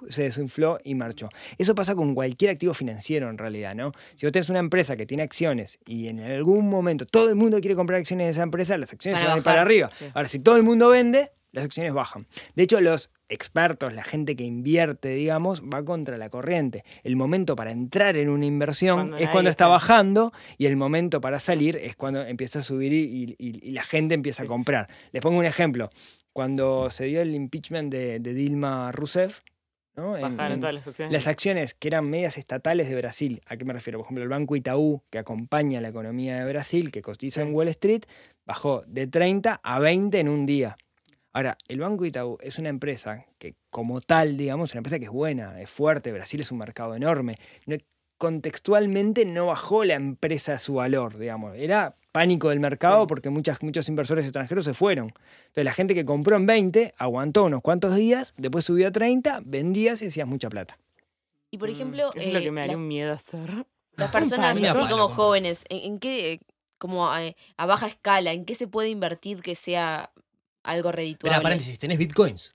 se 0.09 0.23
desinfló 0.23 0.79
y 0.85 0.95
marchó. 0.95 1.29
Eso 1.59 1.75
pasa 1.75 1.95
con 1.95 2.15
cualquier 2.15 2.51
activo 2.51 2.75
financiero 2.75 3.29
en 3.31 3.39
realidad, 3.39 3.75
¿no? 3.75 3.93
Si 4.15 4.27
vos 4.27 4.33
tenés 4.33 4.49
una 4.51 4.59
empresa 4.59 4.97
que 4.97 5.07
tiene 5.07 5.23
acciones 5.23 5.79
y 5.87 6.09
en 6.09 6.21
algún 6.21 6.69
momento 6.69 7.07
todo 7.07 7.29
el 7.29 7.35
mundo 7.35 7.61
quiere 7.61 7.77
comprar 7.77 8.01
acciones 8.01 8.27
de 8.27 8.31
esa 8.33 8.43
empresa, 8.43 8.77
las 8.77 8.93
acciones 8.93 9.21
Van 9.21 9.25
se 9.25 9.29
van 9.29 9.37
a 9.37 9.39
ir 9.39 9.45
para 9.45 9.63
arriba. 9.63 9.91
Sí. 9.99 10.07
Ahora, 10.15 10.29
si 10.29 10.39
todo 10.39 10.57
el 10.57 10.63
mundo 10.63 10.89
vende, 10.89 11.31
las 11.57 11.65
acciones 11.65 11.93
bajan. 11.93 12.27
De 12.55 12.63
hecho, 12.63 12.81
los 12.81 13.11
expertos, 13.29 13.93
la 13.93 14.05
gente 14.05 14.37
que 14.37 14.45
invierte, 14.45 15.09
digamos, 15.09 15.63
va 15.63 15.85
contra 15.85 16.17
la 16.17 16.31
corriente. 16.31 16.85
El 17.03 17.17
momento 17.17 17.57
para 17.57 17.73
entrar 17.73 18.17
en 18.17 18.29
una 18.29 18.47
inversión 18.47 18.97
Cuando 18.99 19.17
es 19.17 19.29
cuando 19.31 19.51
está 19.51 19.65
está. 19.65 19.69
bajando 19.69 20.33
y 20.59 20.67
el 20.67 20.77
momento 20.77 21.21
para 21.21 21.41
salir 21.41 21.77
es 21.77 21.97
cuando 21.97 22.23
empieza 22.23 22.61
a 22.61 22.63
subir 22.63 22.93
y, 22.93 23.35
y- 23.39 23.69
y 23.69 23.71
la 23.73 23.83
gente 23.83 24.15
empieza 24.15 24.45
a 24.45 24.47
comprar. 24.47 24.89
Les 25.11 25.21
pongo 25.23 25.39
un 25.39 25.45
ejemplo. 25.47 25.91
Cuando 26.33 26.91
se 26.91 27.07
dio 27.07 27.23
el 27.23 27.35
impeachment 27.35 27.91
de, 27.91 28.21
de 28.21 28.35
Dilma 28.35 28.93
Rousseff, 28.93 29.41
Bajaron 29.97 30.53
en- 30.53 30.61
todas 30.61 30.75
las 30.75 30.87
acciones. 30.87 31.11
las 31.13 31.27
acciones 31.27 31.73
que 31.73 31.89
eran 31.89 32.05
medias 32.11 32.37
estatales 32.37 32.91
de 32.91 32.97
Brasil, 32.97 33.41
¿a 33.47 33.57
qué 33.57 33.65
me 33.65 33.73
refiero? 33.73 33.99
Por 33.99 34.05
ejemplo, 34.05 34.23
el 34.25 34.29
Banco 34.29 34.55
Itaú, 34.55 35.03
que 35.09 35.17
acompaña 35.19 35.81
la 35.81 35.89
economía 35.89 36.37
de 36.37 36.45
Brasil, 36.53 36.93
que 36.93 37.01
cotiza 37.01 37.41
en. 37.41 37.55
Wall 37.55 37.69
Street, 37.69 38.03
bajó 38.45 38.83
de 38.87 39.07
30 39.07 39.59
a 39.65 39.79
20 39.79 40.21
en 40.21 40.29
un 40.29 40.45
día. 40.45 40.77
Ahora, 41.37 41.59
el 41.69 41.81
Banco 41.81 42.07
Itaú 42.07 42.39
es 42.41 42.59
una 42.59 42.71
empresa 42.71 43.27
que, 43.39 43.57
como 43.69 44.01
tal, 44.01 44.39
digamos, 44.39 44.71
es 44.71 44.75
una 44.75 44.79
empresa 44.79 44.99
que 44.99 45.05
es 45.05 45.11
buena, 45.11 45.61
es 45.61 45.69
fuerte, 45.69 46.11
Brasil 46.11 46.41
es 46.41 46.51
un 46.51 46.57
mercado 46.57 46.95
enorme. 46.95 47.37
No- 47.67 47.77
contextualmente 48.17 49.27
no 49.27 49.49
bajó 49.49 49.85
la 49.85 49.93
empresa 49.95 50.59
su 50.59 50.77
valor, 50.77 51.19
digamos. 51.19 51.55
Era 51.57 51.95
pánico 52.13 52.49
del 52.49 52.61
mercado 52.61 53.03
Sí. 53.03 53.07
porque 53.09 53.29
muchas, 53.29 53.63
muchos 53.63 53.87
inversores 53.91 54.25
extranjeros 54.25 54.65
se 54.65 54.73
fueron. 54.73 55.09
Entonces 55.49 55.65
la 55.65 55.75
gente 55.75 55.95
que 55.95 56.07
compró 56.07 56.37
en 56.37 56.47
20 56.47 56.95
aguantó 56.97 57.45
unos 57.45 57.61
cuantos 57.61 57.95
días, 57.95 58.33
después 58.39 58.65
subió 58.65 58.89
a 58.89 58.91
30, 58.91 59.41
vendías 59.45 60.01
y 60.01 60.07
hacías 60.07 60.27
mucha 60.27 60.49
plata. 60.49 60.79
Y 61.51 61.59
por 61.59 61.69
Mm, 61.69 61.73
ejemplo, 61.73 62.11
es 62.15 62.33
lo 62.33 62.39
eh, 62.39 62.43
que 62.45 62.51
me 62.51 62.61
la- 62.63 62.67
daría 62.69 62.77
un 62.79 62.89
miedo 62.89 63.13
hacer. 63.13 63.67
las 63.97 64.11
personas 64.13 64.57
así 64.63 64.89
como 64.89 65.09
jóvenes, 65.09 65.65
¿en, 65.69 65.93
en 65.93 65.99
qué, 65.99 66.33
eh, 66.33 66.41
como 66.79 67.09
a, 67.11 67.21
a 67.59 67.67
baja 67.67 67.87
escala, 67.87 68.33
en 68.33 68.47
qué 68.47 68.55
se 68.55 68.67
puede 68.67 68.89
invertir 68.89 69.43
que 69.43 69.55
sea 69.55 70.11
algo 70.67 70.93
redituable? 70.93 71.35
Espera, 71.35 71.43
paréntesis, 71.43 71.79
¿tenés 71.79 71.99
bitcoins? 71.99 72.53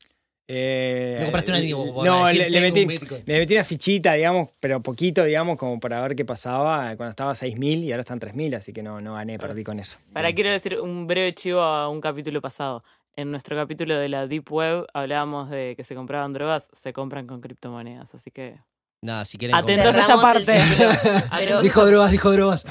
Eh, 0.53 1.15
¿No 1.19 1.25
compraste 1.25 1.51
una 1.51 2.03
No, 2.03 2.29
le, 2.29 2.49
le 2.49 2.59
metí, 2.59 2.83
un 2.83 3.23
le 3.25 3.39
metí 3.39 3.53
una 3.53 3.63
fichita, 3.63 4.13
digamos, 4.13 4.49
pero 4.59 4.81
poquito, 4.81 5.23
digamos, 5.23 5.57
como 5.57 5.79
para 5.79 6.01
ver 6.01 6.15
qué 6.15 6.25
pasaba 6.25 6.79
cuando 6.97 7.11
estaba 7.11 7.31
a 7.31 7.35
6.000 7.35 7.85
y 7.85 7.91
ahora 7.93 8.01
están 8.01 8.19
3.000, 8.19 8.55
así 8.57 8.73
que 8.73 8.83
no, 8.83 8.99
no 8.99 9.13
gané, 9.13 9.39
perdí 9.39 9.63
con 9.63 9.79
eso. 9.79 9.97
Para 10.11 10.33
quiero 10.33 10.51
decir 10.51 10.79
un 10.81 11.07
breve 11.07 11.33
chivo 11.33 11.61
a 11.61 11.87
un 11.87 12.01
capítulo 12.01 12.41
pasado. 12.41 12.83
En 13.15 13.31
nuestro 13.31 13.55
capítulo 13.55 13.97
de 13.97 14.09
la 14.09 14.27
Deep 14.27 14.51
Web 14.51 14.87
hablábamos 14.93 15.49
de 15.49 15.75
que 15.77 15.83
se 15.83 15.95
compraban 15.95 16.33
drogas, 16.33 16.69
se 16.73 16.91
compran 16.91 17.27
con 17.27 17.39
criptomonedas, 17.39 18.13
así 18.15 18.31
que 18.31 18.57
Nada, 19.01 19.25
si 19.25 19.37
quieren. 19.37 19.55
Atentos 19.55 19.95
a 19.95 19.99
esta 19.99 20.21
parte. 20.21 20.61
Pero. 21.39 21.61
Dijo 21.61 21.85
drogas, 21.85 22.11
dijo 22.11 22.31
drogas. 22.31 22.65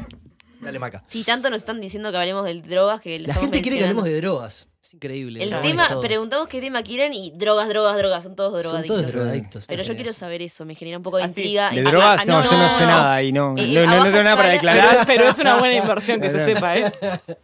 Dale, 0.60 0.78
Maca. 0.78 1.02
si 1.08 1.24
tanto 1.24 1.50
nos 1.50 1.58
están 1.58 1.80
diciendo 1.80 2.12
que 2.12 2.18
hablemos 2.18 2.44
de 2.44 2.60
drogas 2.62 3.00
que 3.00 3.18
La 3.18 3.28
estamos 3.28 3.42
gente 3.42 3.62
quiere 3.62 3.78
que 3.78 3.84
hablemos 3.84 4.04
de 4.04 4.20
drogas. 4.20 4.68
Es 4.84 4.94
increíble. 4.94 5.40
El 5.44 5.60
tema, 5.60 5.88
Todos. 5.88 6.04
preguntamos 6.04 6.48
qué 6.48 6.60
tema 6.60 6.82
quieren 6.82 7.14
y 7.14 7.30
drogas, 7.36 7.68
drogas, 7.68 7.96
drogas, 7.96 8.24
son 8.24 8.34
todos 8.34 8.52
Son 8.52 8.62
drogadictos. 8.62 8.98
todos 9.00 9.12
drogadictos. 9.14 9.66
Pero 9.68 9.82
yo 9.84 9.94
quiero 9.94 10.12
saber 10.12 10.42
eso, 10.42 10.64
me 10.64 10.74
genera 10.74 10.96
un 10.96 11.04
poco 11.04 11.18
de 11.18 11.22
Así, 11.22 11.40
intriga. 11.40 11.70
¿De 11.70 11.80
Y- 11.80 11.84
drogas? 11.84 12.20
ah, 12.20 12.24
no, 12.26 12.42
no, 12.42 12.50
yo 12.50 12.58
no 12.58 12.68
sé 12.68 12.84
nada 12.84 13.22
y 13.22 13.30
no, 13.30 13.54
Eh, 13.56 13.68
no, 13.68 13.86
no, 13.86 14.02
tengo 14.02 14.22
nada 14.24 14.36
para 14.36 14.48
declarar. 14.48 15.06
pero 15.06 15.22
es 15.22 15.38
una 15.38 15.60
buena 15.60 15.76
inversión 15.76 16.20
que 16.20 16.30
se 16.30 16.44
sepa, 16.44 16.76
¿eh? 16.76 16.92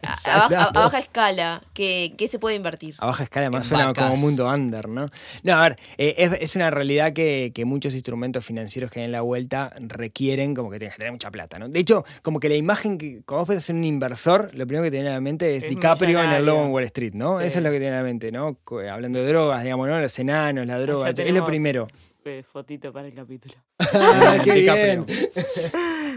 a, 0.03 0.35
a 0.35 0.49
baja, 0.49 0.63
a 0.65 0.71
baja 0.71 0.99
escala, 0.99 1.61
¿qué, 1.73 2.13
qué 2.17 2.27
se 2.27 2.39
puede 2.39 2.57
invertir? 2.57 2.95
A 2.97 3.05
baja 3.05 3.23
escala 3.23 3.49
más 3.49 3.63
En 3.63 3.69
suena 3.69 3.93
como 3.93 4.17
mundo 4.17 4.45
under, 4.49 4.89
¿no? 4.89 5.09
No, 5.43 5.53
a 5.53 5.61
ver, 5.61 5.79
eh, 5.97 6.15
es, 6.17 6.33
es 6.41 6.55
una 6.57 6.71
realidad 6.71 7.13
que, 7.13 7.53
que 7.55 7.63
muchos 7.63 7.93
instrumentos 7.93 8.43
financieros 8.45 8.91
que 8.91 8.99
hay 8.99 9.05
en 9.05 9.13
la 9.13 9.21
vuelta 9.21 9.71
requieren 9.79 10.53
como 10.53 10.69
que 10.69 10.77
tengas 10.79 10.95
que 10.95 10.99
tener 10.99 11.13
mucha 11.13 11.31
plata, 11.31 11.57
¿no? 11.57 11.69
De 11.69 11.79
hecho, 11.79 12.03
como 12.21 12.41
que 12.41 12.49
la 12.49 12.55
imagen 12.55 12.97
que 12.97 13.21
cuando 13.25 13.43
vos 13.45 13.47
pensás 13.47 13.69
en 13.69 13.77
un 13.77 13.85
inversor, 13.85 14.51
lo 14.53 14.67
primero 14.67 14.83
que 14.83 14.91
te 14.91 14.97
viene 14.97 15.09
a 15.11 15.13
la 15.13 15.21
mente 15.21 15.55
es, 15.55 15.63
Es 15.63 15.69
DiCaprio 15.69 16.21
en 16.21 16.31
el 16.33 16.45
lobo 16.45 16.65
en 16.65 16.71
Wall 16.71 16.83
Street, 16.83 17.13
¿no? 17.13 17.28
Sí. 17.39 17.45
Eso 17.45 17.59
es 17.59 17.63
lo 17.63 17.69
que 17.69 17.75
te 17.75 17.79
viene 17.81 17.95
a 17.95 17.99
la 17.99 18.03
mente, 18.03 18.31
¿no? 18.31 18.57
Co- 18.63 18.79
Hablando 18.79 19.19
de 19.19 19.27
drogas, 19.27 19.61
digamos, 19.63 19.87
¿no? 19.87 19.99
Los 19.99 20.17
enanos, 20.17 20.65
la 20.65 20.79
droga, 20.79 21.11
Ya 21.11 21.23
es 21.23 21.33
lo 21.35 21.45
primero. 21.45 21.87
eh, 22.25 22.43
fotito 22.43 22.91
para 22.91 23.07
el 23.07 23.13
capítulo. 23.13 23.55
Ah, 23.93 24.37
qué 24.43 24.53
DiCaprio. 24.53 25.05
bien. 25.05 25.29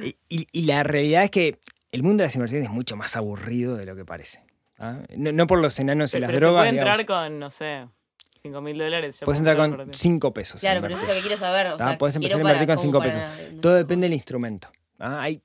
Y, 0.04 0.16
y- 0.28 0.48
y 0.52 0.62
la 0.62 0.82
realidad 0.82 1.24
es 1.24 1.30
que 1.30 1.58
el 1.92 2.02
mundo 2.02 2.22
de 2.22 2.28
las 2.28 2.34
inversiones 2.34 2.68
es 2.68 2.72
mucho 2.74 2.96
más 2.96 3.16
aburrido 3.16 3.76
de 3.76 3.84
lo 3.86 3.94
que 3.94 4.04
parece. 4.04 4.42
¿ah? 4.78 4.98
No, 5.16 5.32
no 5.32 5.46
por 5.46 5.60
los 5.60 5.78
enanos 5.78 6.10
y 6.10 6.16
Pero, 6.16 6.22
las 6.22 6.30
se 6.32 6.36
drogas. 6.40 6.60
puede 6.62 6.68
entrar 6.70 6.96
digamos. 6.98 7.24
con, 7.28 7.38
no 7.38 7.50
sé, 7.50 7.86
5 8.42 8.60
mil 8.60 8.78
dólares. 8.78 9.20
Puedes 9.24 9.38
entrar 9.38 9.56
con 9.56 9.88
de- 9.90 9.94
5 9.96 10.32
pesos. 10.34 10.60
Claro, 10.60 10.80
pero 10.80 10.94
eso 10.94 11.02
es 11.04 11.08
lo 11.08 11.14
que 11.14 11.20
quiero 11.20 11.36
saber. 11.38 11.66
O 11.68 11.74
Ah, 11.78 11.88
sea, 11.90 11.98
podés 11.98 12.16
empezar 12.16 12.38
a 12.38 12.40
invertir 12.40 12.66
para- 12.66 12.74
con 12.76 12.82
cinco 12.82 12.98
como 12.98 13.10
para- 13.10 13.30
Todo 13.60 13.74
depende 13.74 14.06
del 14.06 14.14
instrumento. 14.14 14.68
¿ah? 14.98 15.20
Hay 15.22 15.40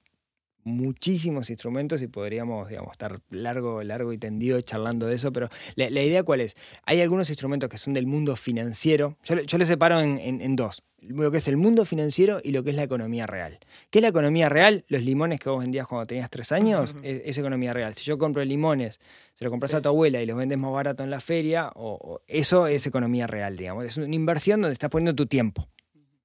muchísimos 0.68 1.50
instrumentos 1.50 2.02
y 2.02 2.08
podríamos, 2.08 2.68
digamos, 2.70 2.92
estar 2.92 3.20
largo, 3.30 3.82
largo 3.84 4.14
y 4.14 4.18
tendido 4.18 4.60
charlando 4.62 5.08
de 5.08 5.16
eso, 5.16 5.32
pero 5.34 5.50
la, 5.76 5.90
la 5.90 6.02
idea 6.04 6.24
cuál 6.24 6.42
es? 6.42 6.56
Hay 6.86 7.02
algunos 7.02 7.30
instrumentos 7.30 7.70
que 7.70 7.78
son 7.78 7.94
del 7.94 8.06
mundo 8.08 8.36
financiero. 8.36 9.18
Yo, 9.24 9.36
yo 9.42 9.58
lo 9.58 9.66
separo 9.66 10.00
en, 10.02 10.18
en- 10.20 10.42
en 10.42 10.56
dos. 10.56 10.84
Lo 11.00 11.32
que 11.32 11.38
es 11.38 11.48
el 11.48 11.58
mundo 11.58 11.86
financiero 11.86 12.42
y 12.44 12.52
lo 12.52 12.64
que 12.64 12.72
es 12.72 12.76
la 12.76 12.82
economía 12.84 13.28
real. 13.28 13.60
¿Qué 13.92 14.00
es 14.00 14.02
la 14.02 14.08
economía 14.10 14.50
real? 14.50 14.84
Los 14.88 15.04
limones 15.04 15.40
que 15.40 15.48
vos 15.50 15.60
vendías 15.60 15.88
cuando 15.88 16.08
tenías 16.08 16.30
tres 16.30 16.52
años, 16.52 16.96
es, 17.04 17.22
es 17.24 17.38
economía 17.38 17.72
real. 17.72 17.94
Si 17.94 18.04
yo 18.04 18.18
compro 18.18 18.44
limones, 18.44 19.00
se 19.36 19.46
lo 19.46 19.52
compras 19.52 19.74
a 19.76 19.82
tu 19.82 19.90
abuela 19.90 20.22
y 20.22 20.26
los 20.26 20.36
vendes 20.36 20.58
más 20.58 20.72
barato 20.72 21.04
en 21.04 21.12
la 21.12 21.20
feria, 21.20 21.72
o, 21.76 21.92
o- 22.02 22.22
eso 22.28 22.66
es 22.66 22.86
economía 22.88 23.28
real, 23.28 23.56
digamos. 23.58 23.86
Es 23.86 23.98
una 23.98 24.14
inversión 24.16 24.60
donde 24.62 24.74
estás 24.74 24.90
poniendo 24.90 25.14
tu 25.16 25.28
tiempo. 25.28 25.68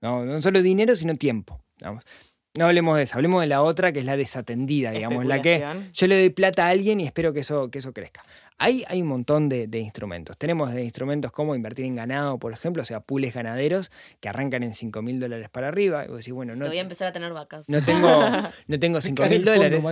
No, 0.00 0.24
no 0.24 0.40
solo 0.42 0.62
dinero, 0.62 0.96
sino 0.96 1.14
tiempo. 1.14 1.60
digamos. 1.78 2.02
No 2.54 2.66
hablemos 2.66 2.98
de 2.98 3.04
eso, 3.04 3.14
hablemos 3.16 3.40
de 3.40 3.46
la 3.46 3.62
otra 3.62 3.92
que 3.92 4.00
es 4.00 4.04
la 4.04 4.16
desatendida, 4.16 4.90
digamos, 4.90 5.24
la 5.24 5.40
que 5.40 5.64
yo 5.94 6.06
le 6.06 6.18
doy 6.18 6.28
plata 6.30 6.66
a 6.66 6.68
alguien 6.68 7.00
y 7.00 7.06
espero 7.06 7.32
que 7.32 7.40
eso, 7.40 7.70
que 7.70 7.78
eso 7.78 7.94
crezca. 7.94 8.22
Hay, 8.58 8.84
hay 8.88 9.00
un 9.00 9.08
montón 9.08 9.48
de, 9.48 9.66
de 9.66 9.80
instrumentos. 9.80 10.36
Tenemos 10.36 10.72
de 10.72 10.84
instrumentos 10.84 11.32
como 11.32 11.56
invertir 11.56 11.86
en 11.86 11.96
ganado, 11.96 12.38
por 12.38 12.52
ejemplo, 12.52 12.82
o 12.82 12.84
sea, 12.84 13.00
pools 13.00 13.32
ganaderos 13.32 13.90
que 14.20 14.28
arrancan 14.28 14.62
en 14.62 14.74
5 14.74 15.02
mil 15.02 15.18
dólares 15.18 15.48
para 15.48 15.68
arriba. 15.68 16.04
Y 16.04 16.08
vos 16.08 16.18
decís, 16.18 16.32
bueno, 16.34 16.54
no, 16.54 16.66
Te 16.66 16.68
voy 16.68 16.78
a 16.78 16.82
empezar 16.82 17.08
a 17.08 17.12
tener 17.12 17.32
vacas. 17.32 17.68
no 17.68 17.82
tengo, 17.82 18.08
no 18.68 18.78
tengo 18.78 19.00
5 19.00 19.24
En 19.24 19.30
mil 19.30 19.38
el 19.38 19.44
dólares. 19.46 19.84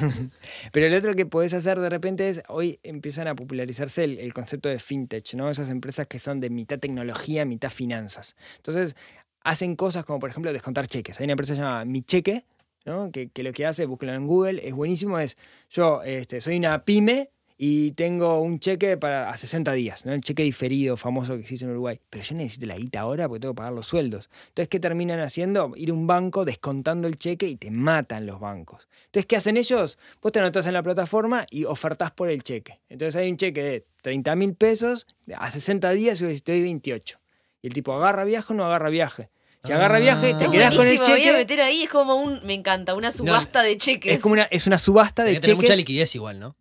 Pero 0.72 0.88
lo 0.88 0.96
otro 0.96 1.14
que 1.14 1.26
podés 1.26 1.52
hacer 1.52 1.78
de 1.80 1.90
repente 1.90 2.28
es, 2.28 2.42
hoy 2.48 2.78
empiezan 2.84 3.26
a 3.26 3.34
popularizarse 3.34 4.04
el, 4.04 4.18
el 4.18 4.32
concepto 4.32 4.68
de 4.68 4.78
fintech, 4.78 5.34
¿no? 5.34 5.50
Esas 5.50 5.68
empresas 5.68 6.06
que 6.06 6.18
son 6.18 6.40
de 6.40 6.48
mitad 6.48 6.78
tecnología, 6.78 7.44
mitad 7.44 7.68
finanzas. 7.68 8.36
Entonces, 8.56 8.96
hacen 9.46 9.76
cosas 9.76 10.04
como, 10.04 10.18
por 10.18 10.28
ejemplo, 10.28 10.52
descontar 10.52 10.88
cheques. 10.88 11.20
Hay 11.20 11.24
una 11.24 11.34
empresa 11.34 11.54
llamada 11.54 11.84
Mi 11.84 12.02
Cheque, 12.02 12.44
¿no? 12.84 13.10
Que, 13.12 13.30
lo 13.36 13.52
que 13.52 13.64
hace, 13.64 13.86
búsquenlo 13.86 14.14
en 14.14 14.26
Google, 14.26 14.60
es 14.66 14.74
buenísimo, 14.74 15.20
es, 15.20 15.36
yo 15.70 16.02
este, 16.02 16.40
soy 16.40 16.56
una 16.56 16.84
pyme 16.84 17.30
y 17.56 17.92
tengo 17.92 18.40
un 18.40 18.58
cheque 18.58 18.96
para 18.96 19.30
a 19.30 19.36
60 19.36 19.72
días, 19.72 20.04
¿no? 20.04 20.12
El 20.12 20.20
cheque 20.20 20.42
diferido 20.42 20.96
famoso 20.96 21.34
que 21.34 21.42
existe 21.42 21.64
en 21.64 21.70
Uruguay. 21.70 22.00
Pero 22.10 22.24
yo 22.24 22.34
necesito 22.34 22.66
la 22.66 22.76
guita 22.76 23.00
ahora 23.00 23.28
porque 23.28 23.40
tengo 23.40 23.54
que 23.54 23.58
pagar 23.58 23.72
los 23.72 23.86
sueldos. 23.86 24.28
Entonces, 24.48 24.68
¿qué 24.68 24.80
terminan 24.80 25.20
haciendo? 25.20 25.72
Ir 25.76 25.90
a 25.90 25.94
un 25.94 26.08
banco 26.08 26.44
descontando 26.44 27.06
el 27.06 27.16
cheque 27.16 27.46
y 27.46 27.54
te 27.54 27.70
matan 27.70 28.26
los 28.26 28.40
bancos. 28.40 28.88
Entonces, 29.06 29.26
¿qué 29.26 29.36
hacen 29.36 29.56
ellos? 29.56 29.96
Vos 30.20 30.32
te 30.32 30.40
anotás 30.40 30.66
en 30.66 30.72
la 30.72 30.82
plataforma 30.82 31.46
y 31.52 31.64
ofertás 31.64 32.10
por 32.10 32.30
el 32.30 32.42
cheque. 32.42 32.80
Entonces 32.88 33.14
hay 33.14 33.30
un 33.30 33.36
cheque 33.36 33.62
de 33.62 33.86
30 34.02 34.34
mil 34.34 34.54
pesos 34.54 35.06
a 35.36 35.50
60 35.52 35.92
días 35.92 36.20
y 36.20 36.40
te 36.40 36.52
doy 36.52 36.62
28. 36.62 37.20
Y 37.62 37.68
el 37.68 37.74
tipo 37.74 37.94
agarra 37.94 38.24
viaje 38.24 38.52
o 38.52 38.56
no 38.56 38.64
agarra 38.66 38.90
viaje. 38.90 39.30
Si 39.66 39.72
agarra 39.72 39.96
Ah. 39.96 40.00
viaje, 40.00 40.20
te 40.22 40.30
Está 40.30 40.50
quedás 40.50 40.70
con 40.74 40.86
el 40.86 40.96
buenísimo, 40.98 41.08
voy 41.16 41.22
a 41.22 41.24
cheque. 41.26 41.38
meter 41.38 41.60
ahí, 41.60 41.82
es 41.82 41.88
como 41.90 42.14
un, 42.16 42.40
me 42.44 42.54
encanta, 42.54 42.94
una 42.94 43.10
subasta 43.12 43.62
de 43.62 43.76
cheques. 43.76 44.14
Es 44.16 44.22
como 44.22 44.34
una, 44.34 44.44
es 44.44 44.66
una 44.66 44.78
subasta 44.78 45.22
de 45.24 45.30
Tenés 45.30 45.40
que 45.40 45.42
tener 45.42 45.56
mucha 45.56 45.66
cheques. 45.68 45.76
liquidez 45.78 46.14
igual, 46.14 46.38
¿no? 46.38 46.56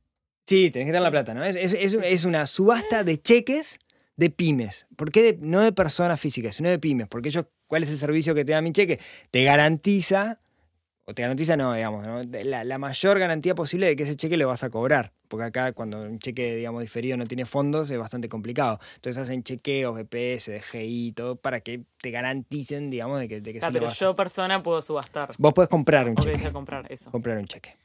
Sí, 0.45 0.69
tenés 0.71 0.87
que 0.87 0.91
tener 0.91 1.01
la 1.01 1.11
plata, 1.11 1.33
¿no? 1.33 1.43
Es, 1.43 1.55
es- 1.55 1.73
es- 1.73 1.97
es 2.03 2.23
una 2.25 2.45
subasta 2.47 3.03
de 3.03 3.21
cheques 3.21 3.79
de 4.15 4.29
pymes. 4.29 4.87
¿Por 4.95 5.11
qué 5.11 5.21
de- 5.23 5.37
no 5.41 5.61
de 5.61 5.71
personas 5.71 6.19
físicas, 6.19 6.55
sino 6.55 6.69
de 6.69 6.79
pymes? 6.79 7.07
Porque 7.07 7.29
ellos, 7.29 7.45
¿cuál 7.67 7.83
es 7.83 7.89
el 7.89 7.99
servicio 7.99 8.33
que 8.33 8.45
te 8.45 8.51
da 8.53 8.61
mi 8.61 8.71
cheque? 8.71 8.99
Te 9.31 9.43
garantiza, 9.43 10.39
o 11.07 11.13
te 11.13 11.21
garantiza, 11.21 11.55
no, 11.55 11.73
digamos, 11.73 12.05
¿no? 12.07 12.23
La, 12.23 12.63
la 12.63 12.77
mayor 12.79 13.19
garantía 13.19 13.53
posible 13.55 13.85
de 13.87 13.95
que 13.95 14.03
ese 14.03 14.15
cheque 14.15 14.37
lo 14.37 14.47
vas 14.47 14.63
a 14.63 14.69
cobrar. 14.69 15.13
Porque 15.27 15.45
acá, 15.45 15.71
cuando 15.73 16.01
un 16.01 16.17
cheque, 16.19 16.55
digamos, 16.55 16.81
diferido 16.81 17.15
no 17.17 17.25
tiene 17.25 17.45
fondos, 17.45 17.89
es 17.91 17.97
bastante 17.97 18.27
complicado. 18.29 18.79
Entonces 18.95 19.21
hacen 19.21 19.43
chequeos, 19.43 19.95
BPS, 19.95 20.51
DGI, 20.51 21.11
todo 21.13 21.35
para 21.35 21.59
que 21.61 21.81
te 21.99 22.09
garanticen, 22.11 22.89
digamos, 22.89 23.19
de 23.19 23.27
que, 23.27 23.41
de 23.41 23.53
que 23.53 23.59
Ah, 23.61 23.69
lo 23.69 23.73
pero 23.73 23.87
a- 23.87 23.93
yo, 23.93 24.15
persona, 24.15 24.61
puedo 24.63 24.81
subastar. 24.81 25.29
Vos 25.37 25.53
podés 25.53 25.69
comprar 25.69 26.07
un 26.09 26.15
cheque. 26.15 26.51
comprar 26.51 26.91
eso. 26.91 27.11
Comprar 27.11 27.37
un 27.37 27.45
cheque. 27.45 27.75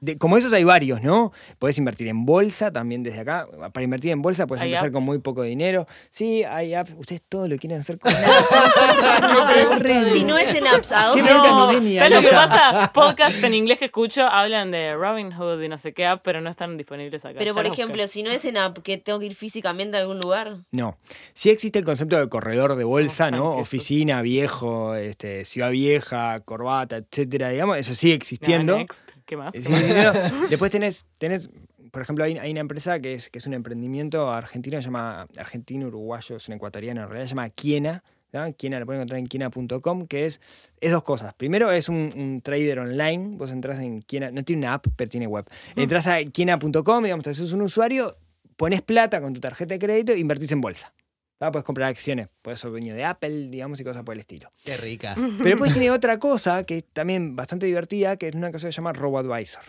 De- 0.00 0.18
como 0.18 0.36
esos 0.36 0.52
hay 0.52 0.64
varios, 0.64 1.00
¿no? 1.02 1.32
Podés 1.58 1.78
invertir 1.78 2.08
en 2.08 2.26
bolsa 2.26 2.70
también 2.70 3.02
desde 3.02 3.20
acá. 3.20 3.48
Para 3.72 3.84
invertir 3.84 4.10
en 4.10 4.20
bolsa 4.20 4.46
puedes 4.46 4.62
¿Hay 4.62 4.68
empezar 4.70 4.90
con 4.92 4.98
apps? 5.02 5.06
muy 5.06 5.18
poco 5.18 5.42
dinero. 5.42 5.86
Sí, 6.10 6.44
hay 6.44 6.74
apps. 6.74 6.94
Ustedes 6.98 7.22
todo 7.26 7.48
lo 7.48 7.56
quieren 7.56 7.80
hacer 7.80 7.98
con 7.98 8.12
No, 8.12 9.46
pero 9.46 9.66
si, 10.06 10.10
si 10.18 10.24
no 10.24 10.36
es 10.36 10.54
en 10.54 10.66
apps, 10.66 10.92
¿a 10.92 11.12
¿Qué 11.14 11.20
dónde 11.22 11.32
no? 11.32 11.38
No, 11.42 11.66
¿sabes 11.98 12.14
lo 12.14 12.20
que 12.20 12.28
pasa? 12.28 12.92
Podcasts 12.92 13.42
en 13.42 13.54
inglés 13.54 13.78
que 13.78 13.86
escucho 13.86 14.26
hablan 14.26 14.70
de 14.70 14.94
Robinhood 14.94 15.62
y 15.62 15.68
no 15.68 15.78
sé 15.78 15.94
qué 15.94 16.06
app, 16.06 16.20
pero 16.22 16.40
no 16.42 16.50
están 16.50 16.76
disponibles 16.76 17.24
acá. 17.24 17.38
Pero 17.38 17.52
Ya 17.52 17.54
por 17.54 17.66
ejemplo, 17.66 17.96
busqué. 18.02 18.08
si 18.08 18.22
no 18.22 18.30
es 18.30 18.44
en 18.44 18.58
app, 18.58 18.78
que 18.80 18.98
tengo 18.98 19.18
que 19.20 19.26
ir 19.26 19.34
físicamente 19.34 19.96
a 19.96 20.00
algún 20.00 20.18
lugar. 20.18 20.58
No. 20.70 20.98
Sí 21.34 21.48
existe 21.50 21.78
el 21.78 21.84
concepto 21.84 22.18
de 22.18 22.28
corredor 22.28 22.76
de 22.76 22.84
bolsa, 22.84 23.30
¿no? 23.30 23.52
Oficina, 23.56 24.20
viejo, 24.22 24.94
este, 24.96 25.44
ciudad 25.46 25.70
vieja, 25.70 26.40
corbata, 26.40 26.96
etcétera, 26.98 27.48
digamos. 27.50 27.78
Eso 27.78 27.94
sigue 27.94 28.14
existiendo. 28.14 28.76
next. 28.76 29.00
¿Qué 29.26 29.36
más? 29.36 29.54
Sí. 29.54 29.72
Después 30.50 30.70
tenés, 30.70 31.04
tenés, 31.18 31.50
por 31.90 32.00
ejemplo, 32.00 32.24
hay, 32.24 32.38
hay 32.38 32.52
una 32.52 32.60
empresa 32.60 33.00
que 33.00 33.14
es, 33.14 33.28
que 33.28 33.38
es 33.38 33.46
un 33.46 33.54
emprendimiento 33.54 34.30
argentino, 34.30 34.78
se 34.78 34.84
llama 34.84 35.26
argentino, 35.36 35.88
uruguayo, 35.88 36.36
es 36.36 36.48
un 36.48 36.54
ecuatoriano, 36.54 37.02
en 37.02 37.08
realidad 37.08 37.26
se 37.26 37.30
llama 37.30 37.50
Kiena. 37.50 38.04
¿no? 38.32 38.52
Kiena 38.54 38.78
lo 38.78 38.86
pueden 38.86 39.00
encontrar 39.00 39.18
en 39.18 39.26
kiena.com, 39.26 40.06
que 40.06 40.26
es, 40.26 40.40
es 40.80 40.92
dos 40.92 41.02
cosas. 41.02 41.34
Primero 41.34 41.72
es 41.72 41.88
un, 41.88 42.12
un 42.16 42.40
trader 42.40 42.78
online, 42.78 43.36
vos 43.36 43.50
entras 43.50 43.80
en 43.80 44.00
Kiena, 44.02 44.30
no 44.30 44.44
tiene 44.44 44.60
una 44.60 44.74
app, 44.74 44.86
pero 44.94 45.10
tiene 45.10 45.26
web. 45.26 45.46
Entras 45.74 46.06
a 46.06 46.22
kiena.com, 46.22 47.02
digamos, 47.02 47.24
te 47.24 47.30
haces 47.30 47.52
un 47.52 47.62
usuario, 47.62 48.16
pones 48.56 48.82
plata 48.82 49.20
con 49.20 49.34
tu 49.34 49.40
tarjeta 49.40 49.74
de 49.74 49.80
crédito 49.80 50.12
e 50.12 50.18
invertís 50.18 50.52
en 50.52 50.60
bolsa. 50.60 50.92
¿Tá? 51.38 51.50
Puedes 51.52 51.64
comprar 51.64 51.88
acciones, 51.88 52.28
puedes 52.42 52.60
ser 52.60 52.70
dueño 52.70 52.94
de 52.94 53.04
Apple, 53.04 53.48
digamos, 53.48 53.80
y 53.80 53.84
cosas 53.84 54.02
por 54.02 54.14
el 54.14 54.20
estilo. 54.20 54.50
Qué 54.64 54.76
rica. 54.76 55.14
Pero 55.14 55.44
después 55.44 55.72
tiene 55.72 55.90
otra 55.90 56.18
cosa 56.18 56.64
que 56.64 56.78
es 56.78 56.84
también 56.84 57.36
bastante 57.36 57.66
divertida, 57.66 58.16
que 58.16 58.28
es 58.28 58.34
una 58.34 58.52
cosa 58.52 58.68
que 58.68 58.72
se 58.72 58.76
llama 58.76 58.92
RoboAdvisor. 58.92 59.62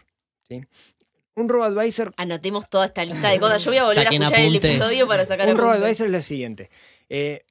¿sí? 0.48 0.64
Un 1.36 1.50
RoboAdvisor 1.50 2.14
Anotemos 2.18 2.70
toda 2.70 2.86
esta 2.86 3.04
lista 3.06 3.30
de 3.30 3.40
cosas. 3.40 3.64
Yo 3.64 3.72
voy 3.72 3.78
a 3.78 3.84
volver 3.84 4.04
Saquen 4.04 4.24
a 4.24 4.26
escuchar 4.26 4.46
apuntes. 4.46 4.64
el 4.64 4.76
episodio 4.76 5.08
para 5.08 5.26
sacar 5.26 5.50
un. 5.50 5.58
RoboAdvisor 5.58 6.08
es 6.08 6.14
lo 6.14 6.22
siguiente. 6.22 6.70
Eh, 7.10 7.46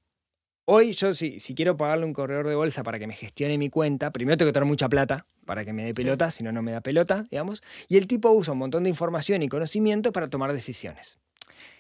hoy 0.64 0.92
yo 0.92 1.14
si, 1.14 1.40
si 1.40 1.54
quiero 1.54 1.76
pagarle 1.76 2.04
a 2.04 2.06
un 2.06 2.12
corredor 2.12 2.48
de 2.48 2.54
bolsa 2.54 2.82
para 2.82 2.98
que 2.98 3.06
me 3.06 3.14
gestione 3.14 3.58
mi 3.58 3.70
cuenta, 3.70 4.10
primero 4.12 4.36
tengo 4.36 4.48
que 4.48 4.54
tener 4.54 4.66
mucha 4.66 4.88
plata 4.88 5.26
para 5.44 5.64
que 5.64 5.72
me 5.72 5.84
dé 5.84 5.94
pelota, 5.94 6.30
si 6.30 6.42
no, 6.42 6.50
no 6.52 6.60
me 6.60 6.72
da 6.72 6.80
pelota, 6.80 7.24
digamos. 7.30 7.62
Y 7.88 7.96
el 7.96 8.06
tipo 8.08 8.30
usa 8.32 8.52
un 8.52 8.58
montón 8.58 8.82
de 8.82 8.90
información 8.90 9.42
y 9.42 9.48
conocimiento 9.48 10.12
para 10.12 10.28
tomar 10.28 10.52
decisiones. 10.52 11.18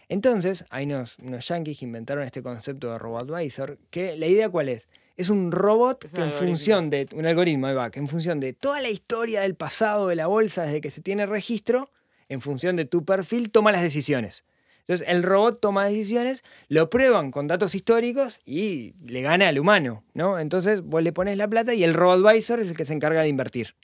Entonces, 0.08 0.64
hay 0.70 0.86
unos, 0.86 1.18
unos 1.18 1.48
yankees 1.48 1.78
que 1.78 1.84
inventaron 1.84 2.24
este 2.24 2.42
concepto 2.42 2.92
de 2.92 2.98
RoboAdvisor, 2.98 3.78
que 3.90 4.16
la 4.16 4.26
idea 4.26 4.48
cuál 4.48 4.68
es? 4.68 4.88
Es 5.16 5.30
un 5.30 5.50
robot 5.50 6.04
Es 6.04 6.12
que 6.12 6.20
en 6.20 6.32
función 6.32 6.90
de, 6.90 7.08
un 7.12 7.26
algoritmo, 7.26 7.66
ahí 7.66 7.74
va, 7.74 7.90
que 7.90 7.98
en 7.98 8.08
función 8.08 8.38
de 8.38 8.52
toda 8.52 8.80
la 8.80 8.90
historia 8.90 9.40
del 9.40 9.54
pasado 9.54 10.08
de 10.08 10.16
la 10.16 10.26
bolsa 10.26 10.64
desde 10.64 10.80
que 10.80 10.90
se 10.90 11.00
tiene 11.00 11.26
registro, 11.26 11.90
en 12.28 12.40
función 12.40 12.76
de 12.76 12.84
tu 12.84 13.04
perfil, 13.04 13.50
toma 13.50 13.72
las 13.72 13.82
decisiones. 13.82 14.44
Entonces 14.80 15.08
el 15.08 15.24
robot 15.24 15.60
toma 15.60 15.86
decisiones, 15.86 16.44
lo 16.68 16.88
prueban 16.88 17.32
con 17.32 17.48
datos 17.48 17.74
históricos 17.74 18.38
y 18.44 18.94
le 19.04 19.20
gana 19.22 19.48
al 19.48 19.58
humano, 19.58 20.04
¿no? 20.14 20.38
Entonces 20.38 20.82
vos 20.82 21.02
le 21.02 21.12
pones 21.12 21.36
la 21.36 21.48
plata 21.48 21.74
y 21.74 21.82
el 21.82 21.92
robot 21.92 22.24
advisor 22.24 22.60
es 22.60 22.68
el 22.68 22.76
que 22.76 22.84
se 22.84 22.92
encarga 22.92 23.22
de 23.22 23.28
invertir. 23.28 23.74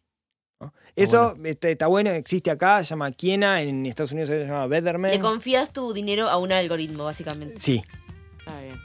¿No? 0.63 0.75
Eso 0.97 1.35
este, 1.45 1.73
está 1.73 1.87
bueno, 1.87 2.11
existe 2.11 2.51
acá, 2.51 2.79
se 2.85 2.91
llama 2.91 3.11
Kiena, 3.13 3.61
en 3.63 3.87
Estados 3.87 4.13
Unidos 4.13 4.29
se 4.31 4.45
llama 4.47 4.67
Betterment. 4.67 5.15
Le 5.15 5.21
confías 5.21 5.73
tu 5.73 5.93
dinero 5.93 6.29
a 6.29 6.37
un 6.39 6.53
algoritmo, 6.53 7.05
básicamente. 7.05 7.61
Sí, 7.61 7.83
Está 8.39 8.61
bien. 8.61 8.77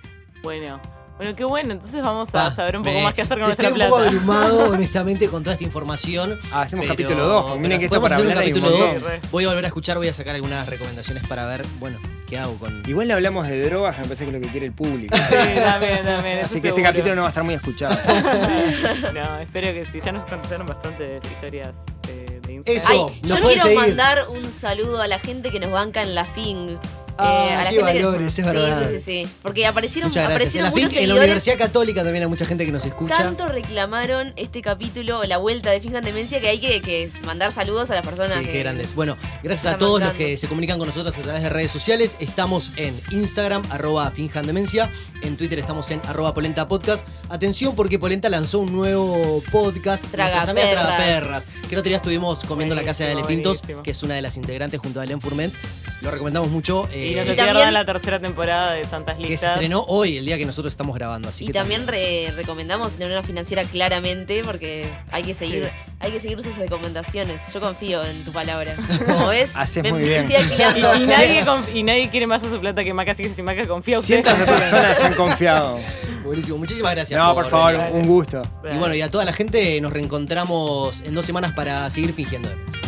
Bueno, 0.44 0.80
bueno, 1.18 1.36
qué 1.36 1.44
bueno. 1.44 1.74
Entonces 1.74 2.02
vamos 2.04 2.30
a 2.30 2.32
Pa, 2.32 2.52
saber 2.52 2.78
un 2.78 2.84
poco 2.84 2.96
me- 2.98 3.04
más 3.04 3.14
qué 3.16 3.24
hacer 3.24 3.40
con 3.40 3.50
Estoy 3.50 3.66
nuestra 3.72 3.86
un 3.86 3.90
poco 3.92 4.02
plata. 4.04 4.16
abrumado, 4.18 4.70
honestamente, 4.74 5.28
con 5.30 5.44
toda 5.44 5.54
esta 5.54 5.64
información. 5.66 6.40
Ah, 6.52 6.62
hacemos 6.62 6.86
pero- 6.86 6.94
capítulo 6.96 7.26
2, 7.28 7.44
pero 7.46 7.56
miren 7.60 7.80
que 7.80 7.86
esto 7.86 8.02
para 8.02 8.16
hablar 8.18 8.34
un 8.38 8.40
capítulo 8.40 8.70
montón. 8.70 8.80
dos. 8.82 9.00
Sí, 9.02 9.06
re. 9.06 9.22
Voy 9.32 9.44
a 9.46 9.48
volver 9.48 9.64
a 9.66 9.68
escuchar, 9.68 9.98
voy 9.98 10.08
a 10.08 10.14
sacar 10.14 10.36
algunas 10.36 10.68
recomendaciones 10.70 11.26
para 11.28 11.46
ver, 11.48 11.66
bueno, 11.80 12.00
qué 12.28 12.38
hago 12.38 12.56
con. 12.58 12.84
Igual 12.88 13.08
no 13.08 13.14
hablamos 13.16 13.48
de 13.48 13.64
drogas, 13.64 13.96
que 13.96 14.02
me 14.02 14.08
parece 14.08 14.26
que 14.26 14.30
es 14.30 14.36
lo 14.36 14.42
que 14.42 14.50
quiere 14.52 14.66
el 14.68 14.74
público. 14.74 15.16
Sí, 15.30 15.60
también, 15.64 16.04
también. 16.04 16.38
eso 16.40 16.46
Así 16.48 16.62
que 16.62 16.70
este 16.70 16.84
capítulo 16.84 17.16
no 17.16 17.22
va 17.22 17.28
a 17.28 17.30
estar 17.30 17.44
muy 17.44 17.56
escuchado. 17.56 17.98
No, 19.14 19.40
espero 19.40 19.68
que 19.74 19.86
sí. 19.92 20.00
Ya 20.04 20.12
nos 20.12 20.26
contaron 20.26 20.68
bastantes 20.68 21.22
historias 21.32 21.76
de, 22.08 22.40
de 22.42 22.54
Instagram. 22.54 22.66
Eso. 22.66 23.12
Ay, 23.12 23.22
nos 23.28 23.40
yo 23.40 23.46
quiero 23.46 23.64
seguir. 23.64 23.80
mandar 23.80 24.28
un 24.30 24.52
saludo 24.52 25.02
a 25.02 25.08
la 25.08 25.20
gente 25.20 25.50
que 25.52 25.60
nos 25.60 25.72
banca 25.72 26.02
en 26.02 26.14
la 26.16 26.26
FING. 26.26 26.78
Ah, 27.20 27.47
Eh, 27.49 27.53
a 27.53 27.63
la 27.63 27.70
qué 27.70 27.76
gente 27.78 27.93
que- 27.93 28.03
valores, 28.05 28.39
es 28.39 28.45
verdad. 28.45 28.80
Sí, 28.84 28.88
sí, 28.88 29.01
sí, 29.01 29.24
sí. 29.26 29.32
Porque 29.41 29.65
aparecieron, 29.65 30.09
Muchas 30.09 30.24
gracias. 30.30 30.55
En 30.55 30.61
aparecieron 30.61 30.65
la, 30.65 30.72
muchos 30.72 30.91
fin- 30.91 31.01
en 31.03 31.09
la. 31.09 31.15
Universidad 31.15 31.57
Católica 31.57 32.03
también 32.03 32.24
hay 32.24 32.30
mucha 32.30 32.45
gente 32.45 32.65
que 32.65 32.72
nos 32.72 32.86
escucha. 32.86 33.15
Tanto 33.15 33.47
reclamaron 33.47 34.34
este 34.36 34.61
capítulo, 34.61 35.24
la 35.26 35.38
vuelta 35.38 35.72
de 35.72 35.80
Finjan 35.82 36.03
Demencia, 36.03 36.39
que 36.39 36.47
hay 36.47 36.59
que, 36.59 36.82
que 36.82 37.09
mandar 37.26 37.51
saludos 37.51 37.89
a 37.91 37.95
las 37.95 38.03
personas 38.03 38.34
Sí, 38.39 38.45
que. 38.45 38.51
qué 38.51 38.59
grandes. 38.59 38.93
Bueno, 38.95 39.18
gracias 39.43 39.74
a 39.74 39.78
todos 39.78 39.99
los 39.99 40.13
que 40.13 40.38
se 40.38 40.47
comunican 40.47 40.78
con 40.78 40.88
nosotros 40.88 41.18
a 41.18 41.22
través 41.22 41.43
de 41.43 41.49
redes 41.49 41.72
sociales. 41.72 42.15
Estamos 42.20 42.72
en 42.78 42.99
Instagram, 43.11 43.63
arroba 43.70 44.11
finjandemencia. 44.11 44.91
En 45.24 45.36
Twitter 45.38 45.57
estamos 45.59 45.89
en 45.91 46.01
arroba 46.07 46.34
polenta 46.34 46.68
podcast. 46.68 47.05
Atención 47.30 47.76
porque 47.76 47.97
Polenta 47.99 48.30
lanzó 48.30 48.59
un 48.59 48.72
nuevo 48.72 49.43
podcast. 49.51 50.05
Tragaperras. 50.11 50.72
Tragaperras, 50.72 51.45
Que 51.68 51.76
el 51.76 51.80
otro 51.80 51.89
día 51.89 51.97
estuvimos 51.97 52.39
comiendo 52.45 52.74
en 52.76 52.80
la 52.82 52.86
casa 52.86 53.03
de 53.03 53.11
Ale 53.11 53.22
Buenísimo, 53.22 53.43
Pintos, 53.43 53.57
buenísimo. 53.61 53.84
que 53.84 53.91
es 53.91 54.03
una 54.03 54.13
de 54.15 54.22
las 54.22 54.38
integrantes 54.38 54.80
junto 54.80 54.99
a 55.01 55.03
Ellen 55.03 55.20
Furment. 55.22 55.53
Lo 56.01 56.11
recomendamos 56.11 56.49
mucho. 56.51 56.88
eh, 56.91 57.07
Y 57.12 57.16
no 57.16 57.22
Y 57.22 57.26
se 57.26 57.34
también- 57.36 57.53
pierdan 57.55 57.74
la 57.74 57.86
tercera 57.86 58.20
temporada 58.20 58.74
de 58.74 58.84
Santas 58.86 59.18
que 59.18 59.24
se 59.24 59.30
Listas. 59.30 59.51
estrenó 59.53 59.84
hoy, 59.88 60.18
el 60.18 60.26
día 60.26 60.38
que 60.38 60.45
nosotros 60.45 60.74
estamos 60.74 60.95
grabando. 60.95 61.30
Así 61.30 61.43
Y 61.43 61.47
que 61.47 61.53
también 61.53 61.88
re- 61.88 62.32
recomendamos 62.36 62.97
Neurona 62.97 63.24
Financiera 63.24 63.64
claramente, 63.64 64.41
porque 64.43 64.91
hay 65.12 65.24
que 65.24 65.34
seguir, 65.34 65.66
Sí. 65.66 65.70
hay 65.99 66.12
que 66.12 66.20
seguir 66.20 66.41
sus 66.43 66.55
recomendaciones. 66.58 67.41
Yo 67.53 67.62
confío 67.62 68.03
en 68.03 68.24
tu 68.24 68.32
palabra. 68.32 68.76
Como 69.05 69.28
ves, 69.30 69.55
Haces 69.55 69.84
me, 69.84 69.91
muy 69.93 70.03
bien. 70.03 70.26
estoy 70.26 70.36
alquilando. 70.36 70.95
Y, 70.97 71.03
y 71.03 71.08
nadie 71.08 71.45
conf- 71.45 71.76
y 71.76 71.84
nadie 71.84 72.10
quiere 72.10 72.28
más 72.28 72.43
a 72.43 72.49
su 72.49 72.60
plata 72.60 72.84
que 72.84 72.93
Maca, 72.93 73.12
así 73.14 73.24
que 73.24 73.30
si 73.34 73.41
Maca 73.41 73.68
confía, 73.68 73.99
ustedes 73.99 74.24
Cientos 74.26 74.39
de 74.39 74.45
personas 74.53 75.03
han 75.03 75.14
confiado. 75.14 75.80
Buenísimo. 76.24 76.58
Muchísimas 76.58 76.91
gracias. 76.93 77.18
No, 77.18 77.34
por 77.34 77.49
favor, 77.49 77.78
venir. 77.78 77.93
un 77.93 78.05
gusto. 78.08 78.41
Y 78.70 78.78
bueno, 78.78 78.93
y 78.93 79.01
a 79.01 79.10
toda 79.10 79.24
la 79.24 79.32
gente 79.32 79.80
nos 79.80 79.93
reencontramos 79.93 80.99
en 81.01 81.16
dos 81.16 81.26
semanas 81.26 81.53
para 81.53 81.89
seguir 81.89 82.12
fingiendo 82.14 82.49
demencia. 82.49 82.82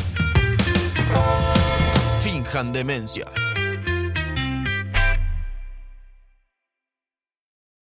Finjan 2.22 2.74
demencia. 2.74 3.26